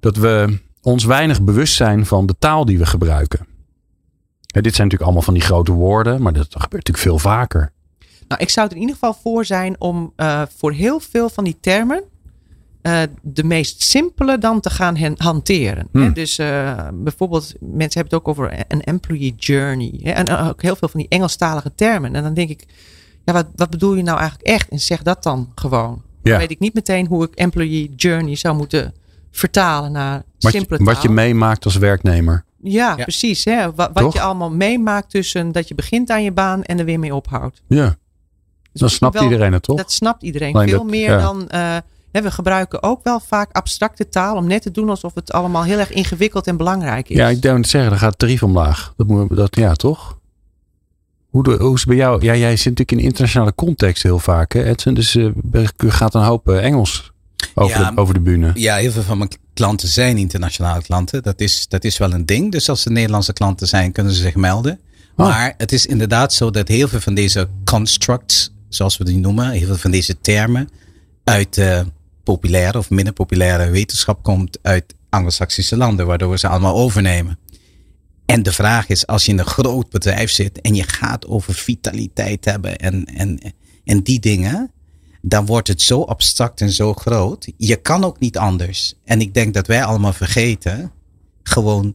dat 0.00 0.16
we 0.16 0.58
ons 0.82 1.04
weinig 1.04 1.42
bewust 1.42 1.74
zijn 1.74 2.06
van 2.06 2.26
de 2.26 2.34
taal 2.38 2.64
die 2.64 2.78
we 2.78 2.86
gebruiken. 2.86 3.46
Dit 4.46 4.74
zijn 4.74 4.86
natuurlijk 4.86 5.02
allemaal 5.02 5.22
van 5.22 5.34
die 5.34 5.42
grote 5.42 5.72
woorden, 5.72 6.22
maar 6.22 6.32
dat 6.32 6.46
gebeurt 6.48 6.72
natuurlijk 6.72 6.98
veel 6.98 7.18
vaker. 7.18 7.72
Nou, 8.28 8.42
ik 8.42 8.48
zou 8.48 8.66
er 8.66 8.74
in 8.74 8.80
ieder 8.80 8.94
geval 8.94 9.14
voor 9.22 9.44
zijn 9.44 9.80
om 9.80 10.12
eh, 10.16 10.42
voor 10.56 10.72
heel 10.72 11.00
veel 11.00 11.28
van 11.28 11.44
die 11.44 11.56
termen 11.60 12.02
eh, 12.82 13.02
de 13.22 13.44
meest 13.44 13.82
simpele 13.82 14.38
dan 14.38 14.60
te 14.60 14.70
gaan 14.70 14.96
hen- 14.96 15.14
hanteren. 15.16 15.88
Hmm. 15.92 16.02
Hè? 16.02 16.12
Dus 16.12 16.38
eh, 16.38 16.88
bijvoorbeeld, 16.94 17.54
mensen 17.60 18.00
hebben 18.00 18.04
het 18.04 18.14
ook 18.14 18.28
over 18.28 18.64
een 18.68 18.82
employee 18.82 19.34
journey. 19.36 20.00
Hè? 20.02 20.10
En 20.10 20.28
ook 20.30 20.62
heel 20.62 20.76
veel 20.76 20.88
van 20.88 21.00
die 21.00 21.08
Engelstalige 21.08 21.74
termen. 21.74 22.14
En 22.14 22.22
dan 22.22 22.34
denk 22.34 22.50
ik, 22.50 22.64
ja, 23.24 23.32
wat, 23.32 23.46
wat 23.56 23.70
bedoel 23.70 23.94
je 23.94 24.02
nou 24.02 24.18
eigenlijk 24.18 24.48
echt? 24.48 24.68
En 24.68 24.80
zeg 24.80 25.02
dat 25.02 25.22
dan 25.22 25.52
gewoon. 25.54 26.02
Ja. 26.22 26.30
Dan 26.30 26.38
weet 26.38 26.50
ik 26.50 26.58
niet 26.58 26.74
meteen 26.74 27.06
hoe 27.06 27.24
ik 27.24 27.34
employee 27.34 27.92
journey 27.96 28.34
zou 28.34 28.56
moeten 28.56 28.94
vertalen 29.30 29.92
naar 29.92 30.22
Wat, 30.38 30.52
je, 30.52 30.58
simpele 30.58 30.84
wat 30.84 30.96
je 30.96 31.02
taal. 31.06 31.12
meemaakt 31.12 31.64
als 31.64 31.76
werknemer. 31.76 32.44
Ja, 32.62 32.94
Ja. 32.96 33.02
precies. 33.02 33.44
Hè? 33.44 33.74
Wat, 33.74 34.12
je 34.12 34.20
allemaal 34.20 34.50
meemaakt 34.50 35.10
tussen 35.10 35.52
dat 35.52 35.68
je 35.68 35.74
begint 35.74 36.10
aan 36.10 36.22
je 36.22 36.32
baan 36.32 36.62
en 36.62 36.78
er 36.78 36.84
weer 36.84 36.98
mee 36.98 37.14
ophoudt. 37.14 37.62
Ja, 37.66 37.96
Dus 38.72 38.80
dan 38.80 38.90
snapt 38.90 39.14
wel- 39.14 39.22
iedereen 39.22 39.52
het 39.52 39.62
toch? 39.62 39.76
Dat 39.76 39.92
snapt 39.92 40.22
iedereen. 40.22 40.54
Alleen 40.54 40.68
Veel 40.68 40.78
dat- 40.78 40.86
meer 40.90 41.10
ja. 41.10 41.20
dan. 41.20 41.48
eh, 41.48 41.76
hè, 42.12 42.22
we 42.22 42.30
gebruiken 42.30 42.82
ook 42.82 43.00
wel 43.04 43.20
vaak 43.20 43.52
abstracte 43.52 44.08
taal 44.08 44.36
om 44.36 44.46
net 44.46 44.62
te 44.62 44.70
doen 44.70 44.88
alsof 44.90 45.14
het 45.14 45.32
allemaal 45.32 45.62
heel 45.64 45.78
erg 45.78 45.90
ingewikkeld 45.92 46.46
en 46.46 46.56
belangrijk 46.56 47.08
is. 47.08 47.16
Ja, 47.16 47.28
ik 47.28 47.42
denk 47.42 47.56
het 47.56 47.68
zeggen, 47.68 47.90
dan 47.90 47.98
gaat 47.98 48.10
het 48.10 48.18
tarief 48.18 48.42
omlaag. 48.42 48.92
Dat 48.96 49.06
moet, 49.06 49.36
dat, 49.36 49.56
ja, 49.56 49.74
toch? 49.74 50.18
Hoe, 51.28 51.42
de, 51.42 51.56
hoe 51.58 51.74
is 51.74 51.80
het 51.80 51.88
bij 51.88 51.96
jou? 51.98 52.22
Ja, 52.24 52.34
jij 52.36 52.56
zit 52.56 52.64
natuurlijk 52.78 52.92
in 52.92 52.98
internationale 52.98 53.54
context 53.54 54.02
heel 54.02 54.18
vaak, 54.18 54.52
hè, 54.52 54.64
Edson? 54.64 54.94
Dus 54.94 55.14
eh, 55.16 55.26
er 55.52 55.72
gaat 55.76 56.14
een 56.14 56.22
hoop 56.22 56.48
eh, 56.48 56.64
Engels 56.64 57.12
over, 57.54 57.80
Ja. 57.80 57.90
de, 57.90 58.00
over 58.00 58.14
de 58.14 58.20
bühne. 58.20 58.50
Ja, 58.54 58.76
heel 58.76 58.92
veel 58.92 59.02
van 59.02 59.18
mijn 59.18 59.30
klanten 59.54 59.88
zijn 59.88 60.18
internationale 60.18 60.82
klanten. 60.82 61.22
Dat 61.22 61.40
is, 61.40 61.68
dat 61.68 61.84
is 61.84 61.98
wel 61.98 62.12
een 62.12 62.26
ding. 62.26 62.52
Dus 62.52 62.68
als 62.68 62.82
ze 62.82 62.90
Nederlandse 62.90 63.32
klanten 63.32 63.66
zijn, 63.68 63.92
kunnen 63.92 64.12
ze 64.12 64.20
zich 64.20 64.34
melden. 64.34 64.80
Oh. 65.16 65.26
Maar 65.26 65.54
het 65.56 65.72
is 65.72 65.86
inderdaad 65.86 66.32
zo 66.32 66.50
dat 66.50 66.68
heel 66.68 66.88
veel 66.88 67.00
van 67.00 67.14
deze 67.14 67.48
constructs, 67.64 68.52
zoals 68.68 68.96
we 68.96 69.04
die 69.04 69.16
noemen, 69.18 69.50
heel 69.50 69.66
veel 69.66 69.76
van 69.76 69.90
deze 69.90 70.20
termen, 70.20 70.68
uit 71.24 71.58
eh, 71.58 71.80
populaire 72.24 72.78
of 72.78 72.90
minder 72.90 73.12
populaire 73.12 73.70
wetenschap 73.70 74.22
komt 74.22 74.58
uit 74.62 74.94
Anglo-Saxische 75.08 75.76
landen, 75.76 76.06
waardoor 76.06 76.30
we 76.30 76.38
ze 76.38 76.48
allemaal 76.48 76.74
overnemen. 76.74 77.38
En 78.26 78.42
de 78.42 78.52
vraag 78.52 78.88
is, 78.88 79.06
als 79.06 79.24
je 79.24 79.32
in 79.32 79.38
een 79.38 79.46
groot 79.46 79.90
bedrijf 79.90 80.30
zit 80.30 80.60
en 80.60 80.74
je 80.74 80.82
gaat 80.82 81.26
over 81.26 81.54
vitaliteit 81.54 82.44
hebben 82.44 82.76
en, 82.76 83.04
en, 83.04 83.40
en 83.84 84.02
die 84.02 84.20
dingen, 84.20 84.70
dan 85.22 85.46
wordt 85.46 85.68
het 85.68 85.82
zo 85.82 86.02
abstract 86.02 86.60
en 86.60 86.70
zo 86.70 86.94
groot. 86.94 87.52
Je 87.56 87.76
kan 87.76 88.04
ook 88.04 88.18
niet 88.18 88.38
anders. 88.38 88.94
En 89.04 89.20
ik 89.20 89.34
denk 89.34 89.54
dat 89.54 89.66
wij 89.66 89.84
allemaal 89.84 90.12
vergeten, 90.12 90.92
gewoon 91.42 91.94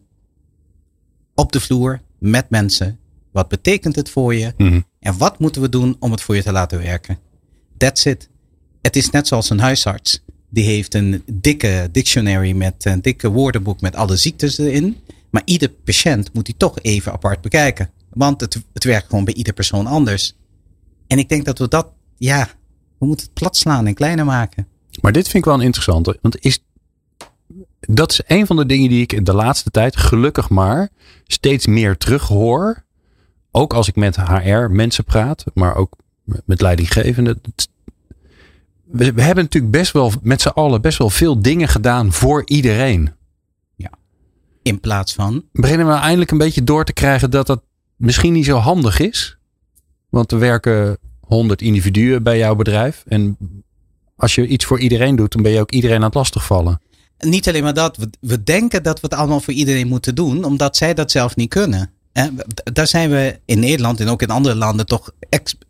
op 1.36 1.52
de 1.52 1.60
vloer 1.60 2.02
met 2.20 2.50
mensen. 2.50 3.00
Wat 3.32 3.48
betekent 3.48 3.96
het 3.96 4.10
voor 4.10 4.36
je? 4.36 4.54
Mhm. 4.58 4.82
En 5.00 5.18
wat 5.18 5.40
moeten 5.40 5.62
we 5.62 5.70
doen 5.70 5.96
om 6.00 6.12
het 6.12 6.22
voor 6.22 6.36
je 6.36 6.44
te 6.44 6.52
laten 6.52 6.78
werken? 6.78 7.20
That's 7.78 8.06
it. 8.06 8.30
Het 8.82 8.96
is 8.96 9.10
net 9.10 9.28
zoals 9.28 9.50
een 9.50 9.60
huisarts. 9.60 10.24
Die 10.50 10.64
heeft 10.64 10.94
een 10.94 11.24
dikke 11.32 11.90
dictionary 11.92 12.52
met 12.52 12.86
een 12.86 13.02
dikke 13.02 13.30
woordenboek 13.30 13.82
met 13.82 13.96
alle 13.96 14.16
ziektes 14.16 14.58
erin. 14.58 14.98
Maar 15.30 15.42
ieder 15.46 15.70
patiënt 15.70 16.34
moet 16.34 16.46
die 16.46 16.58
toch 16.58 16.80
even 16.82 17.12
apart 17.12 17.42
bekijken. 17.42 17.90
Want 18.10 18.42
het, 18.42 18.64
het 18.74 18.84
werkt 18.84 19.10
gewoon 19.10 19.26
bij 19.26 19.34
ieder 19.34 19.54
persoon 19.54 19.88
anders. 19.88 20.36
En 21.08 21.20
ik 21.20 21.30
denk 21.30 21.46
dat 21.46 21.60
we 21.60 21.68
dat, 21.68 21.88
ja, 22.18 22.50
we 23.06 23.12
moeten 23.12 23.26
het 23.26 23.40
plat 23.40 23.58
slaan 23.58 23.88
en 23.88 23.94
kleiner 23.94 24.26
maken. 24.26 24.68
Maar 25.02 25.12
dit 25.12 25.24
vind 25.24 25.38
ik 25.38 25.46
wel 25.46 25.54
een 25.54 25.66
interessante. 25.66 26.18
Want 26.22 26.40
is, 26.40 26.64
dat 27.80 28.12
is 28.12 28.22
een 28.28 28.46
van 28.46 28.56
de 28.56 28.66
dingen 28.66 28.90
die 28.90 29.02
ik 29.02 29.14
in 29.14 29.24
de 29.24 29.34
laatste 29.34 29.72
tijd, 29.72 29.98
gelukkig 29.98 30.50
maar, 30.50 30.90
steeds 31.24 31.68
meer 31.68 31.98
terughoor. 31.98 32.84
Ook 33.52 33.74
als 33.74 33.88
ik 33.88 33.96
met 33.96 34.16
HR 34.16 34.70
mensen 34.70 35.04
praat, 35.04 35.44
maar 35.54 35.76
ook 35.76 35.96
met 36.46 36.62
leidinggevenden. 36.62 37.42
We, 38.84 39.14
we 39.14 39.22
hebben 39.22 39.44
natuurlijk 39.44 39.72
best 39.74 39.92
wel 39.92 40.12
met 40.22 40.42
z'n 40.42 40.48
allen 40.48 40.82
best 40.82 40.98
wel 40.98 41.10
veel 41.10 41.42
dingen 41.42 41.68
gedaan 41.68 42.12
voor 42.12 42.42
iedereen. 42.46 43.14
In 44.62 44.80
plaats 44.80 45.14
van, 45.14 45.44
Beginnen 45.52 45.88
we 45.88 45.94
eindelijk 45.94 46.32
een 46.32 46.38
beetje 46.38 46.64
door 46.64 46.86
te 46.86 46.94
krijgen 46.94 47.32
dat 47.32 47.48
dat 47.48 47.64
misschien 47.96 48.34
niet 48.34 48.46
zo 48.46 48.58
handig 48.58 49.00
is. 49.00 49.38
Want 50.10 50.32
er 50.32 50.40
werken 50.40 50.98
honderd 51.26 51.62
individuen 51.62 52.24
bij 52.24 52.38
jouw 52.38 52.56
bedrijf. 52.56 53.04
En 53.08 53.38
als 54.16 54.36
je 54.36 54.48
iets 54.48 54.66
voor 54.66 54.80
iedereen 54.80 55.16
doet, 55.16 55.32
dan 55.32 55.42
ben 55.42 55.52
je 55.52 55.60
ook 55.60 55.72
iedereen 55.72 55.98
aan 55.98 56.04
het 56.04 56.14
lastigvallen. 56.14 56.82
niet 57.20 57.48
alleen 57.48 57.64
maar 57.64 57.74
dat, 57.74 57.98
we, 57.98 58.10
we 58.20 58.44
denken 58.44 58.84
dat 58.84 59.00
we 59.00 59.08
het 59.08 59.18
allemaal 59.18 59.40
voor 59.40 59.54
iedereen 59.54 59.88
moeten 59.88 60.16
doen, 60.16 60.44
omdat 60.44 60.78
zij 60.78 60.94
dat 60.94 61.12
zelf 61.12 61.36
niet 61.36 61.50
kunnen. 61.50 61.92
En 62.12 62.36
daar 62.74 62.88
zijn 62.88 63.10
we 63.10 63.40
in 63.46 63.60
Nederland 63.60 64.00
en 64.00 64.08
ook 64.08 64.22
in 64.22 64.30
andere 64.30 64.56
landen 64.56 64.86
toch 64.86 65.12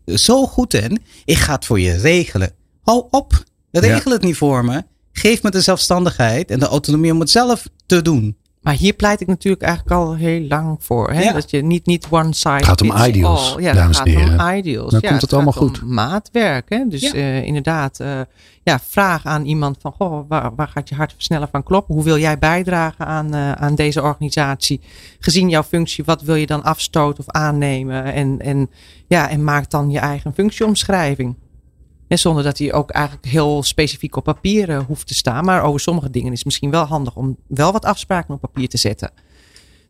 zo 0.06 0.46
goed 0.46 0.74
in. 0.74 1.02
Ik 1.26 1.38
ga 1.38 1.54
het 1.54 1.66
voor 1.66 1.80
je 1.80 1.98
regelen. 1.98 2.52
Hou 2.82 3.06
op, 3.10 3.44
regel 3.72 4.12
het 4.12 4.22
niet 4.22 4.38
voor 4.38 4.66
me. 4.66 4.84
Geef 5.12 5.44
me 5.44 5.52
de 5.52 5.62
zelfstandigheid 5.62 6.52
en 6.52 6.60
de 6.60 6.66
autonomie 6.66 7.12
om 7.12 7.20
het 7.20 7.30
zelf 7.30 7.68
te 7.86 8.02
doen. 8.02 8.38
Maar 8.66 8.74
hier 8.74 8.94
pleit 8.94 9.22
ik 9.22 9.28
natuurlijk 9.28 9.64
eigenlijk 9.64 9.96
al 9.96 10.16
heel 10.16 10.42
lang 10.42 10.78
voor. 10.80 11.12
Hè? 11.12 11.22
Ja. 11.22 11.34
Dat 11.34 11.50
je 11.50 11.64
niet, 11.64 11.86
niet 11.86 12.08
one 12.10 12.34
size 12.34 12.50
Het 12.50 12.66
gaat 12.66 12.82
om 12.82 12.92
ideals, 13.08 13.56
all. 13.56 13.62
Ja, 13.62 13.74
dames 13.74 13.98
het 13.98 14.08
en 14.08 14.14
gaat 14.14 14.22
heren. 14.22 14.40
om 14.48 14.56
ideals. 14.56 14.92
Dan 14.92 15.00
ja, 15.04 15.10
komt 15.10 15.22
het 15.22 15.34
allemaal 15.34 15.52
gaat 15.54 15.62
om 15.62 15.68
goed. 15.70 15.82
maatwerk. 15.90 16.70
Hè? 16.70 16.84
Dus 16.88 17.02
Ja. 17.02 17.14
eh, 17.14 17.44
inderdaad, 17.44 18.00
eh, 18.00 18.20
ja, 18.64 18.80
vraag 18.88 19.26
aan 19.26 19.46
iemand 19.46 19.78
van, 19.82 19.92
goh, 19.92 20.26
waar, 20.28 20.56
waar 20.56 20.68
gaat 20.68 20.90
je 20.90 20.96
hart 20.96 21.14
sneller 21.18 21.48
van 21.52 21.64
kloppen? 21.64 21.96
Hoe 21.96 22.04
wil 22.04 22.18
jij 22.18 22.40
bijdragen 22.40 23.06
aan, 23.06 23.34
eh, 23.34 23.52
aan 23.52 23.76
deze 23.76 24.02
organisatie? 24.02 24.82
Gezien 25.20 25.50
jouw 25.50 25.64
functie, 25.64 26.04
wat 26.04 26.22
wil 26.22 26.36
je 26.36 26.46
dan 26.46 26.64
afstoten 26.64 27.20
of 27.28 27.34
aannemen? 27.34 28.04
En, 28.04 28.40
en, 28.40 28.70
ja, 29.08 29.30
en 29.30 29.44
maak 29.44 29.70
dan 29.70 29.92
je 29.92 30.00
eigen 30.00 30.34
functieomschrijving. 30.34 31.36
En 32.08 32.20
zonder 32.20 32.44
dat 32.44 32.58
die 32.58 32.74
ook 32.74 32.90
eigenlijk 32.90 33.26
heel 33.26 33.64
specifiek 33.64 34.16
op 34.16 34.24
papier 34.24 34.70
eh, 34.70 34.86
hoeft 34.88 35.08
te 35.08 35.16
staan. 35.16 35.46
Maar 35.46 35.64
over 35.64 35.80
sommige 35.80 36.10
dingen 36.10 36.32
is 36.32 36.38
het 36.38 36.46
misschien 36.46 36.72
wel 36.72 36.86
handig 36.86 37.16
om 37.16 37.38
wel 37.48 37.72
wat 37.72 37.86
afspraken 37.86 38.34
op 38.34 38.42
papier 38.42 38.70
te 38.70 38.78
zetten. 38.78 39.12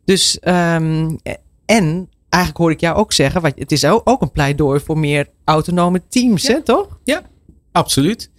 Dus, 0.04 0.38
ehm, 0.38 1.16
en 1.64 2.10
eigenlijk 2.28 2.56
hoor 2.56 2.70
ik 2.70 2.80
jou 2.80 2.96
ook 2.96 3.12
zeggen, 3.12 3.42
wat, 3.42 3.52
het 3.56 3.72
is 3.72 3.84
ook, 3.84 4.22
een 4.22 4.32
pleidooi 4.32 4.80
voor 4.80 4.98
meer 4.98 5.28
autonome 5.44 6.02
teams, 6.08 6.46
hè, 6.46 6.62
toch? 6.62 6.98
Absoluut. 7.72 8.30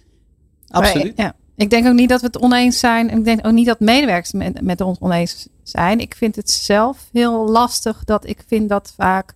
Absoluut. 0.68 1.16
Maar, 1.16 1.26
ja. 1.26 1.34
Ik 1.56 1.70
denk 1.70 1.86
ook 1.86 1.94
niet 1.94 2.08
dat 2.08 2.20
we 2.20 2.26
het 2.26 2.40
oneens 2.40 2.78
zijn. 2.78 3.10
En 3.10 3.18
ik 3.18 3.24
denk 3.24 3.46
ook 3.46 3.52
niet 3.52 3.66
dat 3.66 3.80
medewerkers 3.80 4.32
met, 4.32 4.62
met 4.62 4.80
ons 4.80 4.98
oneens 5.00 5.48
zijn. 5.62 6.00
Ik 6.00 6.14
vind 6.14 6.36
het 6.36 6.50
zelf 6.50 7.08
heel 7.12 7.48
lastig 7.48 8.04
dat 8.04 8.26
ik 8.26 8.44
vind 8.46 8.68
dat 8.68 8.92
vaak 8.96 9.34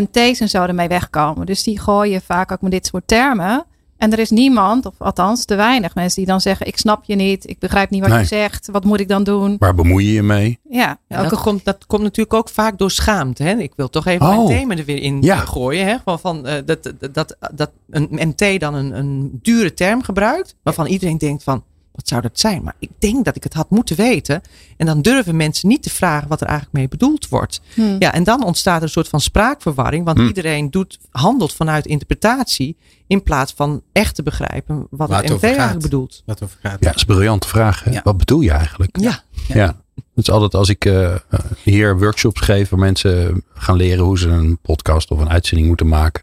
MT's 0.00 0.40
en 0.40 0.48
zo 0.48 0.62
ermee 0.64 0.88
wegkomen. 0.88 1.46
Dus 1.46 1.62
die 1.62 1.78
gooien 1.80 2.20
vaak 2.22 2.52
ook 2.52 2.60
met 2.60 2.70
dit 2.70 2.86
soort 2.86 3.06
termen. 3.06 3.64
En 3.96 4.12
er 4.12 4.18
is 4.18 4.30
niemand, 4.30 4.86
of 4.86 4.94
althans 4.98 5.44
te 5.44 5.54
weinig 5.54 5.94
mensen 5.94 6.16
die 6.16 6.26
dan 6.30 6.40
zeggen: 6.40 6.66
Ik 6.66 6.78
snap 6.78 7.04
je 7.04 7.14
niet, 7.14 7.48
ik 7.48 7.58
begrijp 7.58 7.90
niet 7.90 8.00
wat 8.00 8.10
Nee. 8.10 8.18
je 8.18 8.24
zegt, 8.24 8.68
wat 8.72 8.84
moet 8.84 9.00
ik 9.00 9.08
dan 9.08 9.24
doen? 9.24 9.56
Waar 9.58 9.74
bemoei 9.74 10.06
je 10.06 10.12
je 10.12 10.22
mee? 10.22 10.58
Ja, 10.68 10.98
Ja, 11.08 11.22
ook 11.24 11.30
dat, 11.30 11.40
komt, 11.40 11.64
dat 11.64 11.86
komt 11.86 12.02
natuurlijk 12.02 12.34
ook 12.34 12.48
vaak 12.48 12.78
door 12.78 12.90
schaamte. 12.90 13.42
Hè? 13.42 13.56
Ik 13.56 13.72
wil 13.76 13.88
toch 13.90 14.06
even 14.06 14.26
Oh. 14.26 14.34
mijn 14.36 14.46
thema 14.46 14.76
er 14.76 14.84
weer 14.84 15.02
in 15.02 15.22
Ja. 15.22 15.36
gooien. 15.36 15.86
Hè? 15.86 15.96
Van, 16.04 16.18
van, 16.18 16.46
eh, 16.46 16.54
dat, 16.64 16.82
dat, 16.82 17.14
dat, 17.14 17.36
dat 17.54 17.70
een 17.90 18.08
MT 18.10 18.60
dan 18.60 18.74
een, 18.74 18.98
een 18.98 19.38
dure 19.42 19.74
term 19.74 20.02
gebruikt. 20.02 20.54
Waarvan 20.62 20.86
iedereen 20.86 21.18
denkt 21.18 21.42
van, 21.42 21.64
wat 21.96 22.08
zou 22.08 22.20
dat 22.22 22.40
zijn? 22.40 22.62
Maar 22.62 22.74
ik 22.78 22.90
denk 22.98 23.24
dat 23.24 23.36
ik 23.36 23.42
het 23.42 23.54
had 23.54 23.70
moeten 23.70 23.96
weten. 23.96 24.40
En 24.76 24.86
dan 24.86 25.02
durven 25.02 25.36
mensen 25.36 25.68
niet 25.68 25.82
te 25.82 25.90
vragen 25.90 26.28
wat 26.28 26.40
er 26.40 26.46
eigenlijk 26.46 26.76
mee 26.78 26.88
bedoeld 26.88 27.28
wordt. 27.28 27.60
Hm. 27.74 27.96
Ja, 27.98 28.12
en 28.12 28.24
dan 28.24 28.44
ontstaat 28.44 28.76
er 28.76 28.82
een 28.82 28.88
soort 28.88 29.08
van 29.08 29.20
spraakverwarring. 29.20 30.04
Want 30.04 30.18
Hm. 30.18 30.26
iedereen 30.26 30.70
doet, 30.70 30.98
handelt 31.10 31.54
vanuit 31.54 31.86
interpretatie. 31.86 32.76
In 33.06 33.22
plaats 33.22 33.52
van 33.56 33.82
echt 33.92 34.14
te 34.14 34.22
begrijpen 34.22 34.86
wat 34.90 35.08
Waar 35.08 35.22
MT 35.24 35.30
over 35.30 35.38
gaat. 35.48 35.56
eigenlijk 35.56 35.82
bedoelt. 35.90 36.22
Wat 36.26 36.42
over 36.42 36.58
gaat. 36.62 36.72
Ja, 36.80 36.86
dat 36.86 36.94
is 36.94 37.00
een 37.00 37.06
briljante 37.06 37.48
vraag. 37.48 37.84
hè? 37.84 37.90
Ja. 37.90 38.00
Wat 38.04 38.16
bedoel 38.16 38.40
je 38.40 38.50
eigenlijk? 38.50 38.96
Ja, 39.00 39.22
Ja. 39.48 39.84
Het 40.14 40.26
is 40.28 40.30
altijd 40.30 40.54
als 40.54 40.68
ik 40.68 40.84
eh, 40.84 41.14
eh, 41.14 41.20
hier 41.62 41.98
workshops 41.98 42.40
geef 42.40 42.68
waar 42.68 42.78
mensen 42.80 43.44
gaan 43.54 43.76
leren 43.76 44.04
hoe 44.04 44.18
ze 44.18 44.28
een 44.28 44.58
podcast 44.62 45.10
of 45.10 45.18
een 45.18 45.28
uitzending 45.30 45.68
moeten 45.68 45.88
maken. 45.88 46.22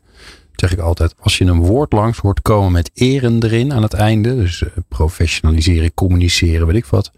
Zeg 0.55 0.71
ik 0.71 0.79
altijd, 0.79 1.15
als 1.19 1.37
je 1.37 1.45
een 1.45 1.61
woord 1.65 1.93
langs 1.93 2.17
hoort 2.17 2.41
komen 2.41 2.71
met 2.71 2.91
eren 2.93 3.43
erin 3.43 3.73
aan 3.73 3.81
het 3.81 3.93
einde. 3.93 4.35
Dus 4.35 4.63
eh, 4.63 4.69
professionaliseren, 4.87 5.93
communiceren, 5.93 6.67
weet 6.67 6.75
ik 6.75 6.85
wat. 6.85 7.11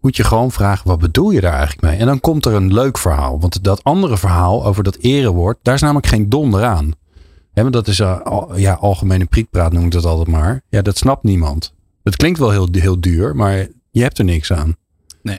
Moet 0.00 0.16
je 0.16 0.24
gewoon 0.24 0.50
vragen, 0.52 0.88
wat 0.88 0.98
bedoel 0.98 1.30
je 1.30 1.40
daar 1.40 1.52
eigenlijk 1.52 1.82
mee? 1.82 1.96
En 1.96 2.06
dan 2.06 2.20
komt 2.20 2.44
er 2.46 2.52
een 2.54 2.72
leuk 2.72 2.98
verhaal. 2.98 3.40
Want 3.40 3.64
dat 3.64 3.84
andere 3.84 4.16
verhaal 4.16 4.64
over 4.64 4.82
dat 4.84 4.96
erewoord, 4.96 5.58
daar 5.62 5.74
is 5.74 5.80
namelijk 5.80 6.06
geen 6.06 6.28
donder 6.28 6.64
aan. 6.64 6.92
Dat 7.70 7.88
is 7.88 8.00
eh, 8.00 8.20
al- 8.20 8.56
ja, 8.56 8.72
algemene 8.72 9.24
prietpraat 9.24 9.72
noem 9.72 9.84
ik 9.84 9.90
dat 9.90 10.04
altijd 10.04 10.28
maar. 10.28 10.62
Ja, 10.68 10.82
dat 10.82 10.96
snapt 10.98 11.22
niemand. 11.22 11.74
Het 12.02 12.16
klinkt 12.16 12.38
wel 12.38 12.50
heel, 12.50 12.68
heel 12.72 13.00
duur, 13.00 13.36
maar 13.36 13.68
je 13.90 14.02
hebt 14.02 14.18
er 14.18 14.24
niks 14.24 14.52
aan. 14.52 14.76
Nee. 15.22 15.38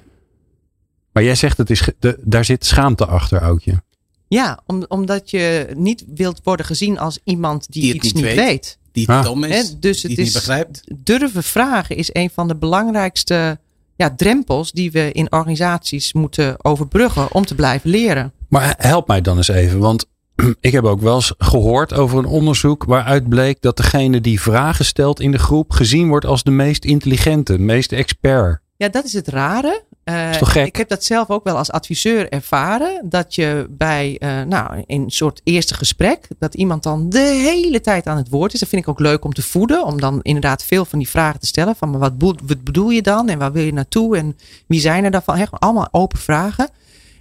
Maar 1.11 1.23
jij 1.23 1.35
zegt, 1.35 1.57
het 1.57 1.69
is, 1.69 1.89
de, 1.99 2.19
daar 2.23 2.45
zit 2.45 2.65
schaamte 2.65 3.05
achter, 3.05 3.39
Oudje. 3.41 3.81
Ja 4.27 4.59
om, 4.65 4.85
omdat 4.87 5.29
je 5.31 5.67
niet 5.75 6.05
wilt 6.15 6.39
worden 6.43 6.65
gezien 6.65 6.99
als 6.99 7.19
iemand 7.23 7.65
die, 7.69 7.81
Die 7.81 7.93
het 7.93 8.03
iets 8.03 8.13
niet 8.13 8.23
weet. 8.23 8.35
weet. 8.35 8.77
Die 8.91 9.09
Ah. 9.09 9.23
dom 9.23 9.43
is, 9.43 9.75
dus 9.79 9.79
die 9.79 9.89
het 9.91 10.01
het 10.01 10.17
niet 10.17 10.19
is 10.27 10.33
begrijpt. 10.33 10.83
durven 10.97 11.43
vragen 11.43 11.95
is 11.95 12.09
een 12.13 12.29
van 12.29 12.47
de 12.47 12.55
belangrijkste 12.55 13.59
ja, 13.95 14.13
drempels 14.15 14.71
die 14.71 14.91
we 14.91 15.11
in 15.11 15.31
organisaties 15.31 16.13
moeten 16.13 16.65
overbruggen 16.65 17.33
om 17.33 17.45
te 17.45 17.55
blijven 17.55 17.89
leren. 17.89 18.31
Maar 18.49 18.75
help 18.77 19.07
mij 19.07 19.21
dan 19.21 19.37
eens 19.37 19.47
even, 19.47 19.79
want 19.79 20.05
ik 20.59 20.71
heb 20.71 20.83
ook 20.83 21.01
wel 21.01 21.15
eens 21.15 21.33
gehoord 21.37 21.93
over 21.93 22.17
een 22.17 22.25
onderzoek 22.25 22.83
waaruit 22.83 23.29
bleek 23.29 23.61
dat 23.61 23.77
degene 23.77 24.21
die 24.21 24.41
vragen 24.41 24.85
stelt 24.85 25.19
in 25.19 25.31
de 25.31 25.37
groep 25.39 25.71
gezien 25.71 26.07
wordt 26.07 26.25
als 26.25 26.43
de 26.43 26.51
meest 26.51 26.85
intelligente, 26.85 27.57
meest 27.59 27.91
expert. 27.91 28.59
Ja, 28.77 28.89
dat 28.89 29.05
is 29.05 29.13
het 29.13 29.27
rare. 29.27 29.83
Eh, 30.07 30.29
Is 30.29 30.37
toch 30.37 30.51
gek? 30.51 30.65
Ik 30.65 30.75
heb 30.75 30.89
dat 30.89 31.03
zelf 31.03 31.29
ook 31.29 31.43
wel 31.43 31.57
als 31.57 31.71
adviseur 31.71 32.29
ervaren. 32.29 33.01
Dat 33.09 33.35
je 33.35 33.67
bij 33.69 34.17
uh, 34.19 34.41
nou, 34.41 34.83
in 34.85 35.01
een 35.01 35.11
soort 35.11 35.41
eerste 35.43 35.73
gesprek, 35.73 36.27
dat 36.39 36.53
iemand 36.53 36.83
dan 36.83 37.09
de 37.09 37.19
hele 37.19 37.81
tijd 37.81 38.07
aan 38.07 38.17
het 38.17 38.29
woord 38.29 38.53
is. 38.53 38.59
Dat 38.59 38.69
vind 38.69 38.81
ik 38.81 38.87
ook 38.89 38.99
leuk 38.99 39.25
om 39.25 39.33
te 39.33 39.41
voeden. 39.41 39.85
Om 39.85 39.99
dan 39.99 40.19
inderdaad 40.21 40.63
veel 40.63 40.85
van 40.85 40.99
die 40.99 41.09
vragen 41.09 41.39
te 41.39 41.45
stellen. 41.45 41.75
Van 41.75 41.89
maar 41.89 41.99
wat, 41.99 42.13
wat 42.17 42.63
bedoel 42.63 42.89
je 42.89 43.01
dan? 43.01 43.29
En 43.29 43.39
waar 43.39 43.51
wil 43.51 43.63
je 43.63 43.73
naartoe? 43.73 44.17
En 44.17 44.37
wie 44.67 44.79
zijn 44.79 45.03
er 45.03 45.11
dan 45.11 45.23
van? 45.23 45.35
Echt 45.35 45.59
allemaal 45.59 45.87
open 45.91 46.19
vragen. 46.19 46.69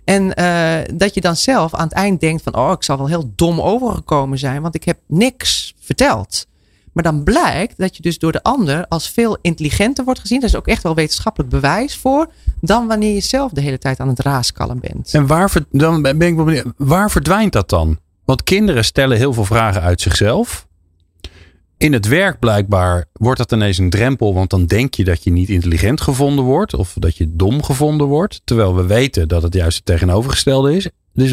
En 0.05 0.41
uh, 0.41 0.97
dat 0.99 1.15
je 1.15 1.21
dan 1.21 1.37
zelf 1.37 1.75
aan 1.75 1.87
het 1.89 1.97
eind 1.97 2.21
denkt 2.21 2.43
van, 2.43 2.55
oh, 2.57 2.73
ik 2.73 2.83
zal 2.83 2.97
wel 2.97 3.07
heel 3.07 3.33
dom 3.37 3.61
overgekomen 3.61 4.39
zijn, 4.39 4.63
want 4.63 4.75
ik 4.75 4.85
heb 4.85 4.99
niks 5.07 5.75
verteld. 5.81 6.47
Maar 6.97 7.05
dan 7.05 7.23
blijkt 7.23 7.79
dat 7.79 7.97
je 7.97 8.03
dus 8.03 8.19
door 8.19 8.33
de 8.33 8.43
ander 8.43 8.87
als 8.89 9.11
veel 9.11 9.39
intelligenter 9.41 10.05
wordt 10.05 10.21
gezien. 10.21 10.41
Daar 10.41 10.49
is 10.49 10.57
ook 10.57 10.67
echt 10.67 10.83
wel 10.83 10.95
wetenschappelijk 10.95 11.51
bewijs 11.51 11.97
voor. 11.97 12.31
Dan 12.61 12.87
wanneer 12.87 13.15
je 13.15 13.21
zelf 13.21 13.53
de 13.53 13.61
hele 13.61 13.79
tijd 13.79 14.01
aan 14.01 14.09
het 14.09 14.21
raaskallen 14.21 14.81
bent. 14.81 15.15
En 15.15 15.27
waar, 15.27 15.53
dan 15.71 16.03
ben 16.03 16.21
ik 16.21 16.65
waar 16.77 17.11
verdwijnt 17.11 17.53
dat 17.53 17.69
dan? 17.69 17.99
Want 18.25 18.43
kinderen 18.43 18.85
stellen 18.85 19.17
heel 19.17 19.33
veel 19.33 19.45
vragen 19.45 19.83
uit 19.83 20.01
zichzelf. 20.01 20.67
In 21.77 21.93
het 21.93 22.09
werk 22.09 22.39
blijkbaar 22.39 23.05
wordt 23.13 23.39
dat 23.39 23.53
ineens 23.53 23.79
een 23.79 23.91
drempel. 23.91 24.35
Want 24.35 24.51
dan 24.51 24.67
denk 24.67 24.95
je 24.95 25.05
dat 25.05 25.25
je 25.25 25.31
niet 25.31 25.49
intelligent 25.49 26.01
gevonden 26.01 26.45
wordt. 26.45 26.75
Of 26.75 26.95
dat 26.99 27.17
je 27.17 27.37
dom 27.37 27.63
gevonden 27.63 28.07
wordt. 28.07 28.41
Terwijl 28.45 28.75
we 28.75 28.87
weten 28.87 29.29
dat 29.29 29.43
het 29.43 29.55
juist 29.55 29.77
het 29.77 29.87
tegenovergestelde 29.87 30.77
is. 30.77 30.89
Dus 31.13 31.33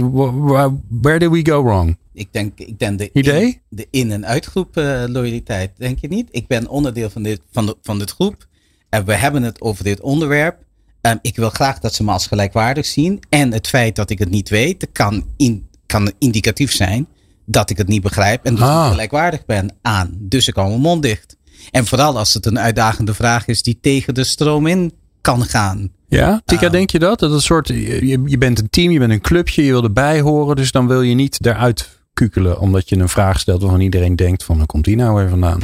where 1.02 1.20
did 1.20 1.30
we 1.30 1.46
go 1.46 1.64
wrong? 1.64 1.98
Ik 2.14 2.28
denk, 2.32 2.60
ik 2.60 2.80
denk 2.80 2.98
de, 2.98 3.10
Idee? 3.14 3.46
In, 3.46 3.62
de 3.70 3.88
in- 3.92 4.12
en 4.12 4.26
uitgroep 4.26 4.78
uh, 4.78 5.04
loyaliteit, 5.08 5.72
denk 5.78 6.00
je 6.00 6.08
niet? 6.08 6.28
Ik 6.32 6.48
ben 6.48 6.68
onderdeel 6.68 7.10
van 7.10 7.24
dit, 7.24 7.42
van, 7.52 7.66
de, 7.66 7.78
van 7.82 8.00
dit 8.00 8.12
groep. 8.12 8.48
En 8.90 9.06
we 9.06 9.16
hebben 9.16 9.44
het 9.44 9.62
over 9.62 9.84
dit 9.84 10.02
onderwerp. 10.02 10.58
Um, 11.02 11.20
ik 11.22 11.36
wil 11.36 11.50
graag 11.50 11.80
dat 11.80 11.94
ze 11.94 12.04
me 12.04 12.12
als 12.12 12.28
gelijkwaardig 12.28 12.86
zien. 12.86 13.20
En 13.30 13.54
het 13.54 13.68
feit 13.68 13.96
dat 13.96 14.10
ik 14.10 14.20
het 14.20 14.30
niet 14.30 14.50
weet, 14.50 14.88
kan, 14.92 15.26
in, 15.38 15.68
kan 15.86 16.12
indicatief 16.18 16.72
zijn 16.72 17.08
dat 17.46 17.70
ik 17.70 17.78
het 17.78 17.88
niet 17.88 18.02
begrijp. 18.02 18.46
En 18.46 18.56
dus 18.56 18.64
ah. 18.64 18.84
ik 18.86 18.92
gelijkwaardig 18.92 19.46
ben 19.46 19.76
aan. 19.82 20.18
Dus 20.20 20.48
ik 20.48 20.56
hou 20.56 20.68
mijn 20.68 20.82
mond 20.82 21.02
dicht. 21.02 21.38
En 21.72 21.86
vooral 21.86 22.18
als 22.18 22.34
het 22.34 22.46
een 22.46 22.60
uitdagende 22.60 23.14
vraag 23.14 23.48
is 23.48 23.64
die 23.64 23.78
tegen 23.82 24.14
de 24.14 24.24
stroom 24.24 24.68
in 24.68 24.94
kan 25.22 25.44
gaan. 25.44 25.92
Ja, 26.08 26.42
Tika, 26.46 26.66
uh, 26.66 26.72
denk 26.72 26.90
je 26.90 27.00
dat? 27.00 27.20
Dat 27.20 27.32
het 27.32 27.42
soort, 27.42 27.68
je, 27.68 28.22
je 28.26 28.38
bent 28.38 28.60
een 28.60 28.70
team, 28.70 28.92
je 28.92 29.00
bent 29.00 29.12
een 29.12 29.22
clubje, 29.22 29.64
je 29.64 29.72
wil 29.72 29.84
erbij 29.84 30.22
horen. 30.22 30.56
Dus 30.56 30.72
dan 30.72 30.88
wil 30.88 31.02
je 31.02 31.16
niet 31.16 31.46
eruit 31.46 32.03
kukelen 32.14 32.60
omdat 32.60 32.90
je 32.90 32.98
een 32.98 33.10
vraag 33.10 33.40
stelt 33.40 33.62
waarvan 33.62 33.82
iedereen 33.82 34.16
denkt 34.16 34.44
van, 34.44 34.58
waar 34.58 34.66
komt 34.66 34.86
die 34.86 34.96
nou 34.96 35.16
weer 35.16 35.30
vandaan? 35.30 35.60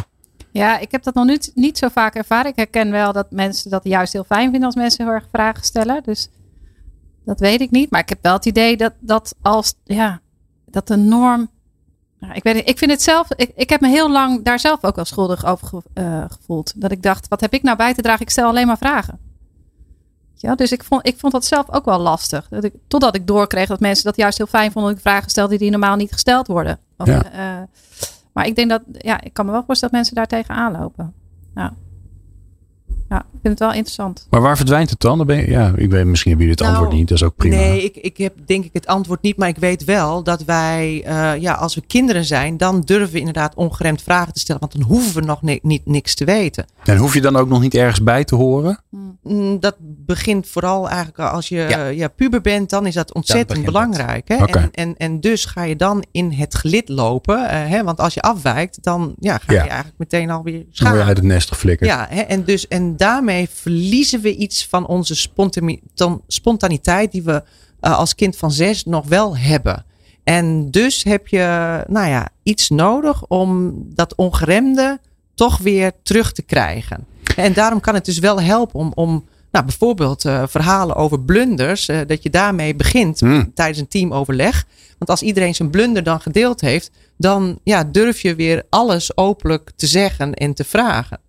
Ja, 0.51 0.79
ik 0.79 0.91
heb 0.91 1.03
dat 1.03 1.13
nog 1.13 1.25
niet, 1.25 1.51
niet 1.55 1.77
zo 1.77 1.87
vaak 1.87 2.15
ervaren. 2.15 2.51
Ik 2.51 2.55
herken 2.55 2.91
wel 2.91 3.13
dat 3.13 3.31
mensen 3.31 3.69
dat 3.69 3.83
juist 3.83 4.13
heel 4.13 4.23
fijn 4.23 4.49
vinden 4.49 4.63
als 4.63 4.75
mensen 4.75 5.05
heel 5.05 5.13
erg 5.13 5.27
vragen 5.31 5.63
stellen. 5.63 6.03
Dus 6.03 6.29
dat 7.25 7.39
weet 7.39 7.61
ik 7.61 7.71
niet. 7.71 7.91
Maar 7.91 7.99
ik 7.99 8.09
heb 8.09 8.19
wel 8.21 8.33
het 8.33 8.45
idee 8.45 8.77
dat, 8.77 8.93
dat 8.99 9.35
als, 9.41 9.73
ja, 9.83 10.21
dat 10.65 10.87
de 10.87 10.95
norm. 10.95 11.49
Nou, 12.19 12.33
ik 12.33 12.43
weet 12.43 12.69
ik 12.69 12.77
vind 12.77 12.91
het 12.91 13.01
zelf, 13.01 13.27
ik, 13.35 13.51
ik 13.55 13.69
heb 13.69 13.81
me 13.81 13.87
heel 13.87 14.11
lang 14.11 14.43
daar 14.43 14.59
zelf 14.59 14.83
ook 14.83 14.95
wel 14.95 15.05
schuldig 15.05 15.45
over 15.45 15.67
ge, 15.67 15.81
uh, 15.93 16.25
gevoeld. 16.27 16.81
Dat 16.81 16.91
ik 16.91 17.01
dacht, 17.01 17.27
wat 17.27 17.41
heb 17.41 17.53
ik 17.53 17.63
nou 17.63 17.77
bij 17.77 17.93
te 17.93 18.01
dragen? 18.01 18.21
Ik 18.21 18.29
stel 18.29 18.47
alleen 18.47 18.67
maar 18.67 18.77
vragen. 18.77 19.19
Ja, 20.41 20.55
dus 20.55 20.71
ik 20.71 20.83
vond, 20.83 21.07
ik 21.07 21.19
vond 21.19 21.33
dat 21.33 21.45
zelf 21.45 21.71
ook 21.71 21.85
wel 21.85 21.99
lastig. 21.99 22.47
Dat 22.49 22.63
ik, 22.63 22.73
totdat 22.87 23.15
ik 23.15 23.27
doorkreeg 23.27 23.67
dat 23.67 23.79
mensen 23.79 24.05
dat 24.05 24.15
juist 24.15 24.37
heel 24.37 24.47
fijn 24.47 24.71
vonden. 24.71 24.91
Dat 24.91 24.99
ik 24.99 25.07
vragen 25.07 25.29
stelde 25.29 25.57
die 25.57 25.71
normaal 25.71 25.95
niet 25.95 26.11
gesteld 26.11 26.47
worden. 26.47 26.79
Of, 26.97 27.07
ja. 27.07 27.23
uh, 27.33 27.63
maar 28.33 28.45
ik 28.45 28.55
denk 28.55 28.69
dat, 28.69 28.81
ja, 28.91 29.21
ik 29.21 29.33
kan 29.33 29.45
me 29.45 29.51
wel 29.51 29.63
voorstellen 29.65 29.93
dat 29.95 30.03
mensen 30.03 30.15
daar 30.15 30.39
tegenaan 30.39 30.81
lopen. 30.81 31.13
Nou, 31.53 31.71
ja, 33.09 33.17
ik 33.17 33.39
vind 33.41 33.59
het 33.59 33.59
wel 33.59 33.73
interessant. 33.73 34.27
Maar 34.29 34.41
waar 34.41 34.57
verdwijnt 34.57 34.89
het 34.89 34.99
dan? 34.99 35.17
dan 35.17 35.27
ben 35.27 35.37
je, 35.37 35.49
ja, 35.49 35.71
ik 35.75 35.89
weet, 35.91 36.05
misschien 36.05 36.31
hebben 36.31 36.47
jullie 36.47 36.49
het 36.49 36.59
Nou, 36.59 36.69
antwoord 36.73 36.91
niet. 36.91 37.07
Dat 37.07 37.17
is 37.17 37.23
ook 37.23 37.35
prima. 37.35 37.55
Nee, 37.55 37.83
ik, 37.83 37.95
ik 37.95 38.17
heb 38.17 38.33
denk 38.45 38.65
ik 38.65 38.73
het 38.73 38.87
antwoord 38.87 39.21
niet. 39.21 39.37
Maar 39.37 39.47
ik 39.47 39.57
weet 39.57 39.83
wel 39.85 40.23
dat 40.23 40.43
wij, 40.43 41.03
uh, 41.07 41.41
ja, 41.41 41.53
als 41.53 41.75
we 41.75 41.81
kinderen 41.87 42.25
zijn, 42.25 42.57
dan 42.57 42.81
durven 42.81 43.13
we 43.13 43.19
inderdaad 43.19 43.55
ongeremd 43.55 44.01
vragen 44.01 44.33
te 44.33 44.39
stellen. 44.39 44.61
Want 44.61 44.73
dan 44.73 44.81
hoeven 44.81 45.21
we 45.21 45.27
nog 45.27 45.41
ni 45.41 45.59
niet 45.61 45.85
niks 45.85 46.15
te 46.15 46.25
weten. 46.25 46.65
En 46.83 46.97
hoef 46.97 47.13
je 47.13 47.21
dan 47.21 47.35
ook 47.35 47.49
nog 47.49 47.61
niet 47.61 47.73
ergens 47.75 48.03
bij 48.03 48.23
te 48.23 48.35
horen? 48.35 48.79
Mm, 49.23 49.59
Dat 49.59 49.75
begint 49.79 50.47
vooral 50.47 50.87
eigenlijk 50.89 51.19
als 51.19 51.49
je 51.49 51.65
ja. 51.69 51.85
ja 51.87 52.07
puber 52.07 52.41
bent, 52.41 52.69
dan 52.69 52.85
is 52.85 52.93
dat 52.93 53.13
ontzettend 53.13 53.65
belangrijk. 53.65 54.27
Hè? 54.27 54.35
Oké. 54.43 54.59
En, 54.59 54.69
en, 54.71 54.97
en 54.97 55.19
dus 55.19 55.45
ga 55.45 55.63
je 55.63 55.75
dan 55.75 56.03
in 56.11 56.31
het 56.31 56.55
gelid 56.55 56.89
lopen. 56.89 57.37
uh, 57.39 57.45
hè? 57.49 57.83
Want 57.83 57.99
als 57.99 58.13
je 58.13 58.21
afwijkt, 58.21 58.83
dan 58.83 59.15
ja, 59.19 59.37
ga 59.37 59.53
Ja. 59.53 59.63
je 59.63 59.69
eigenlijk 59.69 59.97
meteen 59.97 60.29
alweer 60.29 60.65
Dan 60.73 60.87
word 60.89 61.01
je 61.01 61.07
uit 61.07 61.17
het 61.17 61.25
nest 61.25 61.47
geflikkerd. 61.49 61.89
Ja, 61.89 62.07
hè, 62.09 62.21
en, 62.21 62.43
dus, 62.43 62.67
en 62.67 62.97
daarmee 62.99 63.49
verliezen 63.49 64.21
we 64.21 64.35
iets 64.35 64.67
van 64.67 64.87
onze 64.87 65.29
spontaniteit 66.27 67.11
die 67.11 67.23
we 67.23 67.43
uh, 67.81 67.97
als 67.97 68.15
kind 68.15 68.37
van 68.37 68.51
zes 68.51 68.85
nog 68.85 69.07
wel 69.07 69.37
hebben. 69.37 69.85
En 70.23 70.71
dus 70.71 71.03
heb 71.03 71.27
je 71.27 71.83
nou 71.87 72.07
ja, 72.07 72.29
iets 72.43 72.69
nodig 72.69 73.25
om 73.27 73.73
dat 73.95 74.15
ongeremde 74.15 74.99
toch 75.35 75.57
weer 75.57 75.91
terug 76.03 76.31
te 76.31 76.41
krijgen. 76.41 77.05
En 77.35 77.53
daarom 77.53 77.79
kan 77.79 77.93
het 77.93 78.05
dus 78.05 78.19
wel 78.19 78.41
helpen 78.41 78.79
om, 78.79 78.91
om 78.95 79.25
nou, 79.51 79.65
bijvoorbeeld 79.65 80.25
uh, 80.25 80.43
verhalen 80.47 80.95
over 80.95 81.19
blunders, 81.19 81.89
uh, 81.89 81.99
dat 82.07 82.23
je 82.23 82.29
daarmee 82.29 82.75
begint 82.75 83.19
Hmm. 83.19 83.51
tijdens 83.53 83.79
een 83.79 83.87
teamoverleg. 83.87 84.65
Want 84.97 85.09
als 85.09 85.21
iedereen 85.21 85.55
zijn 85.55 85.69
blunder 85.69 86.03
dan 86.03 86.21
gedeeld 86.21 86.61
heeft, 86.61 86.91
dan 87.17 87.59
ja, 87.63 87.83
durf 87.83 88.21
je 88.21 88.35
weer 88.35 88.63
alles 88.69 89.17
openlijk 89.17 89.71
te 89.75 89.87
zeggen 89.87 90.33
en 90.33 90.53
te 90.53 90.63
vragen. 90.63 91.19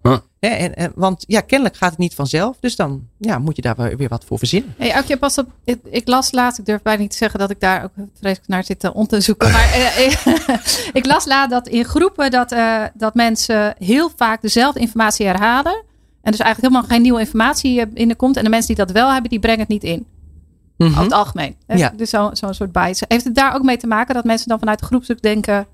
Hè, 0.41 0.49
en, 0.49 0.77
en, 0.77 0.93
want 0.95 1.25
ja, 1.27 1.41
kennelijk 1.41 1.77
gaat 1.77 1.91
het 1.91 1.99
niet 1.99 2.15
vanzelf. 2.15 2.57
Dus 2.61 2.77
dan 2.77 3.09
ja, 3.19 3.39
moet 3.39 3.57
je 3.57 3.63
daar 3.63 3.97
weer, 3.97 4.09
wat 4.09 4.25
voor 4.25 4.39
verzinnen. 4.39 4.75
Hey, 4.79 4.93
Aukje, 4.93 5.17
pas 5.17 5.39
op. 5.39 5.47
Ik, 5.65 5.79
ik 5.91 6.09
las 6.09 6.33
laatst, 6.33 6.59
ik 6.59 6.67
durf 6.67 6.83
bijna 6.83 7.01
niet 7.01 7.11
te 7.11 7.17
zeggen 7.17 7.39
dat 7.39 7.51
ik 7.51 7.61
daar 7.61 7.85
ook 7.85 7.91
vreselijk 8.19 8.49
naar 8.49 8.65
zit 8.65 8.81
te 8.81 8.95
onderzoeken. 8.95 9.51
Maar 9.53 9.73
eh, 9.75 10.07
ik, 10.07 10.19
ik 11.03 11.07
las 11.07 11.27
laat 11.27 11.51
dat 11.51 11.69
in 11.69 11.85
groepen 11.85 12.31
dat, 12.31 12.53
uh, 12.53 12.85
dat 12.95 13.15
mensen 13.15 13.75
heel 13.79 14.11
vaak 14.17 14.43
dezelfde 14.43 14.81
informatie 14.81 15.27
herhalen. 15.27 15.83
En 16.23 16.31
dus 16.31 16.41
eigenlijk 16.41 16.61
helemaal 16.61 16.91
geen 16.97 17.03
nieuwe 17.03 17.21
informatie 17.21 17.81
eh, 17.81 17.87
binnenkomt. 17.93 18.37
En 18.37 18.45
de 18.45 18.51
mensen 18.51 18.75
die 18.75 18.85
dat 18.85 18.95
wel 18.95 19.13
hebben, 19.13 19.31
die 19.31 19.41
brengen 19.41 19.61
het 19.61 19.69
niet 19.69 19.85
in. 19.85 20.07
Mhm. 20.77 20.91
Over 20.91 21.03
het 21.03 21.13
algemeen. 21.13 21.57
Hè? 21.67 21.77
Ja. 21.77 21.93
Dus 21.97 22.11
zo'n 22.11 22.37
zo 22.37 22.53
soort 22.53 22.73
bias. 22.73 23.03
Heeft 23.09 23.25
het 23.25 23.35
daar 23.35 23.55
ook 23.55 23.63
mee 23.63 23.77
te 23.77 23.87
maken 23.87 24.15
dat 24.15 24.25
mensen 24.25 24.49
dan 24.49 24.59
vanuit 24.59 24.79
de 24.79 24.87
groepstuk 24.87 25.23
denken... 25.23 25.67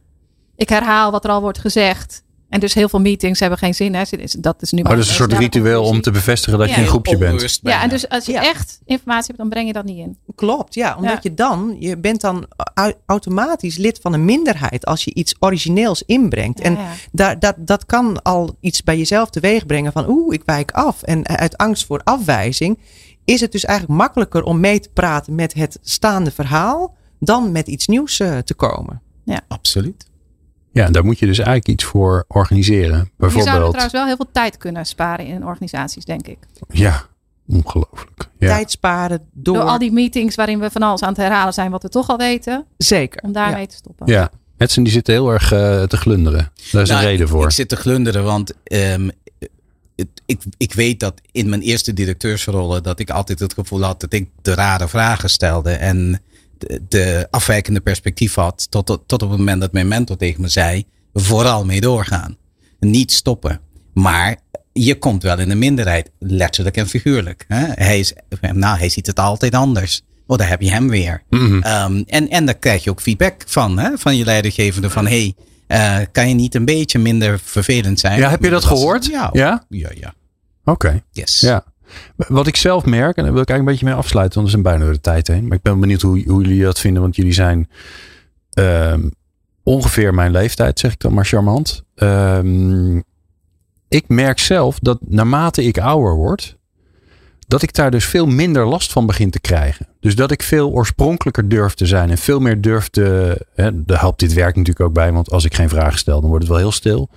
ik 0.57 0.69
herhaal 0.69 1.11
wat 1.11 1.25
er 1.25 1.31
al 1.31 1.41
wordt 1.41 1.59
gezegd. 1.59 2.25
En 2.49 2.61
dus 2.61 2.75
heel 2.75 2.89
veel 2.89 3.01
meetings 3.01 3.41
hebben 3.41 3.59
geen 3.59 3.75
zin. 3.75 3.95
Hè? 3.95 4.03
Dat 4.39 4.63
is 4.63 4.71
nu 4.73 4.83
maar- 4.83 4.93
dat 4.93 5.01
is 5.05 5.09
een 5.09 5.15
soort 5.15 5.33
ritueel 5.33 5.85
om 5.85 6.01
te 6.01 6.11
bevestigen 6.11 6.59
dat 6.59 6.69
Ja. 6.69 6.75
je 6.75 6.81
een 6.81 6.87
groepje 6.89 7.19
bent. 7.19 7.59
Ja, 7.63 7.83
en 7.83 7.89
dus 7.89 8.09
als 8.09 8.27
je 8.27 8.33
Ja. 8.33 8.43
echt 8.43 8.81
informatie 8.85 9.27
hebt, 9.27 9.39
dan 9.39 9.49
breng 9.49 9.67
je 9.67 9.73
dat 9.73 9.85
niet 9.85 9.99
in. 9.99 10.19
Klopt, 10.35 10.75
ja. 10.75 10.95
Omdat 10.97 11.13
Ja. 11.13 11.19
je 11.23 11.35
dan, 11.35 11.77
je 11.79 11.97
bent 11.99 12.21
dan 12.21 12.47
au- 12.75 12.93
automatisch 13.07 13.77
lid 13.77 13.99
van 14.03 14.13
een 14.13 14.25
minderheid 14.25 14.87
als 14.87 15.05
je 15.05 15.15
iets 15.15 15.35
origineels 15.39 16.03
inbrengt. 16.03 16.61
en 16.61 16.73
Ja, 16.73 16.81
ja. 16.81 16.93
daar, 17.13 17.39
dat, 17.39 17.55
dat 17.59 17.87
kan 17.87 18.23
al 18.23 18.57
iets 18.61 18.83
bij 18.83 18.99
jezelf 18.99 19.31
teweeg 19.31 19.67
brengen 19.67 19.93
van 19.93 20.09
oeh, 20.09 20.35
ik 20.35 20.43
wijk 20.45 20.71
af. 20.71 21.03
En 21.03 21.27
uit 21.27 21.57
angst 21.57 21.87
voor 21.87 22.01
afwijzing 22.05 22.79
is 23.25 23.41
het 23.41 23.53
dus 23.53 23.65
eigenlijk 23.65 23.99
makkelijker 23.99 24.43
om 24.43 24.61
mee 24.61 24.81
te 24.81 24.89
praten 24.93 25.35
met 25.35 25.55
het 25.55 25.79
staande 25.83 26.31
verhaal 26.31 26.95
dan 27.21 27.53
met 27.53 27.69
iets 27.69 27.87
nieuws 27.87 28.21
eh, 28.21 28.39
te 28.39 28.55
komen. 28.55 29.01
Absoluut. 29.49 30.07
Ja, 30.77 30.89
daar 30.91 31.05
moet 31.05 31.19
je 31.19 31.27
dus 31.27 31.39
eigenlijk 31.39 31.69
iets 31.69 31.85
voor 31.85 32.25
organiseren. 32.29 32.99
Je 32.99 33.05
zou 33.05 33.11
Bijvoorbeeld. 33.17 33.61
trouwens 33.69 33.93
wel 33.93 34.07
heel 34.07 34.17
veel 34.17 34.29
tijd 34.33 34.57
kunnen 34.57 34.87
sparen 34.87 35.27
in 35.27 35.45
organisaties, 35.47 36.05
denk 36.05 36.27
ik. 36.27 36.39
Ja, 36.69 37.03
ongelooflijk. 37.49 38.29
Ja. 38.39 38.49
Tijd 38.49 38.71
sparen 38.71 39.21
door. 39.33 39.55
Door 39.55 39.65
al 39.65 39.79
die 39.79 39.93
meetings 39.93 40.35
waarin 40.35 40.59
we 40.61 40.71
van 40.71 40.83
alles 40.83 41.03
aan 41.03 41.09
het 41.09 41.17
herhalen 41.17 41.53
zijn 41.55 41.71
wat 41.71 41.83
we 41.83 41.89
toch 41.89 42.09
al 42.09 42.17
weten. 42.17 42.65
Zeker. 42.77 43.23
Om 43.23 43.33
daarmee 43.33 43.61
Ja. 43.61 43.67
te 43.67 43.77
stoppen. 43.77 44.07
Ja, 44.07 44.31
Edson 44.59 44.85
die 44.85 44.93
zit 44.93 45.07
heel 45.07 45.31
erg 45.33 45.53
eh, 45.53 45.83
te 45.83 45.97
glunderen. 45.97 46.53
Daar 46.73 46.83
is 46.83 46.89
Nou, 46.89 47.01
een 47.03 47.09
reden 47.09 47.27
ik, 47.27 47.33
voor. 47.33 47.45
Ik 47.45 47.51
zit 47.51 47.69
te 47.69 47.77
glunderen, 47.77 48.25
want 48.25 48.53
ehm, 48.65 49.09
het, 49.97 50.09
ik, 50.27 50.43
ik 50.57 50.75
weet 50.75 51.01
dat 51.01 51.21
in 51.33 51.49
mijn 51.49 51.61
eerste 51.63 51.93
directeursrollen 51.93 52.83
dat 52.83 52.99
ik 53.01 53.11
altijd 53.11 53.39
het 53.39 53.53
gevoel 53.55 53.83
had 53.83 54.01
dat 54.01 54.13
ik 54.13 54.29
de 54.43 54.55
rare 54.55 54.89
vragen 54.89 55.31
stelde 55.31 55.71
en 55.71 56.21
de, 56.59 56.83
de 56.89 57.27
afwijkende 57.31 57.81
perspectief 57.81 58.35
had 58.35 58.71
tot, 58.71 58.87
tot, 58.87 59.03
tot 59.07 59.23
op 59.23 59.31
het 59.31 59.39
moment 59.39 59.61
dat 59.61 59.73
mijn 59.73 59.89
mentor 59.89 60.17
tegen 60.17 60.41
me 60.41 60.49
zei, 60.49 60.85
vooral 61.13 61.65
mee 61.65 61.81
doorgaan. 61.81 62.37
Niet 62.81 63.13
stoppen. 63.13 63.61
Maar 63.95 64.37
je 64.73 64.99
komt 64.99 65.23
wel 65.23 65.39
in 65.39 65.51
een 65.51 65.59
minderheid, 65.59 66.11
letterlijk 66.19 66.77
en 66.77 66.89
figuurlijk. 66.89 67.45
Hè? 67.49 67.67
Hij, 67.67 67.99
is, 67.99 68.13
nou, 68.41 68.79
hij 68.79 68.89
ziet 68.89 69.07
het 69.07 69.19
altijd 69.19 69.55
anders. 69.55 70.03
Oh, 70.27 70.39
daar 70.39 70.49
heb 70.49 70.61
je 70.61 70.71
hem 70.71 70.89
weer. 70.89 71.23
Mhm. 71.31 71.55
Um, 71.55 72.05
en, 72.07 72.29
en 72.29 72.45
daar 72.47 72.59
krijg 72.59 72.85
je 72.85 72.91
ook 72.91 73.01
feedback 73.01 73.43
van, 73.47 73.79
hè, 73.79 73.99
van 73.99 74.17
je 74.17 74.25
leidinggevende. 74.25 74.91
Van 74.91 75.07
hey, 75.07 75.35
uh, 75.69 75.99
kan 76.13 76.29
je 76.29 76.35
niet 76.35 76.55
een 76.55 76.65
beetje 76.65 76.99
minder 76.99 77.39
vervelend 77.39 78.01
zijn? 78.01 78.19
Ja, 78.19 78.31
heb 78.31 78.43
je 78.43 78.51
dat 78.51 78.65
gehoord? 78.65 79.07
Ja. 79.07 79.31
Ja? 79.33 79.65
Ja, 79.69 79.91
ja. 79.95 80.15
Oké. 80.65 81.03
Yes. 81.11 81.41
Ja. 81.41 81.65
Wat 82.17 82.47
ik 82.47 82.57
zelf 82.57 82.85
merk, 82.85 83.17
en 83.17 83.25
daar 83.25 83.33
wil 83.33 83.43
ik 83.43 83.49
eigenlijk 83.49 83.59
een 83.59 83.65
beetje 83.65 83.85
mee 83.85 83.95
afsluiten, 83.95 84.35
want 84.35 84.45
we 84.45 84.53
zijn 84.53 84.63
bijna 84.63 84.85
door 84.85 84.93
de 84.93 85.01
tijd 85.01 85.29
heen. 85.29 85.47
Maar 85.47 85.57
ik 85.57 85.63
ben 85.63 85.81
benieuwd 85.81 86.03
hoe, 86.03 86.23
hoe 86.27 86.43
jullie 86.43 86.63
dat 86.63 86.81
vinden, 86.81 87.03
want 87.03 87.17
jullie 87.17 87.33
zijn 87.33 87.69
um, 88.59 89.11
ongeveer 89.63 90.15
mijn 90.15 90.31
leeftijd, 90.31 90.79
zeg 90.79 90.93
ik 90.93 91.01
dan 91.01 91.15
maar 91.15 91.25
charmant. 91.25 91.85
Um, 91.95 93.03
ik 93.89 94.09
merk 94.09 94.39
zelf 94.39 94.79
dat 94.79 94.99
naarmate 95.01 95.65
ik 95.65 95.79
ouder 95.79 96.15
word, 96.15 96.57
dat 97.47 97.63
ik 97.63 97.75
daar 97.75 97.91
dus 97.91 98.05
veel 98.05 98.27
minder 98.27 98.67
last 98.67 98.93
van 98.93 99.07
begin 99.07 99.31
te 99.31 99.41
krijgen. 99.41 99.87
Dus 100.01 100.17
dat 100.17 100.31
ik 100.31 100.43
veel 100.43 100.71
oorspronkelijker 100.71 101.49
durf 101.49 101.75
te 101.75 101.87
zijn 101.87 102.11
en 102.11 102.19
veel 102.19 102.41
meer 102.41 102.61
durf 102.61 102.89
te. 102.89 103.47
Hè, 103.55 103.85
daar 103.85 104.01
helpt 104.01 104.21
dit 104.21 104.33
werk 104.33 104.57
natuurlijk 104.57 104.87
ook 104.87 104.95
bij, 104.95 105.13
want 105.13 105.31
als 105.31 105.45
ik 105.45 105.55
geen 105.55 105.69
vragen 105.69 105.99
stel, 105.99 106.21
dan 106.21 106.29
wordt 106.29 106.45
het 106.45 106.53
wel 106.53 106.63
heel 106.63 106.73
stil. 106.73 107.09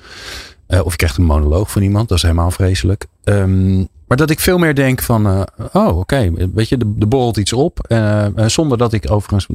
Uh, 0.73 0.85
of 0.85 0.91
je 0.91 0.97
krijgt 0.97 1.17
een 1.17 1.23
monoloog 1.23 1.71
van 1.71 1.81
iemand, 1.81 2.07
dat 2.09 2.17
is 2.17 2.23
helemaal 2.23 2.51
vreselijk. 2.51 3.05
Um, 3.23 3.87
maar 4.07 4.17
dat 4.17 4.29
ik 4.29 4.39
veel 4.39 4.57
meer 4.57 4.75
denk 4.75 5.01
van, 5.01 5.27
uh, 5.27 5.41
oh 5.73 5.97
oké, 5.97 6.31
weet 6.53 6.69
je, 6.69 6.77
er 6.99 7.07
borrelt 7.07 7.37
iets 7.37 7.53
op. 7.53 7.85
Uh, 7.87 8.25
zonder 8.45 8.77
dat 8.77 8.93
ik 8.93 9.11
overigens 9.11 9.47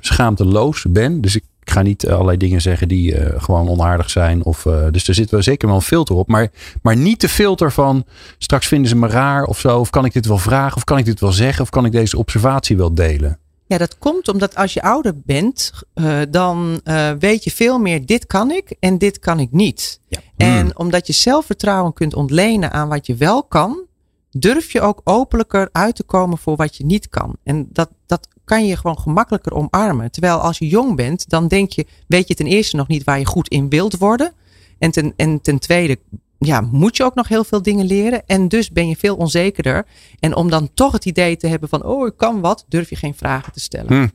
schaamteloos 0.00 0.84
ben. 0.88 1.20
Dus 1.20 1.36
ik 1.36 1.44
ga 1.64 1.82
niet 1.82 2.08
allerlei 2.08 2.36
dingen 2.36 2.60
zeggen 2.60 2.88
die 2.88 3.16
gewoon 3.36 3.68
onaardig 3.68 4.10
zijn. 4.10 4.44
Of, 4.44 4.66
dus 4.90 5.08
er 5.08 5.14
zit 5.14 5.30
wel 5.30 5.42
zeker 5.42 5.68
wel 5.68 5.76
een 5.76 5.82
filter 5.82 6.14
op. 6.14 6.28
Maar, 6.28 6.48
maar 6.82 6.96
niet 6.96 7.20
de 7.20 7.28
filter 7.28 7.72
van, 7.72 8.04
straks 8.38 8.66
vinden 8.66 8.88
ze 8.88 8.96
me 8.96 9.08
raar 9.08 9.44
of 9.44 9.58
zo. 9.58 9.78
Of 9.78 9.90
kan 9.90 10.04
ik 10.04 10.12
dit 10.12 10.26
wel 10.26 10.38
vragen? 10.38 10.76
Of 10.76 10.84
kan 10.84 10.98
ik 10.98 11.04
dit 11.04 11.20
wel 11.20 11.32
zeggen? 11.32 11.62
Of 11.62 11.70
kan 11.70 11.84
ik 11.84 11.92
deze 11.92 12.18
observatie 12.18 12.76
wel 12.76 12.94
delen? 12.94 13.38
Ja, 13.66 13.78
dat 13.78 13.98
komt 13.98 14.28
omdat 14.28 14.56
als 14.56 14.74
je 14.74 14.82
ouder 14.82 15.20
bent, 15.20 15.72
uh, 15.94 16.20
dan 16.30 16.80
uh, 16.84 17.10
weet 17.18 17.44
je 17.44 17.50
veel 17.50 17.78
meer, 17.78 18.06
dit 18.06 18.26
kan 18.26 18.50
ik 18.50 18.76
en 18.80 18.98
dit 18.98 19.18
kan 19.18 19.40
ik 19.40 19.52
niet. 19.52 20.00
Ja. 20.08 20.18
En 20.36 20.64
mm. 20.64 20.72
omdat 20.74 21.06
je 21.06 21.12
zelfvertrouwen 21.12 21.92
kunt 21.92 22.14
ontlenen 22.14 22.72
aan 22.72 22.88
wat 22.88 23.06
je 23.06 23.14
wel 23.14 23.42
kan, 23.42 23.86
durf 24.30 24.72
je 24.72 24.80
ook 24.80 25.00
openlijker 25.04 25.68
uit 25.72 25.96
te 25.96 26.02
komen 26.02 26.38
voor 26.38 26.56
wat 26.56 26.76
je 26.76 26.84
niet 26.84 27.08
kan. 27.08 27.36
En 27.42 27.68
dat, 27.72 27.90
dat 28.06 28.28
kan 28.44 28.66
je 28.66 28.76
gewoon 28.76 28.98
gemakkelijker 28.98 29.54
omarmen. 29.54 30.10
Terwijl 30.10 30.38
als 30.38 30.58
je 30.58 30.66
jong 30.66 30.96
bent, 30.96 31.28
dan 31.28 31.48
denk 31.48 31.70
je, 31.70 31.86
weet 32.06 32.28
je 32.28 32.34
ten 32.34 32.46
eerste 32.46 32.76
nog 32.76 32.88
niet 32.88 33.04
waar 33.04 33.18
je 33.18 33.26
goed 33.26 33.48
in 33.48 33.68
wilt 33.68 33.96
worden. 33.96 34.32
En 34.78 34.90
ten, 34.90 35.12
en 35.16 35.40
ten 35.40 35.58
tweede 35.58 35.98
ja, 36.44 36.60
moet 36.60 36.96
je 36.96 37.04
ook 37.04 37.14
nog 37.14 37.28
heel 37.28 37.44
veel 37.44 37.62
dingen 37.62 37.86
leren. 37.86 38.26
En 38.26 38.48
dus 38.48 38.70
ben 38.70 38.88
je 38.88 38.96
veel 38.96 39.16
onzekerder. 39.16 39.86
En 40.20 40.36
om 40.36 40.50
dan 40.50 40.70
toch 40.74 40.92
het 40.92 41.04
idee 41.04 41.36
te 41.36 41.46
hebben 41.46 41.68
van, 41.68 41.84
oh, 41.84 42.06
ik 42.06 42.16
kan 42.16 42.40
wat, 42.40 42.64
durf 42.68 42.90
je 42.90 42.96
geen 42.96 43.14
vragen 43.14 43.52
te 43.52 43.60
stellen. 43.60 43.92
Hmm. 43.92 44.10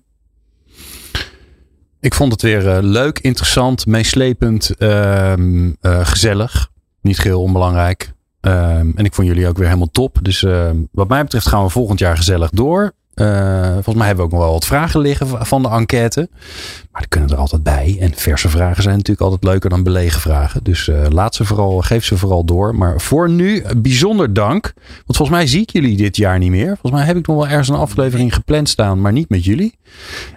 Ik 2.00 2.14
vond 2.14 2.32
het 2.32 2.42
weer 2.42 2.66
uh, 2.66 2.78
leuk, 2.82 3.20
interessant, 3.20 3.86
meeslepend, 3.86 4.72
uh, 4.78 5.34
uh, 5.38 6.06
gezellig. 6.06 6.70
Niet 7.02 7.20
geheel 7.20 7.42
onbelangrijk. 7.42 8.14
Ehm, 8.42 8.92
en 8.96 9.06
ik 9.06 9.14
vond 9.14 9.28
jullie 9.28 9.48
ook 9.48 9.58
weer 9.58 9.68
helemaal 9.68 9.92
top. 9.92 10.18
Dus 10.22 10.44
ehm, 10.44 10.78
wat 10.92 11.08
mij 11.08 11.24
betreft 11.24 11.48
gaan 11.48 11.64
we 11.64 11.70
volgend 11.70 12.00
jaar 12.00 12.18
gezellig 12.18 12.50
door. 12.50 12.94
Uh, 13.16 13.74
volgens 13.74 13.96
mij 13.96 14.08
hebben 14.08 14.26
we 14.26 14.32
ook 14.32 14.38
nog 14.38 14.48
wel 14.48 14.52
wat 14.52 14.66
vragen 14.66 15.00
liggen 15.00 15.46
van 15.46 15.62
de 15.62 15.70
enquête. 15.70 16.30
Maar 16.92 17.02
die 17.02 17.10
kunnen 17.10 17.30
er 17.30 17.38
altijd 17.38 17.64
bij. 17.64 17.98
En 18.00 18.14
verse 18.16 18.50
vragen 18.50 18.84
zijn 18.84 18.96
natuurlijk 18.96 19.22
altijd 19.22 19.44
leuker 19.44 19.70
dan 19.70 19.84
belegen 19.84 20.22
vragen. 20.22 20.64
Dus 20.64 20.88
uh, 20.88 21.06
laat 21.10 21.36
ze 21.36 21.46
vooral, 21.46 21.82
geef 21.82 22.06
ze 22.06 22.18
vooral 22.18 22.46
door. 22.46 22.76
Maar 22.76 23.02
voor 23.02 23.30
nu 23.30 23.64
bijzonder 23.78 24.34
dank. 24.34 24.74
Want 24.86 25.18
volgens 25.18 25.30
mij 25.30 25.48
zie 25.48 25.62
ik 25.62 25.70
jullie 25.70 25.98
dit 25.98 26.18
jaar 26.18 26.38
niet 26.38 26.50
meer. 26.50 26.68
Volgens 26.68 26.92
mij 26.92 27.04
heb 27.04 27.18
ik 27.18 27.28
nog 27.28 27.36
wel 27.36 27.48
ergens 27.48 27.70
een 27.70 27.76
aflevering 27.76 28.34
gepland 28.34 28.70
staan, 28.70 29.02
maar 29.02 29.12
niet 29.12 29.30
met 29.30 29.46
jullie. 29.46 29.78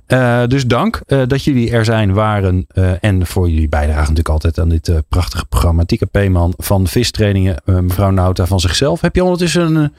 Uh, 0.08 0.46
dus 0.46 0.66
dank 0.66 1.00
dat 1.26 1.44
jullie 1.44 1.70
er 1.70 1.84
zijn, 1.84 2.12
waren. 2.12 2.66
en 3.00 3.26
voor 3.26 3.48
jullie 3.48 3.68
bijdrage 3.68 4.00
natuurlijk 4.00 4.28
altijd 4.28 4.58
aan 4.58 4.68
dit 4.68 4.92
prachtige 5.08 5.46
programma. 5.46 5.84
Tika 5.84 6.06
Peeman 6.06 6.54
van 6.56 6.86
Vistrainingen. 6.86 7.62
mevrouw 7.64 8.10
Nauta 8.10 8.46
van 8.46 8.60
zichzelf. 8.60 9.00
Heb 9.00 9.14
je 9.14 9.22
ondertussen 9.22 9.74
een 9.74 9.92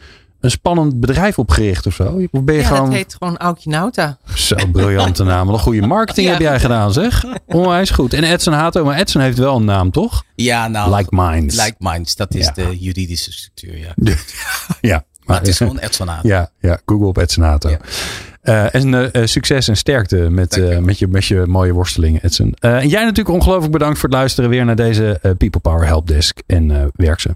een 0.43 0.51
spannend 0.51 0.99
bedrijf 0.99 1.39
opgericht 1.39 1.85
of 1.85 1.93
zo? 1.93 2.27
Of 2.31 2.43
ben 2.43 2.55
je 2.55 2.61
ja, 2.61 2.67
gewoon... 2.67 2.85
dat 2.85 2.93
heet 2.93 3.15
gewoon 3.19 3.37
Aukje 3.37 3.69
Nauta. 3.69 4.17
Zo, 4.35 4.55
briljante 4.71 5.23
naam. 5.23 5.45
Wat 5.45 5.55
een 5.55 5.61
goede 5.61 5.87
marketing 5.87 6.29
heb 6.31 6.39
jij 6.39 6.59
gedaan, 6.59 6.93
zeg. 6.93 7.25
Onwijs 7.45 7.89
goed. 7.89 8.13
En 8.13 8.23
Edson 8.23 8.53
Hato, 8.53 8.85
maar 8.85 8.97
Edson 8.97 9.21
heeft 9.21 9.37
wel 9.37 9.55
een 9.55 9.65
naam, 9.65 9.91
toch? 9.91 10.23
Ja, 10.35 10.67
nou. 10.67 10.95
Like 10.95 11.15
Minds. 11.15 11.55
Like 11.55 11.75
Minds, 11.77 12.15
dat 12.15 12.33
is 12.35 12.51
de 12.53 12.79
juridische 12.79 13.31
structuur, 13.31 13.77
ja. 13.77 14.13
ja. 14.81 15.03
Maar, 15.23 15.37
het 15.37 15.47
is 15.47 15.57
gewoon 15.57 15.77
Edson 15.77 16.07
Hato. 16.07 16.27
Ja, 16.27 16.49
ja, 16.59 16.79
Google 16.85 17.07
op 17.07 17.17
Edson 17.17 17.43
Hato. 17.43 17.69
Uh, 18.43 18.75
en 18.75 18.87
uh, 18.87 19.25
succes 19.25 19.67
en 19.67 19.77
sterkte 19.77 20.15
met, 20.15 20.57
uh, 20.57 20.77
met, 20.77 20.99
je, 20.99 21.07
met 21.07 21.25
je 21.25 21.43
mooie 21.47 21.71
worstelingen, 21.73 22.21
Edson. 22.23 22.53
en 22.59 22.87
jij 22.87 23.03
natuurlijk 23.03 23.35
ongelooflijk 23.35 23.71
bedankt 23.71 23.99
voor 23.99 24.09
het 24.09 24.17
luisteren 24.17 24.49
weer 24.49 24.65
naar 24.65 24.75
deze 24.75 25.19
People 25.21 25.61
Power 25.61 25.85
Helpdesk. 25.85 26.41
En 26.45 26.91
werk 26.95 27.19
ze. 27.19 27.35